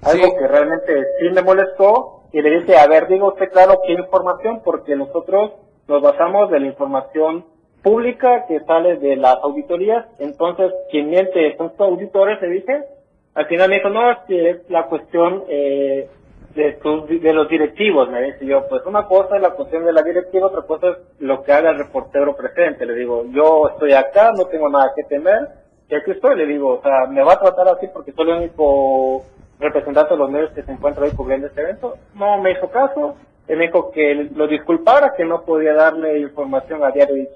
Algo 0.01 0.37
que 0.37 0.47
realmente 0.47 1.03
sí 1.19 1.29
me 1.31 1.41
molestó 1.41 2.21
y 2.31 2.41
le 2.41 2.61
dije, 2.61 2.77
a 2.77 2.87
ver, 2.87 3.07
diga 3.09 3.27
usted 3.27 3.51
claro 3.51 3.81
qué 3.85 3.91
información, 3.91 4.61
porque 4.63 4.95
nosotros 4.95 5.51
nos 5.89 6.01
basamos 6.01 6.49
de 6.49 6.61
la 6.61 6.67
información 6.67 7.45
pública 7.83 8.45
que 8.47 8.61
sale 8.61 8.95
de 8.95 9.17
las 9.17 9.35
auditorías, 9.43 10.05
entonces 10.19 10.71
quien 10.89 11.09
miente 11.09 11.57
son 11.57 11.71
sus 11.71 11.81
auditores, 11.81 12.41
le 12.41 12.49
dije, 12.49 12.85
al 13.33 13.47
final 13.47 13.69
me 13.69 13.75
dijo, 13.75 13.89
no, 13.89 14.11
es 14.11 14.17
que 14.27 14.49
es 14.49 14.69
la 14.69 14.85
cuestión 14.85 15.43
eh, 15.49 16.09
de, 16.55 16.77
de 17.19 17.33
los 17.33 17.49
directivos, 17.49 18.09
me 18.09 18.21
dice 18.23 18.45
yo, 18.45 18.67
pues 18.67 18.85
una 18.85 19.05
cosa 19.07 19.35
es 19.35 19.41
la 19.41 19.51
cuestión 19.51 19.85
de 19.85 19.93
la 19.93 20.01
directiva, 20.01 20.47
otra 20.47 20.61
cosa 20.61 20.89
es 20.89 20.97
lo 21.19 21.43
que 21.43 21.51
haga 21.51 21.71
el 21.71 21.77
reportero 21.77 22.35
presente, 22.35 22.85
le 22.85 22.95
digo, 22.95 23.25
yo 23.31 23.69
estoy 23.69 23.93
acá, 23.93 24.31
no 24.37 24.45
tengo 24.45 24.69
nada 24.69 24.91
que 24.95 25.03
temer, 25.03 25.49
y 25.89 25.95
aquí 25.95 26.11
estoy, 26.11 26.35
le 26.35 26.45
digo, 26.45 26.79
o 26.79 26.81
sea, 26.81 27.07
me 27.07 27.23
va 27.23 27.33
a 27.33 27.39
tratar 27.39 27.67
así 27.69 27.87
porque 27.93 28.11
soy 28.11 28.29
el 28.29 28.37
único 28.37 29.23
representante 29.59 30.13
de 30.13 30.19
los 30.19 30.29
medios 30.29 30.51
que 30.51 30.63
se 30.63 30.71
encuentra 30.71 31.05
ahí 31.05 31.11
cubriendo 31.11 31.47
este 31.47 31.61
evento, 31.61 31.95
no 32.15 32.37
me 32.41 32.51
hizo 32.51 32.69
caso, 32.69 33.15
me 33.47 33.55
dijo 33.55 33.91
que 33.91 34.29
lo 34.35 34.47
disculpara, 34.47 35.13
que 35.17 35.25
no 35.25 35.43
podía 35.43 35.73
darle 35.73 36.19
información 36.19 36.83
a 36.83 36.91
Diario 36.91 37.15
de 37.15 37.27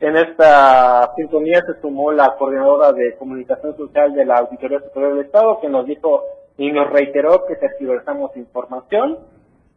en 0.00 0.16
esta 0.16 1.12
sintonía 1.16 1.60
se 1.66 1.80
sumó 1.80 2.12
la 2.12 2.36
coordinadora 2.36 2.92
de 2.92 3.16
comunicación 3.16 3.76
social 3.76 4.14
de 4.14 4.24
la 4.24 4.36
Auditoría 4.36 4.78
Superior 4.78 5.14
del 5.16 5.26
Estado, 5.26 5.58
que 5.60 5.68
nos 5.68 5.86
dijo 5.86 6.22
y 6.58 6.70
nos 6.72 6.90
reiteró 6.90 7.46
que 7.46 7.56
tergiversamos 7.56 8.36
información. 8.36 9.18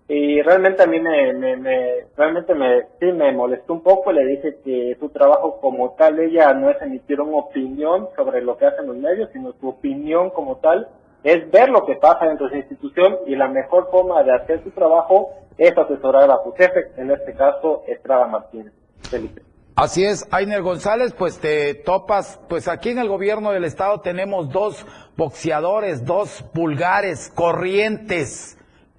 Y 0.08 0.42
realmente 0.42 0.84
a 0.84 0.88
mí 0.88 1.00
me, 1.00 1.32
me, 1.34 1.56
me- 1.56 2.06
realmente 2.18 2.54
me, 2.54 2.82
sí 3.00 3.06
me 3.14 3.32
molestó 3.32 3.72
un 3.74 3.82
poco. 3.82 4.12
Le 4.12 4.26
dije 4.26 4.58
que 4.64 4.98
su 5.00 5.08
trabajo 5.10 5.62
como 5.62 5.92
tal, 5.92 6.20
ella 6.20 6.54
no 6.54 6.70
es 6.70 6.82
emitir 6.82 7.22
una 7.22 7.38
opinión 7.38 8.10
sobre 8.18 8.42
lo 8.42 8.58
que 8.58 8.66
hacen 8.66 8.88
los 8.88 8.98
medios, 8.98 9.30
sino 9.32 9.54
su 9.54 9.70
opinión 9.70 10.30
como 10.32 10.58
tal 10.58 10.90
es 11.24 11.50
ver 11.52 11.70
lo 11.70 11.86
que 11.86 11.96
pasa 11.96 12.26
dentro 12.26 12.48
de 12.48 12.54
su 12.54 12.58
institución 12.58 13.20
y 13.28 13.36
la 13.36 13.48
mejor 13.48 13.90
forma 13.92 14.24
de 14.24 14.34
hacer 14.34 14.64
su 14.64 14.72
trabajo 14.72 15.30
es 15.58 15.78
asesorar 15.78 16.30
a 16.32 16.44
su 16.44 16.52
jefe, 16.54 16.88
en 16.98 17.12
este 17.12 17.34
caso 17.36 17.84
Estrada 17.88 18.26
Martínez. 18.26 18.74
Felipe. 19.10 19.44
Así 19.76 20.03
es, 20.03 20.28
Ainer 20.32 20.61
González, 20.61 21.13
pues 21.17 21.39
te 21.39 21.74
topas, 21.74 22.39
pues 22.49 22.67
aquí 22.67 22.89
en 22.89 22.99
el 22.99 23.07
gobierno 23.07 23.51
del 23.51 23.63
estado 23.63 24.01
tenemos 24.01 24.49
dos 24.49 24.86
boxeadores, 25.15 26.05
dos 26.05 26.43
pulgares, 26.53 27.32
corrientes, 27.34 28.57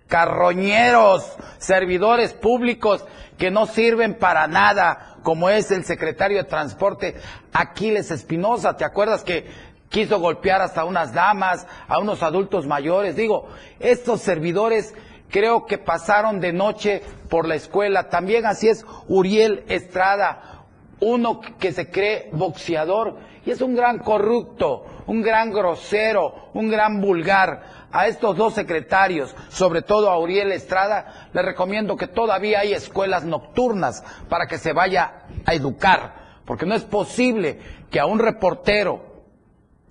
carroñeros, 0.09 1.37
servidores 1.59 2.33
públicos 2.33 3.05
que 3.39 3.51
no 3.51 3.67
sirven 3.67 4.15
para 4.19 4.47
nada, 4.47 5.19
como 5.23 5.51
es 5.51 5.71
el 5.71 5.85
secretario 5.85 6.39
de 6.39 6.45
Transporte, 6.45 7.17
Aquiles 7.53 8.11
Espinosa. 8.11 8.77
¿Te 8.77 8.85
acuerdas 8.85 9.23
que, 9.23 9.73
quiso 9.93 10.19
golpear 10.19 10.63
hasta 10.63 10.85
unas 10.85 11.13
damas, 11.13 11.67
a 11.87 12.01
unos 12.01 12.23
adultos 12.25 12.67
mayores. 12.67 13.15
Digo, 13.15 13.49
estos 13.79 14.23
servidores 14.23 14.95
creo 15.29 15.67
que 15.67 15.79
pasaron 15.79 16.41
de 16.41 16.53
noche 16.53 17.03
por 17.29 17.47
la 17.47 17.55
escuela. 17.55 18.09
También 18.09 18.47
así 18.47 18.69
es 18.69 18.85
Uriel 19.07 19.65
Estrada, 19.69 20.62
uno 21.03 21.41
que 21.59 21.73
se 21.73 21.91
cree 21.91 22.31
boxeador 22.33 23.17
y 23.45 23.51
es 23.51 23.61
un 23.61 23.75
gran 23.75 23.99
corrupto, 23.99 24.87
un 25.07 25.21
gran 25.21 25.53
grosero, 25.53 26.51
un 26.55 26.71
gran 26.71 27.01
vulgar. 27.01 27.83
A 27.91 28.07
estos 28.07 28.37
dos 28.37 28.55
secretarios, 28.55 29.35
sobre 29.51 29.83
todo 29.83 30.09
a 30.09 30.19
Uriel 30.19 30.53
Estrada, 30.53 31.29
le 31.35 31.43
recomiendo 31.43 31.97
que 31.97 32.07
todavía 32.07 32.61
hay 32.61 32.73
escuelas 32.73 33.25
nocturnas 33.25 34.03
para 34.31 34.47
que 34.47 34.57
se 34.59 34.73
vaya 34.73 35.25
a 35.45 35.53
educar, 35.53 36.15
porque 36.47 36.65
no 36.65 36.75
es 36.75 36.85
posible 36.85 37.59
que 37.91 38.01
a 38.01 38.07
un 38.07 38.19
reportero 38.19 39.25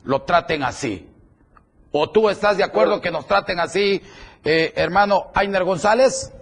lo 0.03 0.23
traten 0.23 0.63
así. 0.63 1.07
¿O 1.91 2.09
tú 2.09 2.29
estás 2.29 2.57
de 2.57 2.63
acuerdo 2.63 3.01
que 3.01 3.11
nos 3.11 3.27
traten 3.27 3.59
así, 3.59 4.01
eh, 4.45 4.73
hermano 4.77 5.25
Ainer 5.35 5.65
González? 5.65 6.33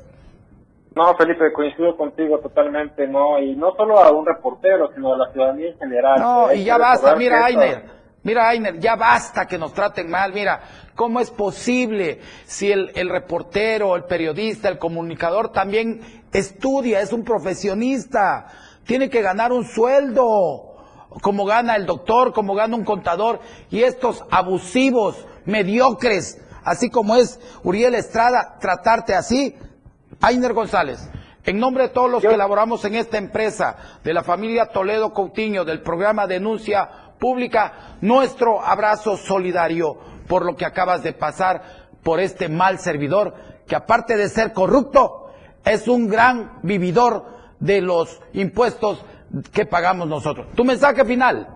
No, 0.95 1.15
Felipe, 1.15 1.53
coincido 1.53 1.95
contigo 1.95 2.39
totalmente, 2.39 3.07
no, 3.07 3.39
y 3.39 3.55
no 3.55 3.75
solo 3.75 3.99
a 3.99 4.11
un 4.11 4.25
reportero, 4.25 4.91
sino 4.93 5.13
a 5.13 5.17
la 5.17 5.31
ciudadanía 5.31 5.69
en 5.69 5.77
general. 5.77 6.19
No, 6.19 6.53
y 6.53 6.63
ya 6.63 6.77
basta, 6.77 7.15
mira 7.15 7.45
Ainer, 7.45 7.83
mira 8.23 8.49
Ainer, 8.49 8.79
ya 8.79 8.95
basta 8.95 9.45
que 9.45 9.57
nos 9.57 9.71
traten 9.73 10.09
mal, 10.09 10.33
mira, 10.33 10.61
¿cómo 10.95 11.19
es 11.19 11.29
posible 11.29 12.19
si 12.45 12.71
el, 12.71 12.91
el 12.95 13.09
reportero, 13.09 13.95
el 13.95 14.05
periodista, 14.05 14.67
el 14.67 14.79
comunicador 14.79 15.51
también 15.51 16.01
estudia, 16.33 17.01
es 17.01 17.13
un 17.13 17.23
profesionista, 17.23 18.47
tiene 18.85 19.09
que 19.09 19.21
ganar 19.21 19.51
un 19.51 19.65
sueldo, 19.65 20.75
como 21.21 21.45
gana 21.45 21.75
el 21.75 21.85
doctor, 21.85 22.33
como 22.33 22.55
gana 22.55 22.75
un 22.75 22.83
contador, 22.83 23.39
y 23.69 23.83
estos 23.83 24.25
abusivos, 24.31 25.27
mediocres, 25.45 26.43
así 26.63 26.89
como 26.89 27.15
es 27.15 27.39
Uriel 27.63 27.93
Estrada, 27.93 28.57
tratarte 28.59 29.13
así, 29.13 29.55
Ainer 30.21 30.53
González, 30.53 31.09
en 31.45 31.59
nombre 31.59 31.83
de 31.83 31.89
todos 31.89 32.09
los 32.09 32.21
que 32.21 32.33
elaboramos 32.33 32.83
en 32.85 32.95
esta 32.95 33.17
empresa, 33.17 33.99
de 34.03 34.13
la 34.13 34.23
familia 34.23 34.67
Toledo 34.67 35.13
Coutinho, 35.13 35.65
del 35.65 35.81
programa 35.81 36.27
Denuncia 36.27 36.89
Pública, 37.19 37.97
nuestro 38.01 38.61
abrazo 38.61 39.17
solidario 39.17 39.97
por 40.27 40.45
lo 40.45 40.55
que 40.55 40.65
acabas 40.65 41.03
de 41.03 41.13
pasar 41.13 41.61
por 42.03 42.19
este 42.19 42.49
mal 42.49 42.79
servidor, 42.79 43.33
que 43.67 43.75
aparte 43.75 44.15
de 44.15 44.29
ser 44.29 44.53
corrupto, 44.53 45.31
es 45.65 45.87
un 45.87 46.07
gran 46.07 46.59
vividor 46.63 47.25
de 47.59 47.81
los 47.81 48.21
impuestos 48.33 49.03
que 49.53 49.65
pagamos 49.65 50.07
nosotros. 50.07 50.47
Tu 50.55 50.63
mensaje 50.63 51.03
final. 51.05 51.47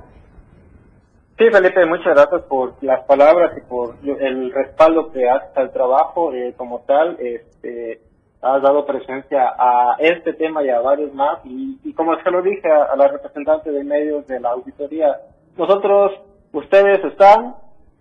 Sí, 1.38 1.46
Felipe, 1.52 1.86
muchas 1.86 2.14
gracias 2.14 2.44
por 2.44 2.76
las 2.82 3.04
palabras 3.06 3.58
y 3.58 3.62
por 3.62 3.96
el 4.04 4.52
respaldo 4.52 5.12
que 5.12 5.28
haces 5.28 5.50
al 5.56 5.72
trabajo 5.72 6.32
eh, 6.34 6.54
como 6.56 6.82
tal. 6.82 7.18
Este, 7.20 8.02
has 8.44 8.62
dado 8.62 8.86
presencia 8.86 9.54
a 9.58 9.96
este 10.00 10.34
tema 10.34 10.64
y 10.64 10.70
a 10.70 10.82
varios 10.82 11.14
más. 11.14 11.40
Y, 11.46 11.80
y 11.84 11.94
como 11.94 12.16
se 12.22 12.30
lo 12.30 12.42
dije 12.42 12.70
a, 12.70 12.96
la 12.96 13.08
representante 13.08 13.72
de 13.72 13.84
medios 13.84 14.28
de 14.28 14.40
la 14.40 14.52
auditoría, 14.52 15.18
nosotros, 15.58 16.12
ustedes 16.52 17.04
están 17.06 17.56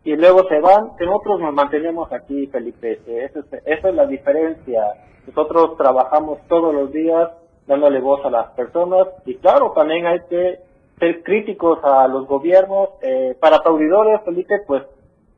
y 0.04 0.16
luego 0.16 0.48
se 0.48 0.58
van, 0.58 0.92
nosotros 0.98 1.40
nos 1.40 1.54
mantenemos 1.54 2.12
aquí, 2.12 2.48
Felipe. 2.48 3.00
Eh, 3.06 3.24
esa, 3.26 3.38
es, 3.38 3.62
esa 3.66 3.88
es 3.88 3.94
la 3.94 4.06
diferencia. 4.06 4.82
Nosotros 5.26 5.76
trabajamos 5.76 6.40
todos 6.48 6.74
los 6.74 6.92
días 6.92 7.30
dándole 7.66 8.00
voz 8.00 8.24
a 8.24 8.30
las 8.30 8.50
personas 8.50 9.06
y 9.24 9.36
claro, 9.36 9.72
también 9.76 10.06
hay 10.06 10.20
que 10.28 10.58
ser 10.98 11.22
críticos 11.22 11.78
a 11.84 12.08
los 12.08 12.26
gobiernos. 12.26 12.90
Eh, 13.02 13.36
para 13.40 13.56
aplaudidores, 13.56 14.20
Felipe, 14.24 14.60
pues 14.66 14.82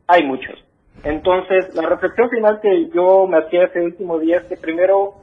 hay 0.06 0.24
muchos. 0.24 0.54
Entonces, 1.02 1.74
la 1.74 1.88
reflexión 1.88 2.30
final 2.30 2.60
que 2.60 2.88
yo 2.90 3.26
me 3.26 3.38
hacía 3.38 3.64
ese 3.64 3.82
último 3.82 4.18
día 4.18 4.38
es 4.38 4.44
que 4.44 4.56
primero 4.56 5.14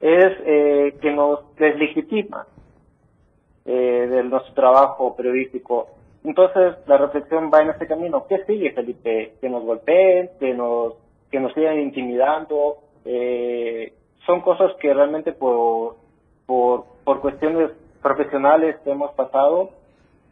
es 0.00 0.32
eh, 0.44 0.98
que 1.00 1.12
nos 1.12 1.54
deslegitima 1.56 2.46
eh, 3.64 4.06
de 4.10 4.22
nuestro 4.24 4.54
trabajo 4.54 5.16
periodístico. 5.16 5.88
Entonces, 6.22 6.76
la 6.86 6.98
reflexión 6.98 7.50
va 7.52 7.62
en 7.62 7.70
este 7.70 7.86
camino. 7.86 8.26
¿Qué 8.28 8.44
sigue, 8.44 8.72
Felipe? 8.72 9.34
Que 9.40 9.48
nos 9.48 9.64
golpeen, 9.64 10.30
que 10.38 10.54
nos, 10.54 10.94
que 11.30 11.40
nos 11.40 11.52
sigan 11.54 11.80
intimidando. 11.80 12.78
Eh, 13.04 13.92
son 14.26 14.40
cosas 14.40 14.72
que 14.80 14.92
realmente 14.92 15.32
por, 15.32 15.96
por, 16.46 16.84
por 17.04 17.20
cuestiones 17.20 17.70
profesionales 18.02 18.76
hemos 18.86 19.12
pasado, 19.14 19.70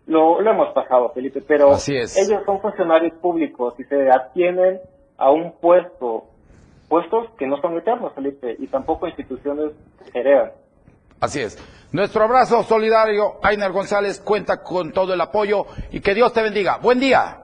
lo, 0.06 0.40
lo 0.40 0.50
hemos 0.50 0.72
pasado, 0.74 1.10
Felipe, 1.14 1.42
pero 1.46 1.72
Así 1.72 1.96
es. 1.96 2.16
ellos 2.16 2.42
son 2.44 2.60
funcionarios 2.60 3.14
públicos 3.20 3.74
y 3.78 3.84
se 3.84 4.10
atienen 4.10 4.80
a 5.16 5.30
un 5.30 5.52
puesto, 5.60 6.24
puestos 6.88 7.28
que 7.38 7.46
no 7.46 7.60
son 7.60 7.76
eternos, 7.78 8.12
Felipe, 8.14 8.56
y 8.58 8.66
tampoco 8.66 9.06
instituciones 9.06 9.72
que 10.12 10.18
heredan. 10.18 10.52
Así 11.20 11.40
es. 11.40 11.56
Nuestro 11.92 12.24
abrazo 12.24 12.62
solidario, 12.64 13.34
Ainer 13.42 13.70
González, 13.70 14.20
cuenta 14.20 14.62
con 14.62 14.92
todo 14.92 15.14
el 15.14 15.20
apoyo 15.20 15.66
y 15.92 16.00
que 16.00 16.14
Dios 16.14 16.32
te 16.32 16.42
bendiga. 16.42 16.78
Buen 16.78 16.98
día. 16.98 17.38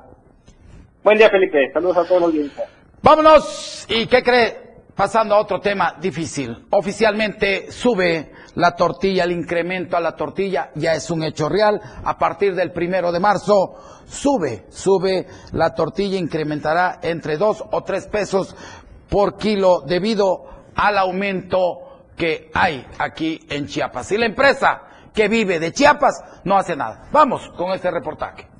Buen 1.04 1.16
día, 1.18 1.30
Felipe. 1.30 1.70
Saludos 1.72 1.98
a 1.98 2.04
todos 2.04 2.20
los 2.22 2.30
audiencia. 2.30 2.64
Vámonos. 3.02 3.86
¿Y 3.88 4.06
qué 4.06 4.22
cree? 4.22 4.56
Pasando 4.96 5.36
a 5.36 5.38
otro 5.40 5.60
tema 5.60 5.94
difícil. 6.00 6.66
Oficialmente 6.70 7.70
sube 7.70 8.32
la 8.54 8.74
tortilla, 8.74 9.24
el 9.24 9.32
incremento 9.32 9.96
a 9.96 10.00
la 10.00 10.16
tortilla 10.16 10.70
ya 10.74 10.94
es 10.94 11.10
un 11.10 11.22
hecho 11.22 11.48
real. 11.48 11.80
A 12.04 12.18
partir 12.18 12.54
del 12.54 12.72
primero 12.72 13.12
de 13.12 13.20
marzo 13.20 13.74
sube, 14.06 14.66
sube 14.70 15.26
la 15.52 15.74
tortilla, 15.74 16.18
incrementará 16.18 16.98
entre 17.02 17.36
dos 17.36 17.64
o 17.70 17.82
tres 17.82 18.06
pesos 18.06 18.54
por 19.08 19.36
kilo 19.36 19.82
debido 19.86 20.44
al 20.74 20.98
aumento 20.98 22.04
que 22.16 22.50
hay 22.54 22.86
aquí 22.98 23.40
en 23.48 23.66
Chiapas. 23.66 24.10
Y 24.12 24.18
la 24.18 24.26
empresa 24.26 24.82
que 25.14 25.28
vive 25.28 25.58
de 25.58 25.72
Chiapas 25.72 26.22
no 26.44 26.56
hace 26.56 26.76
nada. 26.76 27.08
Vamos 27.12 27.48
con 27.56 27.72
este 27.72 27.90
reportaje. 27.90 28.57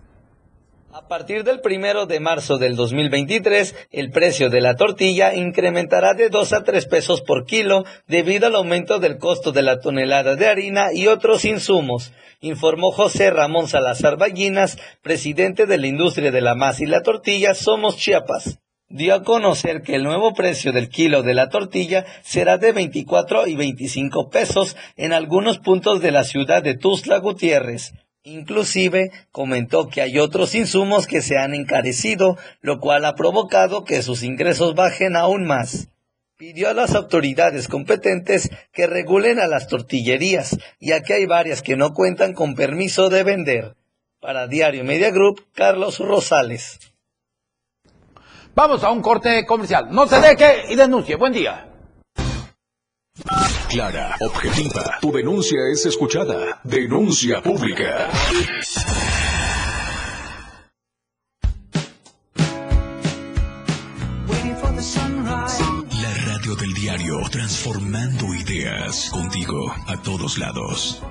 A 0.91 1.07
partir 1.07 1.45
del 1.45 1.61
primero 1.61 2.07
de 2.07 2.18
marzo 2.18 2.57
del 2.57 2.74
2023, 2.74 3.74
el 3.91 4.11
precio 4.11 4.49
de 4.49 4.62
la 4.62 4.74
tortilla 4.74 5.34
incrementará 5.34 6.14
de 6.14 6.30
2 6.30 6.53
a 6.55 6.64
3 6.64 6.86
pesos 6.86 7.20
por 7.20 7.45
kilo 7.45 7.84
debido 8.07 8.47
al 8.47 8.57
aumento 8.57 8.99
del 8.99 9.18
costo 9.18 9.53
de 9.53 9.61
la 9.61 9.80
tonelada 9.80 10.34
de 10.34 10.47
harina 10.47 10.95
y 10.95 11.07
otros 11.07 11.45
insumos, 11.45 12.12
informó 12.41 12.91
José 12.91 13.30
Ramón 13.30 13.68
Salazar 13.68 14.16
Ballinas, 14.16 14.78
presidente 15.03 15.66
de 15.66 15.76
la 15.76 15.89
industria 15.89 16.30
de 16.30 16.41
la 16.41 16.55
masa 16.55 16.84
y 16.84 16.86
la 16.86 17.03
tortilla 17.03 17.53
Somos 17.53 17.99
Chiapas. 17.99 18.59
Dio 18.89 19.14
a 19.14 19.22
conocer 19.22 19.82
que 19.82 19.95
el 19.95 20.05
nuevo 20.05 20.32
precio 20.32 20.72
del 20.72 20.89
kilo 20.89 21.22
de 21.22 21.34
la 21.34 21.51
tortilla 21.51 22.07
será 22.22 22.57
de 22.57 22.72
24 22.72 23.47
y 23.47 23.57
25 23.57 24.30
pesos 24.30 24.74
en 24.97 25.12
algunos 25.12 25.59
puntos 25.59 26.01
de 26.01 26.12
la 26.12 26.24
ciudad 26.24 26.62
de 26.62 26.78
Tuzla 26.78 27.18
Gutiérrez. 27.18 27.93
Inclusive 28.29 29.11
comentó 29.33 29.89
que 29.89 30.03
hay 30.03 30.18
otros 30.18 30.55
insumos 30.55 31.07
que 31.07 31.22
se 31.22 31.39
han 31.39 31.55
encarecido, 31.55 32.37
lo 32.61 32.79
cual 32.79 33.07
ha 33.07 33.14
provocado 33.14 33.85
que 33.85 34.03
sus 34.03 34.22
ingresos 34.22 34.74
bajen 34.74 35.16
aún 35.16 35.47
más. 35.47 35.89
Pidió 36.37 36.68
a 36.68 36.74
las 36.74 36.95
autoridades 36.95 37.68
competentes 37.68 38.51
que 38.70 38.87
regulen 38.87 39.41
a 39.41 39.47
las 39.47 39.66
tortillerías, 39.66 40.59
ya 40.79 41.03
que 41.03 41.14
hay 41.14 41.24
varias 41.24 41.62
que 41.62 41.76
no 41.76 41.95
cuentan 41.95 42.35
con 42.35 42.55
permiso 42.55 43.09
de 43.09 43.22
vender. 43.22 43.76
Para 44.20 44.47
Diario 44.47 44.85
Media 44.85 45.11
Group, 45.11 45.47
Carlos 45.55 45.99
Rosales. 45.99 46.81
Vamos 48.55 48.85
a 48.85 48.91
un 48.91 49.01
corte 49.01 49.47
comercial. 49.47 49.89
No 49.91 50.07
se 50.07 50.20
deje 50.20 50.70
y 50.70 50.76
denuncie. 50.76 51.16
Buen 51.16 51.33
día. 51.33 51.66
Clara, 53.69 54.16
objetiva. 54.21 54.99
Tu 55.03 55.12
denuncia 55.12 55.59
es 55.71 55.85
escuchada. 55.85 56.59
Denuncia 56.64 57.43
pública. 57.43 58.09
La 66.01 66.14
radio 66.27 66.57
del 66.57 66.73
diario, 66.73 67.21
transformando 67.31 68.35
ideas 68.35 69.11
contigo 69.11 69.71
a 69.87 70.01
todos 70.03 70.39
lados. 70.39 71.03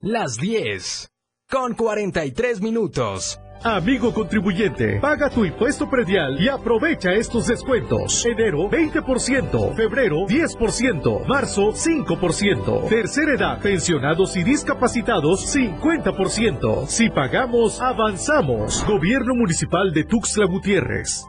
Las 0.00 0.36
10 0.36 1.10
con 1.50 1.74
43 1.74 2.62
minutos. 2.62 3.38
Amigo 3.64 4.14
contribuyente, 4.14 5.00
paga 5.00 5.28
tu 5.28 5.44
impuesto 5.44 5.90
predial 5.90 6.40
y 6.40 6.48
aprovecha 6.48 7.10
estos 7.10 7.48
descuentos. 7.48 8.24
Enero 8.24 8.70
20%, 8.70 9.74
febrero 9.74 10.18
10%, 10.28 11.26
marzo 11.26 11.72
5%, 11.72 12.88
tercera 12.88 13.34
edad, 13.34 13.60
pensionados 13.60 14.36
y 14.36 14.44
discapacitados 14.44 15.52
50%. 15.56 16.86
Si 16.86 17.10
pagamos, 17.10 17.80
avanzamos. 17.80 18.84
Gobierno 18.86 19.34
Municipal 19.34 19.92
de 19.92 20.04
Tuxtla 20.04 20.46
Gutiérrez. 20.46 21.26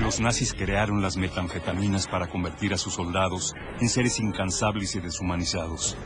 Los 0.00 0.20
nazis 0.20 0.54
crearon 0.54 1.02
las 1.02 1.16
metanfetaminas 1.16 2.08
para 2.08 2.28
convertir 2.28 2.72
a 2.72 2.78
sus 2.78 2.94
soldados 2.94 3.54
en 3.80 3.88
seres 3.88 4.18
incansables 4.20 4.96
y 4.96 5.00
deshumanizados. 5.00 5.96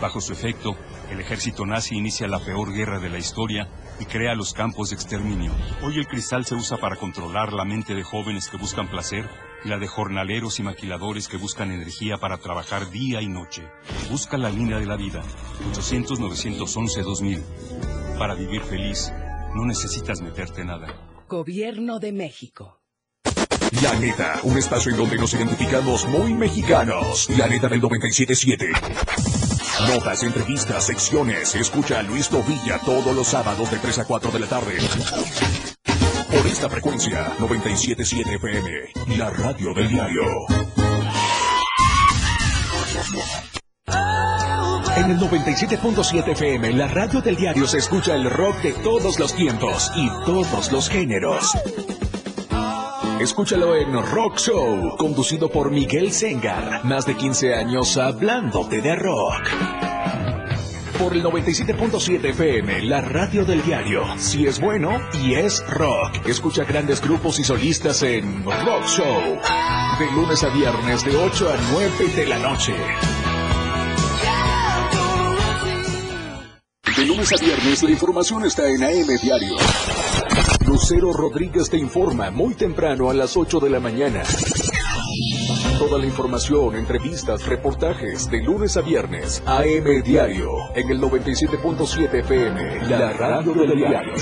Bajo 0.00 0.20
su 0.20 0.32
efecto, 0.32 0.76
el 1.10 1.20
ejército 1.20 1.64
nazi 1.64 1.96
inicia 1.96 2.28
la 2.28 2.38
peor 2.38 2.72
guerra 2.72 3.00
de 3.00 3.10
la 3.10 3.18
historia 3.18 3.68
y 4.00 4.04
crea 4.06 4.34
los 4.34 4.52
campos 4.52 4.90
de 4.90 4.96
exterminio. 4.96 5.52
Hoy 5.82 5.98
el 5.98 6.06
cristal 6.06 6.44
se 6.44 6.54
usa 6.54 6.76
para 6.76 6.96
controlar 6.96 7.52
la 7.52 7.64
mente 7.64 7.94
de 7.94 8.02
jóvenes 8.02 8.48
que 8.48 8.56
buscan 8.56 8.88
placer 8.88 9.28
y 9.64 9.68
la 9.68 9.78
de 9.78 9.86
jornaleros 9.86 10.58
y 10.60 10.62
maquiladores 10.62 11.28
que 11.28 11.36
buscan 11.36 11.70
energía 11.70 12.18
para 12.18 12.38
trabajar 12.38 12.90
día 12.90 13.22
y 13.22 13.28
noche. 13.28 13.62
Busca 14.10 14.36
la 14.36 14.50
línea 14.50 14.78
de 14.78 14.86
la 14.86 14.96
vida. 14.96 15.22
800-911-2000. 15.72 17.42
Para 18.18 18.34
vivir 18.34 18.62
feliz, 18.62 19.12
no 19.54 19.64
necesitas 19.64 20.20
meterte 20.20 20.64
nada. 20.64 20.88
Gobierno 21.28 21.98
de 21.98 22.12
México. 22.12 22.80
La 23.82 23.94
neta, 23.98 24.40
un 24.44 24.56
espacio 24.56 24.92
en 24.92 24.98
donde 24.98 25.16
nos 25.16 25.34
identificamos 25.34 26.06
muy 26.06 26.32
mexicanos. 26.34 27.28
La 27.30 27.48
neta 27.48 27.68
del 27.68 27.80
977. 27.80 29.43
Notas, 29.88 30.22
entrevistas, 30.22 30.86
secciones. 30.86 31.54
Escucha 31.54 31.98
a 31.98 32.02
Luis 32.02 32.28
Tovilla 32.28 32.78
todos 32.84 33.14
los 33.14 33.28
sábados 33.28 33.70
de 33.70 33.78
3 33.78 33.98
a 33.98 34.04
4 34.04 34.30
de 34.30 34.38
la 34.38 34.46
tarde. 34.46 34.78
Por 36.30 36.46
esta 36.46 36.68
frecuencia, 36.68 37.32
977 37.38 38.34
FM, 38.36 39.16
la 39.18 39.30
radio 39.30 39.74
del 39.74 39.88
diario. 39.88 40.22
En 44.96 45.10
el 45.10 45.18
97.7 45.18 46.28
FM, 46.28 46.72
la 46.72 46.88
radio 46.88 47.20
del 47.20 47.36
diario 47.36 47.66
se 47.66 47.78
escucha 47.78 48.14
el 48.14 48.30
rock 48.30 48.62
de 48.62 48.72
todos 48.74 49.18
los 49.18 49.34
tiempos 49.34 49.90
y 49.96 50.08
todos 50.24 50.70
los 50.72 50.88
géneros. 50.88 51.52
Escúchalo 53.24 53.74
en 53.74 53.90
Rock 53.94 54.36
Show, 54.36 54.98
conducido 54.98 55.48
por 55.48 55.70
Miguel 55.70 56.12
Sengar. 56.12 56.84
Más 56.84 57.06
de 57.06 57.16
15 57.16 57.54
años 57.54 57.96
hablándote 57.96 58.82
de 58.82 58.94
rock. 58.94 59.48
Por 60.98 61.14
el 61.14 61.24
97.7 61.24 62.22
FM, 62.22 62.82
la 62.82 63.00
radio 63.00 63.46
del 63.46 63.62
diario. 63.62 64.04
Si 64.18 64.46
es 64.46 64.60
bueno 64.60 65.00
y 65.22 65.36
es 65.36 65.66
rock. 65.70 66.26
Escucha 66.26 66.64
grandes 66.64 67.00
grupos 67.00 67.38
y 67.38 67.44
solistas 67.44 68.02
en 68.02 68.44
Rock 68.44 68.86
Show. 68.88 69.40
De 69.98 70.10
lunes 70.14 70.44
a 70.44 70.50
viernes 70.50 71.02
de 71.02 71.16
8 71.16 71.48
a 71.48 71.56
9 71.72 72.08
de 72.14 72.26
la 72.26 72.38
noche. 72.40 72.74
De 76.94 77.06
lunes 77.06 77.32
a 77.32 77.36
viernes 77.42 77.82
la 77.82 77.90
información 77.90 78.44
está 78.44 78.68
en 78.68 78.84
AM 78.84 79.16
Diario. 79.22 79.56
Lucero 80.74 81.12
Rodríguez 81.12 81.70
te 81.70 81.78
informa 81.78 82.32
muy 82.32 82.54
temprano 82.54 83.08
a 83.08 83.14
las 83.14 83.36
8 83.36 83.60
de 83.60 83.70
la 83.70 83.78
mañana. 83.78 84.24
Toda 85.78 86.00
la 86.00 86.04
información, 86.04 86.74
entrevistas, 86.74 87.46
reportajes 87.46 88.28
de 88.28 88.42
lunes 88.42 88.76
a 88.76 88.80
viernes. 88.80 89.40
AM 89.46 90.02
Diario 90.02 90.50
en 90.74 90.90
el 90.90 91.00
97.7 91.00 92.14
FM, 92.18 92.88
la 92.88 93.12
radio 93.12 93.54
del 93.54 93.76
diario. 93.76 94.14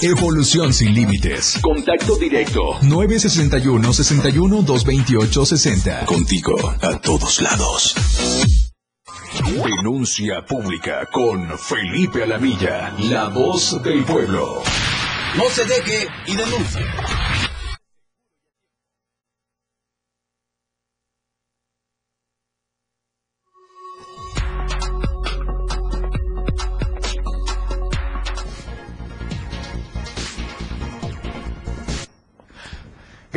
Evolución 0.00 0.72
sin 0.72 0.94
límites. 0.94 1.58
Contacto 1.60 2.16
directo. 2.16 2.78
961 2.80 3.92
61 3.92 4.62
228 4.62 5.44
60. 5.44 6.06
Contigo 6.06 6.56
a 6.80 6.98
todos 6.98 7.42
lados. 7.42 8.63
Denuncia 9.42 10.42
pública 10.46 11.06
con 11.10 11.58
Felipe 11.58 12.22
Alamilla, 12.22 12.94
la 12.98 13.28
voz 13.28 13.82
del 13.82 14.04
pueblo. 14.04 14.62
No 15.36 15.44
se 15.50 15.64
deje 15.64 16.06
y 16.26 16.36
denuncie. 16.36 17.43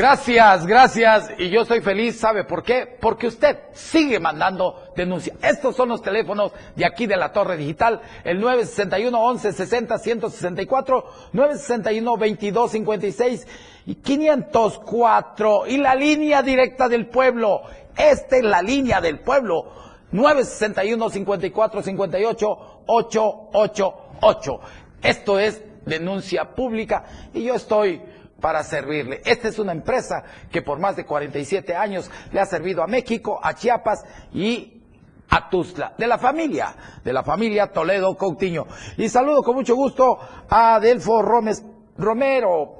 Gracias, 0.07 0.65
gracias. 0.65 1.31
Y 1.37 1.49
yo 1.49 1.65
soy 1.65 1.81
feliz, 1.81 2.17
¿sabe 2.17 2.45
por 2.45 2.63
qué? 2.63 2.87
Porque 3.01 3.27
usted 3.27 3.57
sigue 3.73 4.21
mandando 4.21 4.85
denuncia. 4.95 5.33
Estos 5.43 5.75
son 5.75 5.89
los 5.89 6.01
teléfonos 6.01 6.53
de 6.77 6.85
aquí 6.85 7.07
de 7.07 7.17
la 7.17 7.33
Torre 7.33 7.57
Digital. 7.57 7.99
El 8.23 8.39
961 8.39 9.19
11 9.21 9.51
60 9.51 9.97
164, 9.97 11.05
961 11.33 12.17
22 12.17 12.71
56 12.71 13.47
y 13.87 13.95
504. 13.95 15.67
Y 15.67 15.75
la 15.75 15.93
línea 15.93 16.41
directa 16.41 16.87
del 16.87 17.07
pueblo. 17.07 17.63
Esta 17.97 18.37
es 18.37 18.43
la 18.43 18.61
línea 18.61 19.01
del 19.01 19.19
pueblo. 19.19 19.73
961 20.11 21.09
54 21.09 21.81
58 21.81 22.59
888. 22.85 24.59
Esto 25.03 25.37
es 25.37 25.61
denuncia 25.85 26.55
pública 26.55 27.03
y 27.33 27.43
yo 27.43 27.55
estoy 27.55 28.01
para 28.41 28.63
servirle. 28.63 29.21
Esta 29.25 29.47
es 29.47 29.59
una 29.59 29.71
empresa 29.71 30.23
que 30.51 30.61
por 30.61 30.79
más 30.79 30.95
de 30.95 31.05
47 31.05 31.75
años 31.75 32.09
le 32.31 32.39
ha 32.39 32.45
servido 32.45 32.83
a 32.83 32.87
México, 32.87 33.39
a 33.41 33.53
Chiapas 33.53 34.03
y 34.33 34.81
a 35.29 35.49
Tuzla, 35.49 35.93
de 35.97 36.07
la 36.07 36.17
familia, 36.17 36.75
de 37.03 37.13
la 37.13 37.23
familia 37.23 37.67
Toledo 37.67 38.15
Coutinho. 38.15 38.65
Y 38.97 39.09
saludo 39.09 39.43
con 39.43 39.55
mucho 39.55 39.75
gusto 39.75 40.17
a 40.49 40.75
Adelfo 40.75 41.21
Romero 41.21 42.79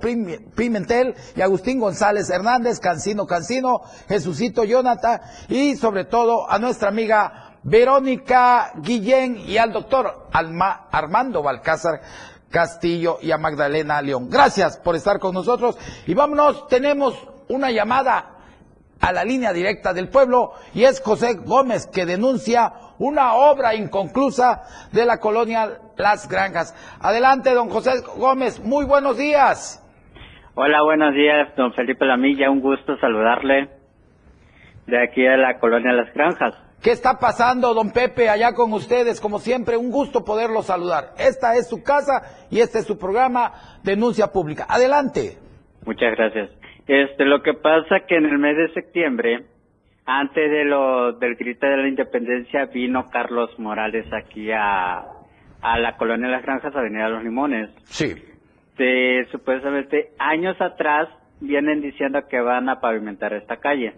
Pimentel 0.56 1.16
y 1.36 1.42
Agustín 1.42 1.80
González 1.80 2.30
Hernández, 2.30 2.80
Cancino 2.80 3.26
Cancino, 3.26 3.82
Jesucito 4.08 4.64
Jonathan 4.64 5.20
y 5.50 5.76
sobre 5.76 6.06
todo 6.06 6.50
a 6.50 6.58
nuestra 6.60 6.90
amiga 6.90 7.58
Verónica 7.64 8.72
Guillén 8.78 9.38
y 9.38 9.58
al 9.58 9.74
doctor 9.74 10.30
Armando 10.32 11.44
Balcázar 11.44 12.00
Castillo 12.50 13.18
y 13.22 13.32
a 13.32 13.38
Magdalena 13.38 14.02
León. 14.02 14.30
Gracias 14.30 14.78
por 14.78 14.96
estar 14.96 15.20
con 15.20 15.34
nosotros 15.34 15.78
y 16.06 16.14
vámonos, 16.14 16.68
tenemos 16.68 17.16
una 17.50 17.72
llamada 17.72 18.38
a 19.00 19.12
la 19.12 19.24
línea 19.24 19.54
directa 19.54 19.94
del 19.94 20.10
pueblo 20.10 20.54
y 20.74 20.84
es 20.84 21.02
José 21.02 21.36
Gómez 21.36 21.88
que 21.88 22.06
denuncia 22.06 22.74
una 23.00 23.34
obra 23.34 23.76
inconclusa 23.76 24.64
de 24.92 25.06
la 25.06 25.20
colonia 25.20 25.80
Las 25.98 26.28
Granjas. 26.28 26.76
Adelante, 27.00 27.54
don 27.54 27.70
José 27.70 27.92
Gómez, 28.18 28.60
muy 28.64 28.86
buenos 28.86 29.18
días. 29.18 29.84
Hola, 30.56 30.82
buenos 30.82 31.14
días, 31.14 31.56
don 31.56 31.74
Felipe 31.74 32.06
Lamilla, 32.06 32.50
un 32.50 32.62
gusto 32.62 32.98
saludarle 32.98 33.70
de 34.88 35.04
aquí 35.04 35.22
de 35.22 35.38
la 35.38 35.60
colonia 35.60 35.92
Las 35.94 36.12
Granjas. 36.14 36.67
¿Qué 36.82 36.92
está 36.92 37.18
pasando, 37.20 37.74
don 37.74 37.92
Pepe, 37.92 38.30
allá 38.30 38.54
con 38.54 38.72
ustedes? 38.72 39.20
Como 39.20 39.40
siempre, 39.40 39.78
un 39.78 39.90
gusto 39.90 40.24
poderlo 40.24 40.62
saludar. 40.62 41.14
Esta 41.18 41.56
es 41.56 41.68
su 41.68 41.84
casa 41.84 42.48
y 42.52 42.60
este 42.60 42.80
es 42.80 42.86
su 42.86 43.00
programa 43.00 43.52
Denuncia 43.84 44.28
Pública. 44.28 44.66
Adelante. 44.70 45.38
Muchas 45.86 46.16
gracias. 46.16 46.52
Este, 46.88 47.26
lo 47.26 47.42
que 47.42 47.54
pasa 47.56 48.02
que 48.08 48.16
en 48.16 48.26
el 48.26 48.38
mes 48.38 48.56
de 48.56 48.74
septiembre, 48.74 49.46
antes 50.06 50.52
de 50.52 50.66
lo 50.66 51.14
del 51.14 51.36
grito 51.36 51.66
de 51.66 51.78
la 51.78 51.88
independencia, 51.88 52.66
vino 52.66 53.10
Carlos 53.10 53.50
Morales 53.58 54.06
aquí 54.14 54.52
a, 54.52 55.00
a 55.62 55.80
la 55.80 55.98
colonia 55.98 56.28
de 56.28 56.34
las 56.34 56.44
Granjas, 56.44 56.76
Avenida 56.76 57.10
Los 57.10 57.24
Limones. 57.24 57.72
Sí. 57.86 58.14
De, 58.78 59.28
supuestamente, 59.32 60.12
años 60.20 60.56
atrás, 60.62 61.10
vienen 61.42 61.82
diciendo 61.82 62.20
que 62.30 62.40
van 62.40 62.70
a 62.70 62.80
pavimentar 62.80 63.34
esta 63.34 63.58
calle 63.58 63.96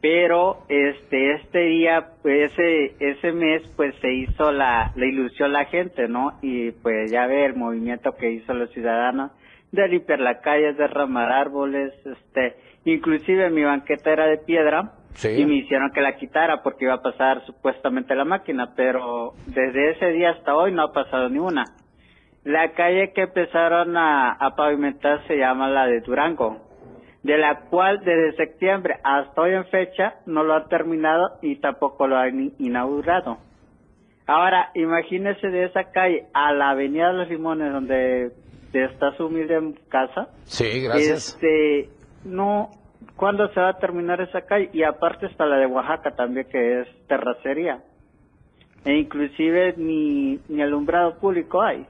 pero 0.00 0.64
este 0.68 1.34
este 1.34 1.58
día 1.58 2.12
pues, 2.22 2.52
ese 2.52 2.94
ese 3.00 3.32
mes 3.32 3.62
pues 3.76 3.94
se 4.00 4.12
hizo 4.12 4.52
la 4.52 4.92
la 4.94 5.06
ilusión 5.06 5.52
la 5.52 5.66
gente 5.66 6.08
no 6.08 6.38
y 6.42 6.70
pues 6.70 7.10
ya 7.10 7.26
ve 7.26 7.46
el 7.46 7.56
movimiento 7.56 8.12
que 8.12 8.30
hizo 8.30 8.54
los 8.54 8.70
ciudadanos 8.70 9.32
de 9.72 9.88
limpiar 9.88 10.20
la 10.20 10.40
calle 10.40 10.72
derramar 10.72 11.30
árboles 11.30 11.92
este 12.04 12.56
inclusive 12.84 13.50
mi 13.50 13.62
banqueta 13.62 14.10
era 14.10 14.26
de 14.26 14.38
piedra 14.38 14.94
y 15.22 15.44
me 15.44 15.56
hicieron 15.56 15.90
que 15.90 16.00
la 16.00 16.16
quitara 16.16 16.62
porque 16.62 16.84
iba 16.84 16.94
a 16.94 17.02
pasar 17.02 17.44
supuestamente 17.44 18.14
la 18.14 18.24
máquina 18.24 18.72
pero 18.74 19.34
desde 19.46 19.90
ese 19.90 20.12
día 20.12 20.30
hasta 20.30 20.54
hoy 20.54 20.72
no 20.72 20.82
ha 20.82 20.92
pasado 20.92 21.28
ni 21.28 21.38
una. 21.38 21.64
La 22.44 22.72
calle 22.72 23.12
que 23.12 23.22
empezaron 23.22 23.98
a, 23.98 24.32
a 24.32 24.54
pavimentar 24.56 25.26
se 25.26 25.36
llama 25.36 25.68
la 25.68 25.86
de 25.86 26.00
Durango 26.00 26.69
de 27.22 27.36
la 27.36 27.60
cual 27.68 28.00
desde 28.00 28.36
septiembre 28.36 28.96
hasta 29.04 29.42
hoy 29.42 29.52
en 29.52 29.66
fecha 29.66 30.14
no 30.26 30.42
lo 30.42 30.54
han 30.54 30.68
terminado 30.68 31.38
y 31.42 31.56
tampoco 31.56 32.06
lo 32.06 32.16
han 32.16 32.52
inaugurado. 32.58 33.38
Ahora, 34.26 34.70
imagínese 34.74 35.48
de 35.48 35.64
esa 35.64 35.90
calle 35.90 36.26
a 36.32 36.52
la 36.52 36.70
Avenida 36.70 37.08
de 37.08 37.14
los 37.14 37.28
Limones, 37.28 37.72
donde 37.72 38.32
está 38.72 39.16
su 39.16 39.26
humilde 39.26 39.74
casa. 39.88 40.28
Sí, 40.44 40.82
gracias. 40.82 41.34
Este, 41.34 41.90
no, 42.24 42.70
¿cuándo 43.16 43.48
se 43.48 43.60
va 43.60 43.70
a 43.70 43.78
terminar 43.78 44.20
esa 44.20 44.42
calle? 44.42 44.70
Y 44.72 44.84
aparte 44.84 45.26
está 45.26 45.46
la 45.46 45.56
de 45.56 45.66
Oaxaca 45.66 46.12
también, 46.12 46.46
que 46.48 46.80
es 46.80 46.88
terracería. 47.08 47.82
E 48.84 48.94
inclusive 48.94 49.74
ni, 49.76 50.38
ni 50.48 50.62
alumbrado 50.62 51.18
público 51.18 51.60
hay. 51.60 51.86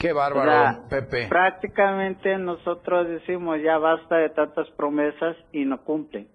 Qué 0.00 0.14
bárbaro, 0.14 0.88
Pepe. 0.88 1.28
Prácticamente 1.28 2.38
nosotros 2.38 3.06
decimos 3.06 3.60
ya 3.62 3.76
basta 3.76 4.16
de 4.16 4.30
tantas 4.30 4.70
promesas 4.70 5.36
y 5.52 5.66
no 5.66 5.82
cumplen. 5.84 6.26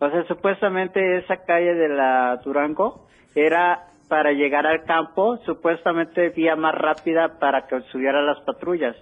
O 0.00 0.10
sea, 0.10 0.24
supuestamente 0.26 1.18
esa 1.18 1.44
calle 1.44 1.74
de 1.74 1.88
la 1.88 2.40
Durango 2.44 3.06
era 3.36 3.84
para 4.08 4.32
llegar 4.32 4.66
al 4.66 4.82
campo, 4.82 5.36
supuestamente 5.46 6.30
vía 6.30 6.56
más 6.56 6.74
rápida 6.74 7.38
para 7.38 7.68
que 7.68 7.82
subieran 7.92 8.26
las 8.26 8.40
patrullas. 8.40 8.96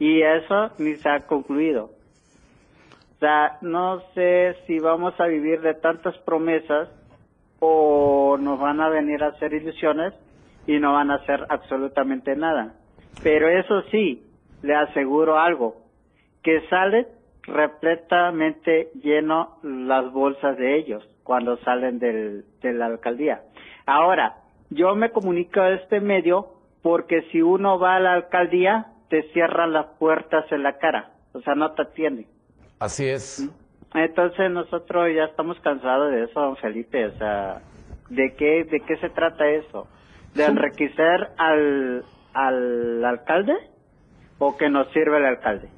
Y 0.00 0.20
eso 0.20 0.72
ni 0.78 0.96
se 0.96 1.08
ha 1.08 1.20
concluido. 1.28 1.90
O 3.14 3.18
sea, 3.20 3.58
no 3.60 4.00
sé 4.14 4.56
si 4.66 4.80
vamos 4.80 5.14
a 5.20 5.26
vivir 5.26 5.60
de 5.60 5.74
tantas 5.74 6.18
promesas 6.18 6.88
o 7.60 8.36
nos 8.40 8.58
van 8.58 8.80
a 8.80 8.88
venir 8.88 9.22
a 9.22 9.28
hacer 9.28 9.54
ilusiones 9.54 10.14
y 10.66 10.80
no 10.80 10.94
van 10.94 11.12
a 11.12 11.14
hacer 11.14 11.46
absolutamente 11.48 12.34
nada. 12.34 12.74
Pero 13.22 13.48
eso 13.48 13.82
sí, 13.90 14.22
le 14.62 14.74
aseguro 14.74 15.38
algo, 15.38 15.76
que 16.42 16.60
sale 16.68 17.06
repletamente 17.42 18.90
lleno 19.02 19.58
las 19.62 20.10
bolsas 20.12 20.56
de 20.56 20.76
ellos 20.78 21.06
cuando 21.22 21.56
salen 21.58 21.98
del, 21.98 22.44
de 22.62 22.72
la 22.72 22.86
alcaldía. 22.86 23.42
Ahora, 23.86 24.36
yo 24.70 24.94
me 24.94 25.10
comunico 25.10 25.60
a 25.60 25.72
este 25.72 26.00
medio 26.00 26.48
porque 26.82 27.22
si 27.32 27.42
uno 27.42 27.78
va 27.78 27.96
a 27.96 28.00
la 28.00 28.12
alcaldía, 28.14 28.86
te 29.08 29.22
cierran 29.32 29.72
las 29.72 29.86
puertas 29.98 30.50
en 30.52 30.62
la 30.62 30.78
cara, 30.78 31.12
o 31.32 31.40
sea, 31.40 31.54
no 31.54 31.72
te 31.72 31.82
atienden. 31.82 32.26
Así 32.78 33.06
es. 33.06 33.48
Entonces 33.94 34.50
nosotros 34.50 35.08
ya 35.14 35.24
estamos 35.24 35.58
cansados 35.60 36.10
de 36.10 36.24
eso, 36.24 36.40
don 36.40 36.56
Felipe, 36.56 37.06
o 37.06 37.12
sea, 37.12 37.62
¿de 38.10 38.34
qué, 38.36 38.64
de 38.64 38.80
qué 38.80 38.96
se 38.96 39.08
trata 39.10 39.48
eso? 39.48 39.86
¿De 40.34 40.44
enriquecer 40.44 41.28
al, 41.38 42.04
al 42.34 43.04
alcalde 43.04 43.54
o 44.38 44.56
que 44.56 44.68
nos 44.68 44.92
sirve 44.92 45.18
el 45.18 45.26
alcalde? 45.26 45.68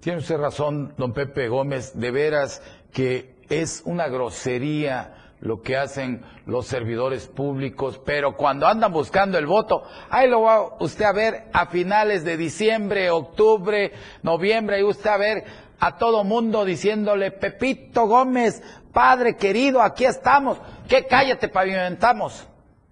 Tiene 0.00 0.18
usted 0.18 0.36
razón, 0.36 0.92
don 0.96 1.12
Pepe 1.12 1.48
Gómez, 1.48 1.98
de 1.98 2.10
veras 2.10 2.62
que 2.92 3.34
es 3.48 3.82
una 3.84 4.08
grosería 4.08 5.14
lo 5.40 5.62
que 5.62 5.76
hacen 5.76 6.22
los 6.46 6.66
servidores 6.66 7.28
públicos, 7.28 8.00
pero 8.04 8.36
cuando 8.36 8.66
andan 8.66 8.92
buscando 8.92 9.38
el 9.38 9.46
voto, 9.46 9.82
ahí 10.10 10.28
lo 10.28 10.42
va 10.42 10.76
usted 10.80 11.04
a 11.04 11.12
ver 11.12 11.44
a 11.52 11.66
finales 11.66 12.24
de 12.24 12.36
diciembre, 12.36 13.10
octubre, 13.10 13.92
noviembre, 14.22 14.76
ahí 14.76 14.82
usted 14.82 15.10
a 15.10 15.16
ver 15.16 15.44
a 15.78 15.96
todo 15.96 16.24
mundo 16.24 16.64
diciéndole, 16.64 17.30
Pepito 17.30 18.06
Gómez, 18.06 18.62
padre 18.92 19.36
querido, 19.36 19.80
aquí 19.80 20.04
estamos, 20.04 20.60
¿qué 20.88 21.06
calle 21.06 21.36
te 21.36 21.48
pavimentamos? 21.48 22.48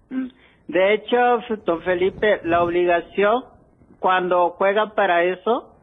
Mm. 0.09 0.27
De 0.67 0.93
hecho, 0.93 1.17
don 1.65 1.81
Felipe, 1.81 2.41
la 2.43 2.63
obligación 2.63 3.43
cuando 3.99 4.51
juegan 4.51 4.91
para 4.91 5.23
eso 5.23 5.73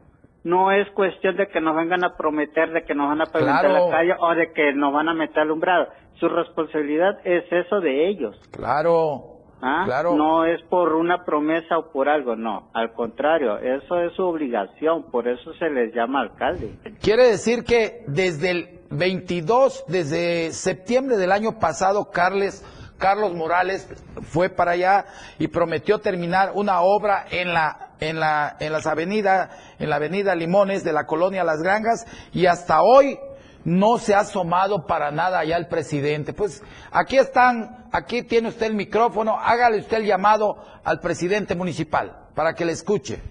no 0.43 0.71
es 0.71 0.87
cuestión 0.91 1.35
de 1.37 1.47
que 1.47 1.59
nos 1.59 1.75
vengan 1.75 2.03
a 2.05 2.15
prometer 2.15 2.71
de 2.71 2.83
que 2.83 2.93
nos 2.93 3.09
van 3.09 3.21
a 3.21 3.25
pavimentar 3.25 3.69
la 3.69 3.89
calle 3.89 4.13
o 4.19 4.35
de 4.35 4.53
que 4.53 4.73
nos 4.73 4.93
van 4.93 5.09
a 5.09 5.13
meter 5.13 5.39
alumbrado. 5.39 5.87
Su 6.19 6.29
responsabilidad 6.29 7.19
es 7.23 7.43
eso 7.51 7.81
de 7.81 8.07
ellos. 8.07 8.39
Claro. 8.51 9.35
¿Ah? 9.61 9.83
Claro. 9.85 10.15
No 10.15 10.45
es 10.45 10.61
por 10.69 10.93
una 10.93 11.25
promesa 11.25 11.79
o 11.79 11.91
por 11.91 12.07
algo, 12.09 12.35
no. 12.35 12.69
Al 12.73 12.93
contrario, 12.93 13.57
eso 13.57 13.99
es 14.01 14.13
su 14.13 14.21
obligación, 14.21 15.09
por 15.09 15.27
eso 15.27 15.51
se 15.55 15.69
les 15.69 15.93
llama 15.95 16.21
alcalde. 16.21 16.75
Quiere 17.01 17.23
decir 17.23 17.63
que 17.63 18.03
desde 18.07 18.51
el 18.51 18.79
22, 18.91 19.85
desde 19.87 20.51
septiembre 20.51 21.17
del 21.17 21.31
año 21.31 21.57
pasado, 21.59 22.11
Carles, 22.11 22.63
Carlos 22.97 23.33
Morales 23.33 23.87
fue 24.23 24.49
para 24.49 24.71
allá 24.71 25.05
y 25.39 25.47
prometió 25.47 25.99
terminar 25.99 26.51
una 26.53 26.81
obra 26.81 27.25
en 27.29 27.53
la 27.53 27.89
en 27.99 28.19
la 28.19 28.55
en 28.59 28.71
las 28.71 28.87
avenidas 28.87 29.49
en 29.79 29.89
la 29.89 29.97
avenida 29.97 30.35
Limones 30.35 30.83
de 30.83 30.93
la 30.93 31.05
colonia 31.05 31.43
Las 31.43 31.61
Granjas 31.61 32.05
y 32.33 32.45
hasta 32.45 32.81
hoy 32.81 33.17
no 33.65 33.97
se 33.97 34.13
ha 34.13 34.19
asomado 34.19 34.85
para 34.85 35.11
nada 35.11 35.39
allá 35.39 35.57
el 35.57 35.67
presidente. 35.67 36.33
Pues 36.33 36.63
aquí 36.91 37.17
están, 37.17 37.87
aquí 37.91 38.23
tiene 38.23 38.49
usted 38.49 38.67
el 38.67 38.75
micrófono, 38.75 39.37
hágale 39.39 39.79
usted 39.79 39.97
el 39.97 40.05
llamado 40.05 40.57
al 40.83 40.99
presidente 40.99 41.55
municipal 41.55 42.15
para 42.35 42.53
que 42.53 42.63
le 42.63 42.73
escuche. 42.73 43.21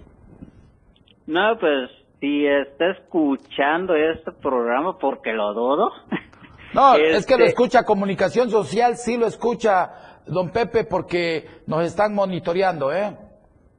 No, 1.27 1.57
pues 1.59 1.91
si 2.21 2.47
está 2.47 2.91
escuchando 2.91 3.95
este 3.95 4.33
programa, 4.33 4.99
porque 4.99 5.33
lo 5.33 5.55
dudo. 5.55 5.91
No, 6.75 6.95
es 6.97 7.25
que 7.27 7.35
lo 7.37 7.45
Este- 7.45 7.51
escucha 7.51 7.85
Comunicación 7.85 8.51
Social, 8.51 8.97
sí 8.97 9.17
lo 9.17 9.27
escucha 9.27 10.21
don 10.27 10.51
Pepe 10.51 10.85
porque 10.85 11.47
nos 11.67 11.85
están 11.85 12.15
monitoreando, 12.15 12.93
¿eh? 12.93 13.17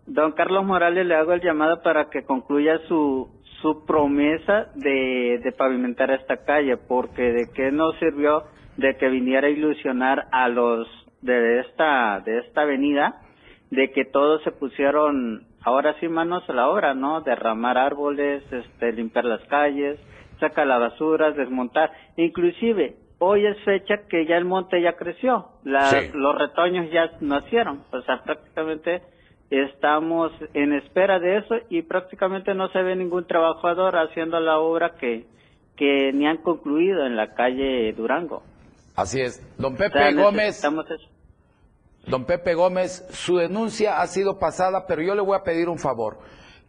Don 0.08 0.32
Carlos 0.34 0.64
Morales 0.66 1.06
le 1.06 1.16
hago 1.16 1.34
el 1.34 1.42
llamado 1.42 1.82
para 1.82 2.10
que 2.10 2.24
concluya 2.24 2.80
su 2.88 3.30
su 3.62 3.84
promesa 3.86 4.68
de, 4.76 5.40
de 5.44 5.52
pavimentar 5.58 6.12
esta 6.12 6.38
calle, 6.46 6.78
porque 6.78 7.24
de 7.24 7.48
qué 7.56 7.72
nos 7.72 7.98
sirvió 7.98 8.44
de 8.78 8.96
que 8.98 9.08
viniera 9.10 9.48
a 9.48 9.50
ilusionar 9.50 10.26
a 10.32 10.48
los 10.50 10.88
de 11.22 11.62
esta 11.62 12.20
de 12.20 12.40
esta 12.40 12.62
avenida, 12.62 13.22
de 13.72 13.92
que 13.92 14.06
todos 14.06 14.44
se 14.44 14.52
pusieron 14.52 15.48
ahora 15.64 15.96
sí 16.00 16.08
manos 16.08 16.48
a 16.48 16.54
la 16.54 16.70
obra, 16.70 16.94
¿no? 16.94 17.22
Derramar 17.22 17.78
árboles, 17.80 18.44
este, 18.52 18.92
limpiar 18.92 19.26
las 19.26 19.42
calles, 19.46 20.00
sacar 20.40 20.68
la 20.68 20.78
basura, 20.78 21.32
desmontar, 21.32 21.92
inclusive 22.18 22.96
hoy 23.20 23.46
es 23.46 23.58
fecha 23.64 23.96
que 24.10 24.26
ya 24.26 24.36
el 24.38 24.46
monte 24.46 24.82
ya 24.82 24.94
creció, 24.94 25.48
la- 25.64 25.90
Sí. 25.90 26.10
los 26.14 26.38
retoños 26.38 26.92
ya 26.92 27.12
nacieron, 27.22 27.84
o 27.92 28.02
sea, 28.02 28.22
prácticamente 28.24 29.02
estamos 29.50 30.32
en 30.54 30.74
espera 30.74 31.20
de 31.20 31.38
eso 31.38 31.56
y 31.70 31.82
prácticamente 31.84 32.54
no 32.54 32.68
se 32.70 32.82
ve 32.82 32.96
ningún 32.96 33.26
trabajador 33.26 33.96
haciendo 33.96 34.40
la 34.40 34.60
obra 34.60 34.96
que, 35.00 35.26
que 35.78 36.12
ni 36.14 36.28
han 36.28 36.38
concluido 36.38 37.06
en 37.06 37.16
la 37.16 37.34
calle 37.36 37.94
Durango. 37.94 38.44
Así 38.96 39.22
es. 39.22 39.42
Don 39.58 39.74
O 39.74 39.78
Pepe 39.78 40.00
sea, 40.00 40.12
Gómez, 40.14 40.60
eso. 40.64 40.84
don 42.08 42.26
Pepe 42.26 42.54
Gómez, 42.54 43.06
su 43.12 43.38
denuncia 43.38 44.02
ha 44.02 44.08
sido 44.08 44.40
pasada, 44.40 44.86
pero 44.88 45.02
yo 45.02 45.16
le 45.16 45.22
voy 45.22 45.38
a 45.38 45.44
pedir 45.44 45.70
un 45.70 45.78
favor, 45.80 46.18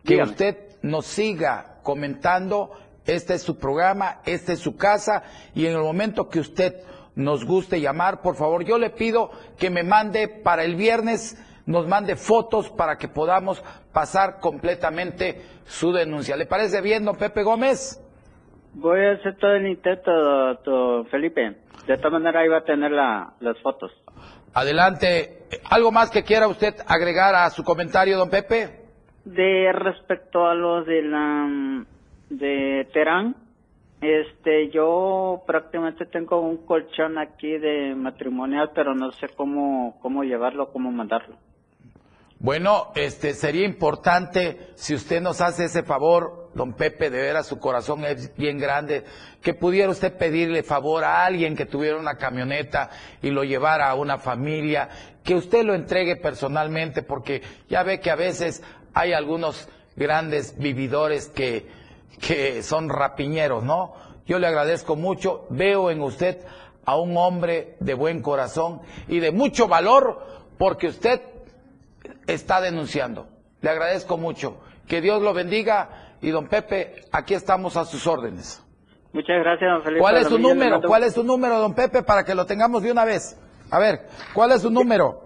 que 0.04 0.14
Dígame. 0.14 0.30
usted 0.30 0.56
nos 0.82 1.06
siga 1.06 1.78
comentando, 1.82 2.70
este 3.06 3.34
es 3.34 3.42
su 3.42 3.58
programa, 3.58 4.20
esta 4.24 4.52
es 4.52 4.60
su 4.60 4.76
casa, 4.76 5.22
y 5.54 5.66
en 5.66 5.72
el 5.72 5.82
momento 5.82 6.28
que 6.28 6.40
usted 6.40 6.74
nos 7.14 7.44
guste 7.44 7.80
llamar, 7.80 8.20
por 8.20 8.36
favor, 8.36 8.64
yo 8.64 8.78
le 8.78 8.90
pido 8.90 9.30
que 9.58 9.70
me 9.70 9.82
mande 9.82 10.28
para 10.28 10.64
el 10.64 10.76
viernes, 10.76 11.42
nos 11.66 11.88
mande 11.88 12.16
fotos 12.16 12.70
para 12.70 12.96
que 12.96 13.08
podamos 13.08 13.62
pasar 13.92 14.38
completamente 14.40 15.40
su 15.64 15.92
denuncia. 15.92 16.36
¿Le 16.36 16.46
parece 16.46 16.80
bien, 16.80 17.04
don 17.04 17.16
Pepe 17.16 17.42
Gómez? 17.42 18.00
Voy 18.74 19.00
a 19.00 19.12
hacer 19.12 19.36
todo 19.38 19.52
el 19.52 19.66
intento, 19.66 20.10
don 20.64 21.06
Felipe. 21.06 21.56
De 21.86 21.96
todas 21.96 22.12
maneras, 22.12 22.42
ahí 22.42 22.48
va 22.48 22.58
a 22.58 22.64
tener 22.64 22.90
la, 22.90 23.32
las 23.40 23.58
fotos. 23.62 23.90
Adelante. 24.52 25.46
¿Algo 25.70 25.92
más 25.92 26.10
que 26.10 26.24
quiera 26.24 26.48
usted 26.48 26.74
agregar 26.86 27.34
a 27.34 27.48
su 27.50 27.64
comentario, 27.64 28.18
don 28.18 28.28
Pepe? 28.28 28.84
De 29.24 29.72
respecto 29.72 30.46
a 30.46 30.54
lo 30.54 30.84
de 30.84 31.02
la 31.02 31.84
de 32.30 32.88
Terán, 32.92 33.36
este, 34.00 34.70
yo 34.70 35.42
prácticamente 35.46 36.04
tengo 36.06 36.40
un 36.40 36.58
colchón 36.66 37.18
aquí 37.18 37.58
de 37.58 37.94
matrimonial, 37.94 38.72
pero 38.74 38.94
no 38.94 39.10
sé 39.12 39.28
cómo 39.34 39.98
cómo 40.00 40.22
llevarlo, 40.22 40.70
cómo 40.70 40.92
mandarlo. 40.92 41.36
Bueno, 42.38 42.92
este 42.94 43.32
sería 43.32 43.64
importante 43.64 44.68
si 44.74 44.94
usted 44.94 45.22
nos 45.22 45.40
hace 45.40 45.64
ese 45.64 45.82
favor, 45.82 46.50
don 46.54 46.74
Pepe, 46.74 47.08
de 47.08 47.22
veras 47.22 47.46
su 47.46 47.58
corazón 47.58 48.04
es 48.04 48.36
bien 48.36 48.58
grande, 48.58 49.04
que 49.40 49.54
pudiera 49.54 49.90
usted 49.90 50.18
pedirle 50.18 50.62
favor 50.62 51.02
a 51.02 51.24
alguien 51.24 51.56
que 51.56 51.64
tuviera 51.64 51.96
una 51.96 52.18
camioneta 52.18 52.90
y 53.22 53.30
lo 53.30 53.42
llevara 53.42 53.88
a 53.88 53.94
una 53.94 54.18
familia, 54.18 54.90
que 55.24 55.34
usted 55.34 55.64
lo 55.64 55.74
entregue 55.74 56.16
personalmente, 56.16 57.02
porque 57.02 57.40
ya 57.70 57.82
ve 57.82 58.00
que 58.00 58.10
a 58.10 58.16
veces 58.16 58.62
hay 58.92 59.14
algunos 59.14 59.66
grandes 59.96 60.58
vividores 60.58 61.30
que, 61.30 61.66
que 62.20 62.62
son 62.62 62.88
rapiñeros, 62.88 63.62
¿no? 63.64 63.94
Yo 64.26 64.38
le 64.38 64.46
agradezco 64.46 64.96
mucho, 64.96 65.46
veo 65.50 65.90
en 65.90 66.02
usted 66.02 66.38
a 66.84 66.96
un 66.96 67.16
hombre 67.16 67.76
de 67.80 67.94
buen 67.94 68.22
corazón 68.22 68.80
y 69.08 69.18
de 69.20 69.32
mucho 69.32 69.68
valor, 69.68 70.24
porque 70.58 70.88
usted 70.88 71.20
está 72.26 72.60
denunciando. 72.60 73.28
Le 73.60 73.70
agradezco 73.70 74.16
mucho. 74.16 74.58
Que 74.86 75.00
Dios 75.00 75.20
lo 75.22 75.34
bendiga 75.34 76.14
y 76.20 76.30
don 76.30 76.48
Pepe, 76.48 77.04
aquí 77.12 77.34
estamos 77.34 77.76
a 77.76 77.84
sus 77.84 78.06
órdenes. 78.06 78.62
Muchas 79.12 79.36
gracias, 79.40 79.70
don 79.70 79.82
Felipe. 79.82 80.00
¿Cuál 80.00 80.16
es 80.18 80.28
su 80.28 80.38
número? 80.38 80.80
¿Cuál 80.82 81.04
es 81.04 81.14
su 81.14 81.24
número, 81.24 81.58
don 81.58 81.74
Pepe, 81.74 82.02
para 82.02 82.24
que 82.24 82.34
lo 82.34 82.46
tengamos 82.46 82.82
de 82.82 82.92
una 82.92 83.04
vez? 83.04 83.38
A 83.70 83.78
ver, 83.78 84.06
¿cuál 84.34 84.52
es 84.52 84.62
su 84.62 84.70
número? 84.70 85.22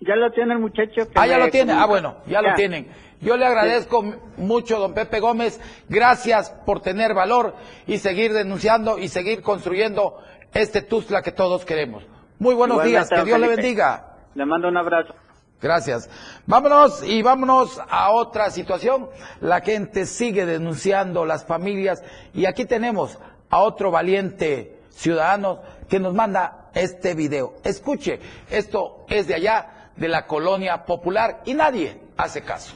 Ya 0.00 0.14
lo 0.14 0.30
tiene 0.30 0.54
el 0.54 0.60
muchacho. 0.60 1.08
que 1.08 1.12
Ah, 1.14 1.26
ya 1.26 1.38
lo 1.38 1.48
tiene. 1.48 1.72
Ah, 1.72 1.86
bueno, 1.86 2.16
ya 2.26 2.42
lo 2.42 2.54
tienen. 2.54 2.88
Yo 3.20 3.36
le 3.36 3.46
agradezco 3.46 4.04
mucho, 4.36 4.78
don 4.78 4.94
Pepe 4.94 5.20
Gómez. 5.20 5.60
Gracias 5.88 6.50
por 6.64 6.80
tener 6.80 7.14
valor 7.14 7.54
y 7.86 7.98
seguir 7.98 8.32
denunciando 8.32 8.98
y 8.98 9.08
seguir 9.08 9.42
construyendo 9.42 10.18
este 10.52 10.82
Tuzla 10.82 11.22
que 11.22 11.32
todos 11.32 11.64
queremos. 11.64 12.04
Muy 12.38 12.54
buenos 12.54 12.76
Igualmente, 12.76 13.14
días. 13.14 13.22
Que 13.22 13.26
Dios 13.26 13.40
le 13.40 13.48
bendiga. 13.48 14.16
Le 14.34 14.46
mando 14.46 14.68
un 14.68 14.76
abrazo. 14.76 15.14
Gracias. 15.60 16.08
Vámonos 16.46 17.02
y 17.02 17.20
vámonos 17.22 17.80
a 17.88 18.12
otra 18.12 18.50
situación. 18.50 19.08
La 19.40 19.60
gente 19.60 20.06
sigue 20.06 20.46
denunciando 20.46 21.24
las 21.24 21.44
familias 21.44 22.04
y 22.32 22.46
aquí 22.46 22.64
tenemos 22.64 23.18
a 23.50 23.58
otro 23.60 23.90
valiente 23.90 24.78
ciudadanos 24.90 25.58
que 25.88 25.98
nos 25.98 26.14
manda 26.14 26.70
este 26.74 27.14
video. 27.14 27.54
Escuche, 27.64 28.20
esto 28.50 29.04
es 29.08 29.26
de 29.26 29.34
allá, 29.34 29.90
de 29.96 30.08
la 30.08 30.26
colonia 30.26 30.84
popular, 30.84 31.42
y 31.44 31.54
nadie 31.54 32.00
hace 32.16 32.42
caso. 32.42 32.74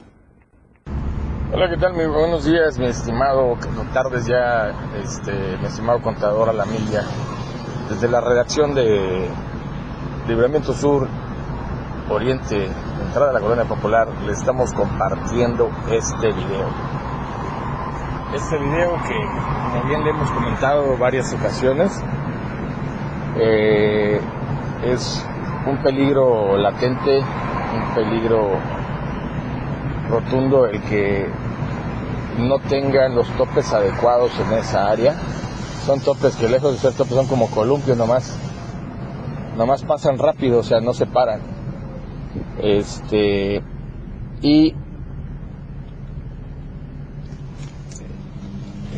Hola, 1.55 1.69
¿qué 1.69 1.77
tal? 1.77 1.93
Buenos 1.93 2.47
días, 2.47 2.79
mi 2.79 2.87
estimado, 2.87 3.59
tardes 3.93 4.25
ya, 4.25 4.73
este, 5.05 5.59
mi 5.59 5.67
estimado 5.67 6.01
contador 6.01 6.49
a 6.49 6.55
la 6.55 6.65
milla. 6.65 7.03
Desde 7.91 8.09
la 8.09 8.23
redacción 8.23 8.75
de 8.75 9.29
Libramiento 10.27 10.73
Sur, 10.73 11.07
Oriente, 12.09 12.71
entrada 13.05 13.27
de 13.27 13.33
la 13.35 13.41
Colonia 13.41 13.65
Popular, 13.67 14.09
le 14.25 14.33
estamos 14.33 14.73
compartiendo 14.73 15.69
este 15.91 16.29
video. 16.29 16.69
Este 18.35 18.59
video 18.59 18.95
que, 19.07 19.15
como 19.73 19.85
bien 19.89 20.05
le 20.05 20.11
hemos 20.11 20.31
comentado 20.31 20.97
varias 20.97 21.35
ocasiones, 21.35 22.03
eh, 23.37 24.19
es 24.85 25.23
un 25.67 25.77
peligro 25.83 26.57
latente, 26.57 27.19
un 27.19 27.95
peligro 27.95 28.53
rotundo 30.13 30.67
el 30.67 30.81
que 30.83 31.27
no 32.39 32.59
tengan 32.61 33.15
los 33.15 33.27
topes 33.37 33.73
adecuados 33.73 34.31
en 34.39 34.59
esa 34.59 34.91
área. 34.91 35.15
Son 35.87 36.01
topes 36.01 36.37
que 36.37 36.49
lejos 36.49 36.73
de 36.73 36.79
ser 36.79 36.93
topes 36.93 37.15
son 37.15 37.27
como 37.27 37.51
columpios 37.51 37.97
nomás. 37.97 38.37
Nomás 39.57 39.83
pasan 39.83 40.19
rápido, 40.19 40.61
o 40.61 40.63
sea, 40.63 40.81
no 40.81 40.93
se 40.93 41.07
paran. 41.07 41.41
Este 42.61 43.63
y 44.43 44.75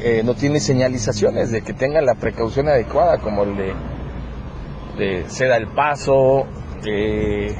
eh, 0.00 0.22
no 0.24 0.34
tiene 0.34 0.60
señalizaciones 0.60 1.50
de 1.50 1.62
que 1.62 1.72
tengan 1.72 2.06
la 2.06 2.14
precaución 2.14 2.68
adecuada, 2.68 3.18
como 3.18 3.44
el 3.44 3.56
de, 3.56 3.74
de 4.98 5.24
ceda 5.28 5.56
el 5.56 5.68
paso, 5.68 6.46
eh, 6.84 7.54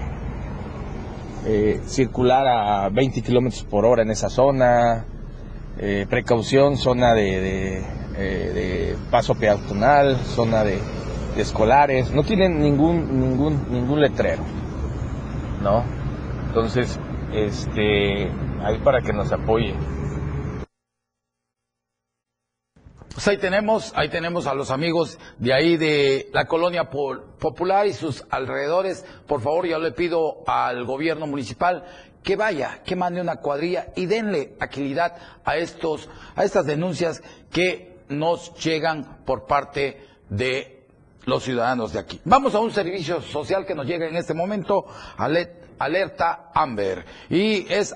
circular 1.87 2.47
a 2.47 2.89
20 2.89 3.23
kilómetros 3.23 3.65
por 3.65 3.85
hora 3.85 4.03
en 4.03 4.11
esa 4.11 4.31
zona, 4.31 5.05
eh, 5.79 6.07
precaución, 6.09 6.77
zona 6.77 7.15
de, 7.15 7.79
eh, 7.79 7.83
de, 8.17 8.97
paso 9.11 9.35
peatonal, 9.35 10.17
zona 10.19 10.63
de, 10.63 10.79
escolares, 11.37 12.13
no 12.13 12.23
tienen 12.23 12.61
ningún, 12.61 13.19
ningún, 13.19 13.67
ningún 13.69 14.01
letrero, 14.01 14.43
¿no? 15.63 15.83
Entonces, 16.47 17.01
este, 17.33 18.31
ahí 18.63 18.79
para 18.85 19.01
que 19.01 19.13
nos 19.13 19.33
apoye. 19.33 19.75
Pues 23.15 23.29
ahí 23.29 23.39
tenemos, 23.39 23.93
ahí 23.95 24.09
tenemos 24.09 24.49
a 24.49 24.55
los 24.55 24.73
amigos 24.73 25.21
de 25.39 25.55
ahí 25.55 25.77
de 25.77 26.29
la 26.33 26.47
colonia 26.47 26.91
popular 26.91 27.87
y 27.87 27.93
sus 27.93 28.25
alrededores. 28.29 29.05
Por 29.29 29.41
favor, 29.41 29.67
yo 29.67 29.79
le 29.79 29.93
pido 29.93 30.43
al 30.49 30.85
gobierno 30.85 31.29
municipal 31.29 31.85
que 32.25 32.35
vaya, 32.35 32.83
que 32.85 32.97
mande 32.97 33.21
una 33.21 33.37
cuadrilla 33.37 33.93
y 33.95 34.07
denle 34.07 34.57
agilidad 34.59 35.15
a 35.45 35.57
estos, 35.57 36.09
a 36.35 36.43
estas 36.43 36.67
denuncias 36.67 37.23
que 37.53 38.01
nos 38.09 38.53
llegan 38.57 39.25
por 39.25 39.47
parte 39.47 40.05
de 40.29 40.85
los 41.25 41.45
ciudadanos 41.45 41.93
de 41.93 42.01
aquí. 42.01 42.21
Vamos 42.25 42.57
a 42.57 42.59
un 42.59 42.73
servicio 42.73 43.21
social 43.21 43.65
que 43.65 43.77
nos 43.77 43.87
llega 43.87 44.09
en 44.09 44.17
este 44.17 44.35
momento, 44.35 44.87
alerta 45.79 46.51
Amber, 46.53 47.05
y 47.31 47.73
es 47.73 47.95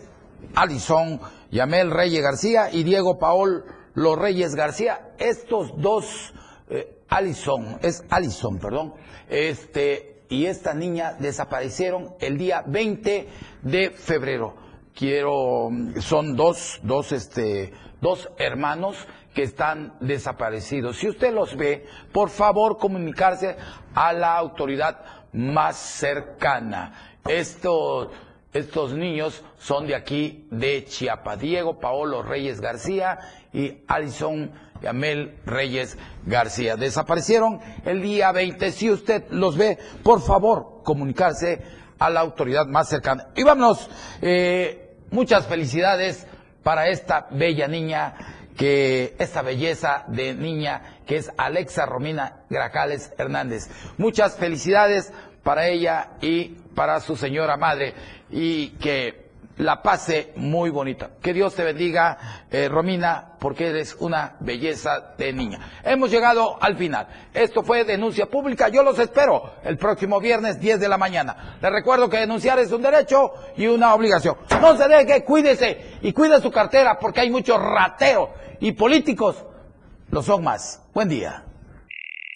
Alison 0.54 1.20
Yamel 1.50 1.90
Reyes 1.90 2.22
García 2.22 2.70
y 2.70 2.84
Diego 2.84 3.18
Paol 3.18 3.64
Los 3.98 4.16
Reyes 4.16 4.54
García. 4.54 5.10
Estos 5.18 5.72
dos, 5.76 6.32
eh, 6.70 7.02
Alison, 7.08 7.78
es 7.82 8.04
Alison, 8.08 8.60
perdón, 8.60 8.94
este, 9.28 10.22
y 10.28 10.46
esta 10.46 10.72
niña 10.72 11.14
desaparecieron 11.18 12.14
el 12.20 12.38
día 12.38 12.62
20 12.64 13.28
de 13.62 13.90
febrero. 13.90 14.54
Quiero, 14.94 15.70
son 15.98 16.36
dos, 16.36 16.78
dos, 16.84 17.10
este, 17.10 17.72
dos 18.00 18.30
hermanos 18.38 18.96
que 19.34 19.42
están 19.42 19.96
desaparecidos. 19.98 20.98
Si 20.98 21.08
usted 21.08 21.34
los 21.34 21.56
ve, 21.56 21.84
por 22.12 22.30
favor 22.30 22.78
comunicarse 22.78 23.56
a 23.94 24.12
la 24.12 24.36
autoridad 24.36 25.04
más 25.32 25.76
cercana. 25.76 27.18
Estos, 27.26 28.10
estos 28.52 28.92
niños 28.92 29.44
son 29.58 29.86
de 29.86 29.94
aquí, 29.94 30.46
de 30.50 30.84
Chiapas. 30.84 31.38
Diego 31.38 31.78
Paolo 31.78 32.22
Reyes 32.22 32.60
García 32.60 33.18
y 33.52 33.78
Alison 33.86 34.50
Yamel 34.82 35.38
Reyes 35.44 35.98
García. 36.24 36.76
Desaparecieron 36.76 37.60
el 37.84 38.00
día 38.02 38.32
20. 38.32 38.72
Si 38.72 38.90
usted 38.90 39.24
los 39.30 39.56
ve, 39.56 39.78
por 40.02 40.22
favor, 40.22 40.82
comunicarse 40.82 41.62
a 41.98 42.10
la 42.10 42.20
autoridad 42.20 42.66
más 42.66 42.88
cercana. 42.88 43.28
Y 43.36 43.42
vámonos, 43.42 43.90
eh, 44.22 44.96
muchas 45.10 45.46
felicidades 45.46 46.26
para 46.62 46.88
esta 46.88 47.26
bella 47.30 47.68
niña, 47.68 48.14
que 48.56 49.14
esta 49.18 49.42
belleza 49.42 50.04
de 50.08 50.34
niña 50.34 50.98
que 51.06 51.16
es 51.16 51.30
Alexa 51.36 51.86
Romina 51.86 52.44
Gracales 52.50 53.12
Hernández. 53.16 53.68
Muchas 53.96 54.36
felicidades 54.36 55.12
para 55.42 55.68
ella 55.68 56.10
y 56.20 56.56
para 56.74 57.00
su 57.00 57.16
señora 57.16 57.56
madre 57.56 57.94
y 58.30 58.70
que 58.70 59.28
la 59.58 59.82
pase 59.82 60.32
muy 60.36 60.70
bonita. 60.70 61.10
Que 61.20 61.32
Dios 61.32 61.54
te 61.54 61.64
bendiga, 61.64 62.44
eh, 62.50 62.68
Romina, 62.68 63.32
porque 63.38 63.68
eres 63.68 63.96
una 63.98 64.36
belleza 64.40 65.14
de 65.18 65.32
niña. 65.32 65.58
Hemos 65.84 66.10
llegado 66.10 66.56
al 66.62 66.76
final. 66.76 67.08
Esto 67.34 67.62
fue 67.62 67.84
denuncia 67.84 68.26
pública. 68.26 68.68
Yo 68.68 68.82
los 68.82 68.98
espero 68.98 69.54
el 69.64 69.76
próximo 69.76 70.20
viernes 70.20 70.60
10 70.60 70.80
de 70.80 70.88
la 70.88 70.96
mañana. 70.96 71.56
Les 71.60 71.72
recuerdo 71.72 72.08
que 72.08 72.18
denunciar 72.18 72.58
es 72.58 72.72
un 72.72 72.82
derecho 72.82 73.32
y 73.56 73.66
una 73.66 73.94
obligación. 73.94 74.36
No 74.60 74.76
se 74.76 74.88
deje, 74.88 75.24
cuídese 75.24 75.98
y 76.02 76.12
cuide 76.12 76.40
su 76.40 76.50
cartera 76.50 76.98
porque 76.98 77.20
hay 77.20 77.30
mucho 77.30 77.58
rateo 77.58 78.30
y 78.60 78.72
políticos 78.72 79.44
lo 80.10 80.22
son 80.22 80.42
más. 80.44 80.82
Buen 80.94 81.08
día. 81.08 81.47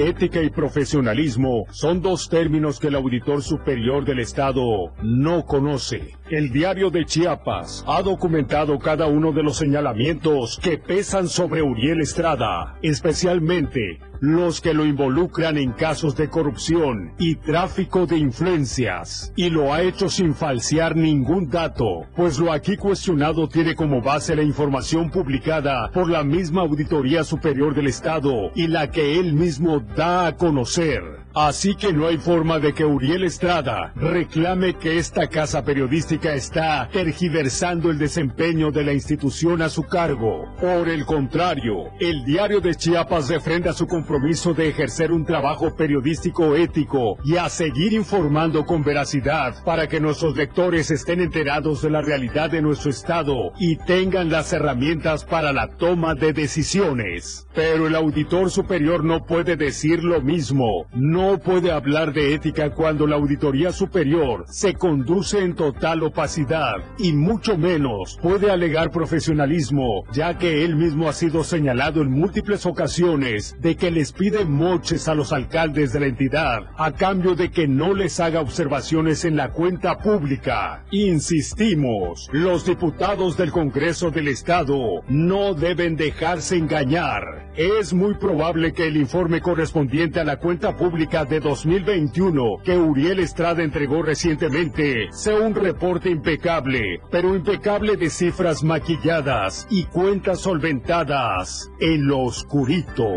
Ética 0.00 0.42
y 0.42 0.48
profesionalismo 0.48 1.66
son 1.72 2.00
dos 2.00 2.30
términos 2.30 2.80
que 2.80 2.88
el 2.88 2.94
auditor 2.94 3.42
superior 3.42 4.06
del 4.06 4.20
Estado 4.20 4.94
no 5.02 5.44
conoce. 5.44 6.16
El 6.30 6.50
diario 6.50 6.88
de 6.90 7.04
Chiapas 7.04 7.84
ha 7.86 8.00
documentado 8.00 8.78
cada 8.78 9.06
uno 9.08 9.32
de 9.32 9.42
los 9.42 9.58
señalamientos 9.58 10.58
que 10.62 10.78
pesan 10.78 11.28
sobre 11.28 11.60
Uriel 11.60 12.00
Estrada, 12.00 12.78
especialmente 12.80 14.00
los 14.20 14.60
que 14.60 14.74
lo 14.74 14.84
involucran 14.84 15.56
en 15.56 15.72
casos 15.72 16.14
de 16.16 16.28
corrupción 16.28 17.14
y 17.18 17.36
tráfico 17.36 18.06
de 18.06 18.18
influencias, 18.18 19.32
y 19.34 19.50
lo 19.50 19.72
ha 19.72 19.82
hecho 19.82 20.08
sin 20.08 20.34
falsear 20.34 20.94
ningún 20.94 21.48
dato, 21.48 22.06
pues 22.14 22.38
lo 22.38 22.52
aquí 22.52 22.76
cuestionado 22.76 23.48
tiene 23.48 23.74
como 23.74 24.02
base 24.02 24.36
la 24.36 24.42
información 24.42 25.10
publicada 25.10 25.90
por 25.92 26.10
la 26.10 26.22
misma 26.22 26.62
Auditoría 26.62 27.24
Superior 27.24 27.74
del 27.74 27.86
Estado 27.86 28.50
y 28.54 28.66
la 28.66 28.90
que 28.90 29.18
él 29.18 29.32
mismo 29.32 29.80
da 29.80 30.26
a 30.26 30.36
conocer. 30.36 31.19
Así 31.34 31.76
que 31.76 31.92
no 31.92 32.08
hay 32.08 32.18
forma 32.18 32.58
de 32.58 32.72
que 32.72 32.84
Uriel 32.84 33.22
Estrada 33.22 33.92
reclame 33.94 34.74
que 34.74 34.98
esta 34.98 35.28
casa 35.28 35.64
periodística 35.64 36.34
está 36.34 36.88
tergiversando 36.92 37.90
el 37.90 37.98
desempeño 37.98 38.72
de 38.72 38.82
la 38.82 38.92
institución 38.92 39.62
a 39.62 39.68
su 39.68 39.84
cargo. 39.84 40.52
Por 40.60 40.88
el 40.88 41.06
contrario, 41.06 41.90
el 42.00 42.24
diario 42.24 42.60
de 42.60 42.74
Chiapas 42.74 43.28
refrenda 43.28 43.72
su 43.72 43.86
compromiso 43.86 44.54
de 44.54 44.68
ejercer 44.68 45.12
un 45.12 45.24
trabajo 45.24 45.76
periodístico 45.76 46.56
ético 46.56 47.16
y 47.24 47.36
a 47.36 47.48
seguir 47.48 47.92
informando 47.92 48.66
con 48.66 48.82
veracidad 48.82 49.62
para 49.64 49.86
que 49.86 50.00
nuestros 50.00 50.36
lectores 50.36 50.90
estén 50.90 51.20
enterados 51.20 51.82
de 51.82 51.90
la 51.90 52.00
realidad 52.00 52.50
de 52.50 52.62
nuestro 52.62 52.90
estado 52.90 53.52
y 53.58 53.76
tengan 53.76 54.30
las 54.30 54.52
herramientas 54.52 55.24
para 55.24 55.52
la 55.52 55.68
toma 55.68 56.14
de 56.14 56.32
decisiones. 56.32 57.46
Pero 57.54 57.86
el 57.86 57.94
auditor 57.94 58.50
superior 58.50 59.04
no 59.04 59.24
puede 59.24 59.56
decir 59.56 60.02
lo 60.02 60.20
mismo. 60.20 60.86
No 61.20 61.38
puede 61.38 61.70
hablar 61.70 62.14
de 62.14 62.34
ética 62.34 62.70
cuando 62.70 63.06
la 63.06 63.16
Auditoría 63.16 63.72
Superior 63.72 64.46
se 64.48 64.72
conduce 64.72 65.44
en 65.44 65.54
total 65.54 66.02
opacidad 66.02 66.76
y 66.98 67.12
mucho 67.12 67.58
menos 67.58 68.18
puede 68.22 68.50
alegar 68.50 68.90
profesionalismo, 68.90 70.04
ya 70.12 70.38
que 70.38 70.64
él 70.64 70.76
mismo 70.76 71.10
ha 71.10 71.12
sido 71.12 71.44
señalado 71.44 72.00
en 72.00 72.10
múltiples 72.10 72.64
ocasiones 72.64 73.54
de 73.60 73.76
que 73.76 73.90
les 73.90 74.12
pide 74.12 74.46
moches 74.46 75.08
a 75.08 75.14
los 75.14 75.34
alcaldes 75.34 75.92
de 75.92 76.00
la 76.00 76.06
entidad 76.06 76.70
a 76.78 76.92
cambio 76.92 77.34
de 77.34 77.50
que 77.50 77.68
no 77.68 77.92
les 77.92 78.18
haga 78.18 78.40
observaciones 78.40 79.26
en 79.26 79.36
la 79.36 79.50
cuenta 79.50 79.98
pública. 79.98 80.84
Insistimos, 80.90 82.30
los 82.32 82.64
diputados 82.64 83.36
del 83.36 83.52
Congreso 83.52 84.10
del 84.10 84.28
Estado 84.28 85.02
no 85.08 85.52
deben 85.52 85.96
dejarse 85.96 86.56
engañar. 86.56 87.50
Es 87.56 87.92
muy 87.92 88.14
probable 88.14 88.72
que 88.72 88.86
el 88.86 88.96
informe 88.96 89.42
correspondiente 89.42 90.18
a 90.18 90.24
la 90.24 90.38
cuenta 90.38 90.76
pública 91.10 91.24
de 91.24 91.40
2021 91.40 92.58
que 92.64 92.76
Uriel 92.76 93.18
Estrada 93.20 93.62
entregó 93.62 94.02
recientemente 94.02 95.08
sea 95.10 95.36
un 95.36 95.54
reporte 95.54 96.08
impecable, 96.08 97.00
pero 97.10 97.34
impecable 97.34 97.96
de 97.96 98.10
cifras 98.10 98.62
maquilladas 98.62 99.66
y 99.70 99.84
cuentas 99.84 100.40
solventadas 100.40 101.70
en 101.80 102.06
lo 102.06 102.20
oscurito. 102.20 103.08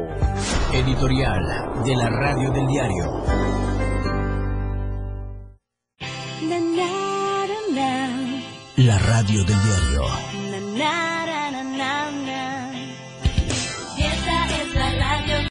Editorial 0.74 1.84
de 1.86 1.96
la 1.96 2.10
Radio 2.10 2.52
del 2.52 2.68
Diario. 2.68 3.24
La 8.76 8.98
radio 8.98 9.44
del 9.44 9.56
diario. 9.64 10.34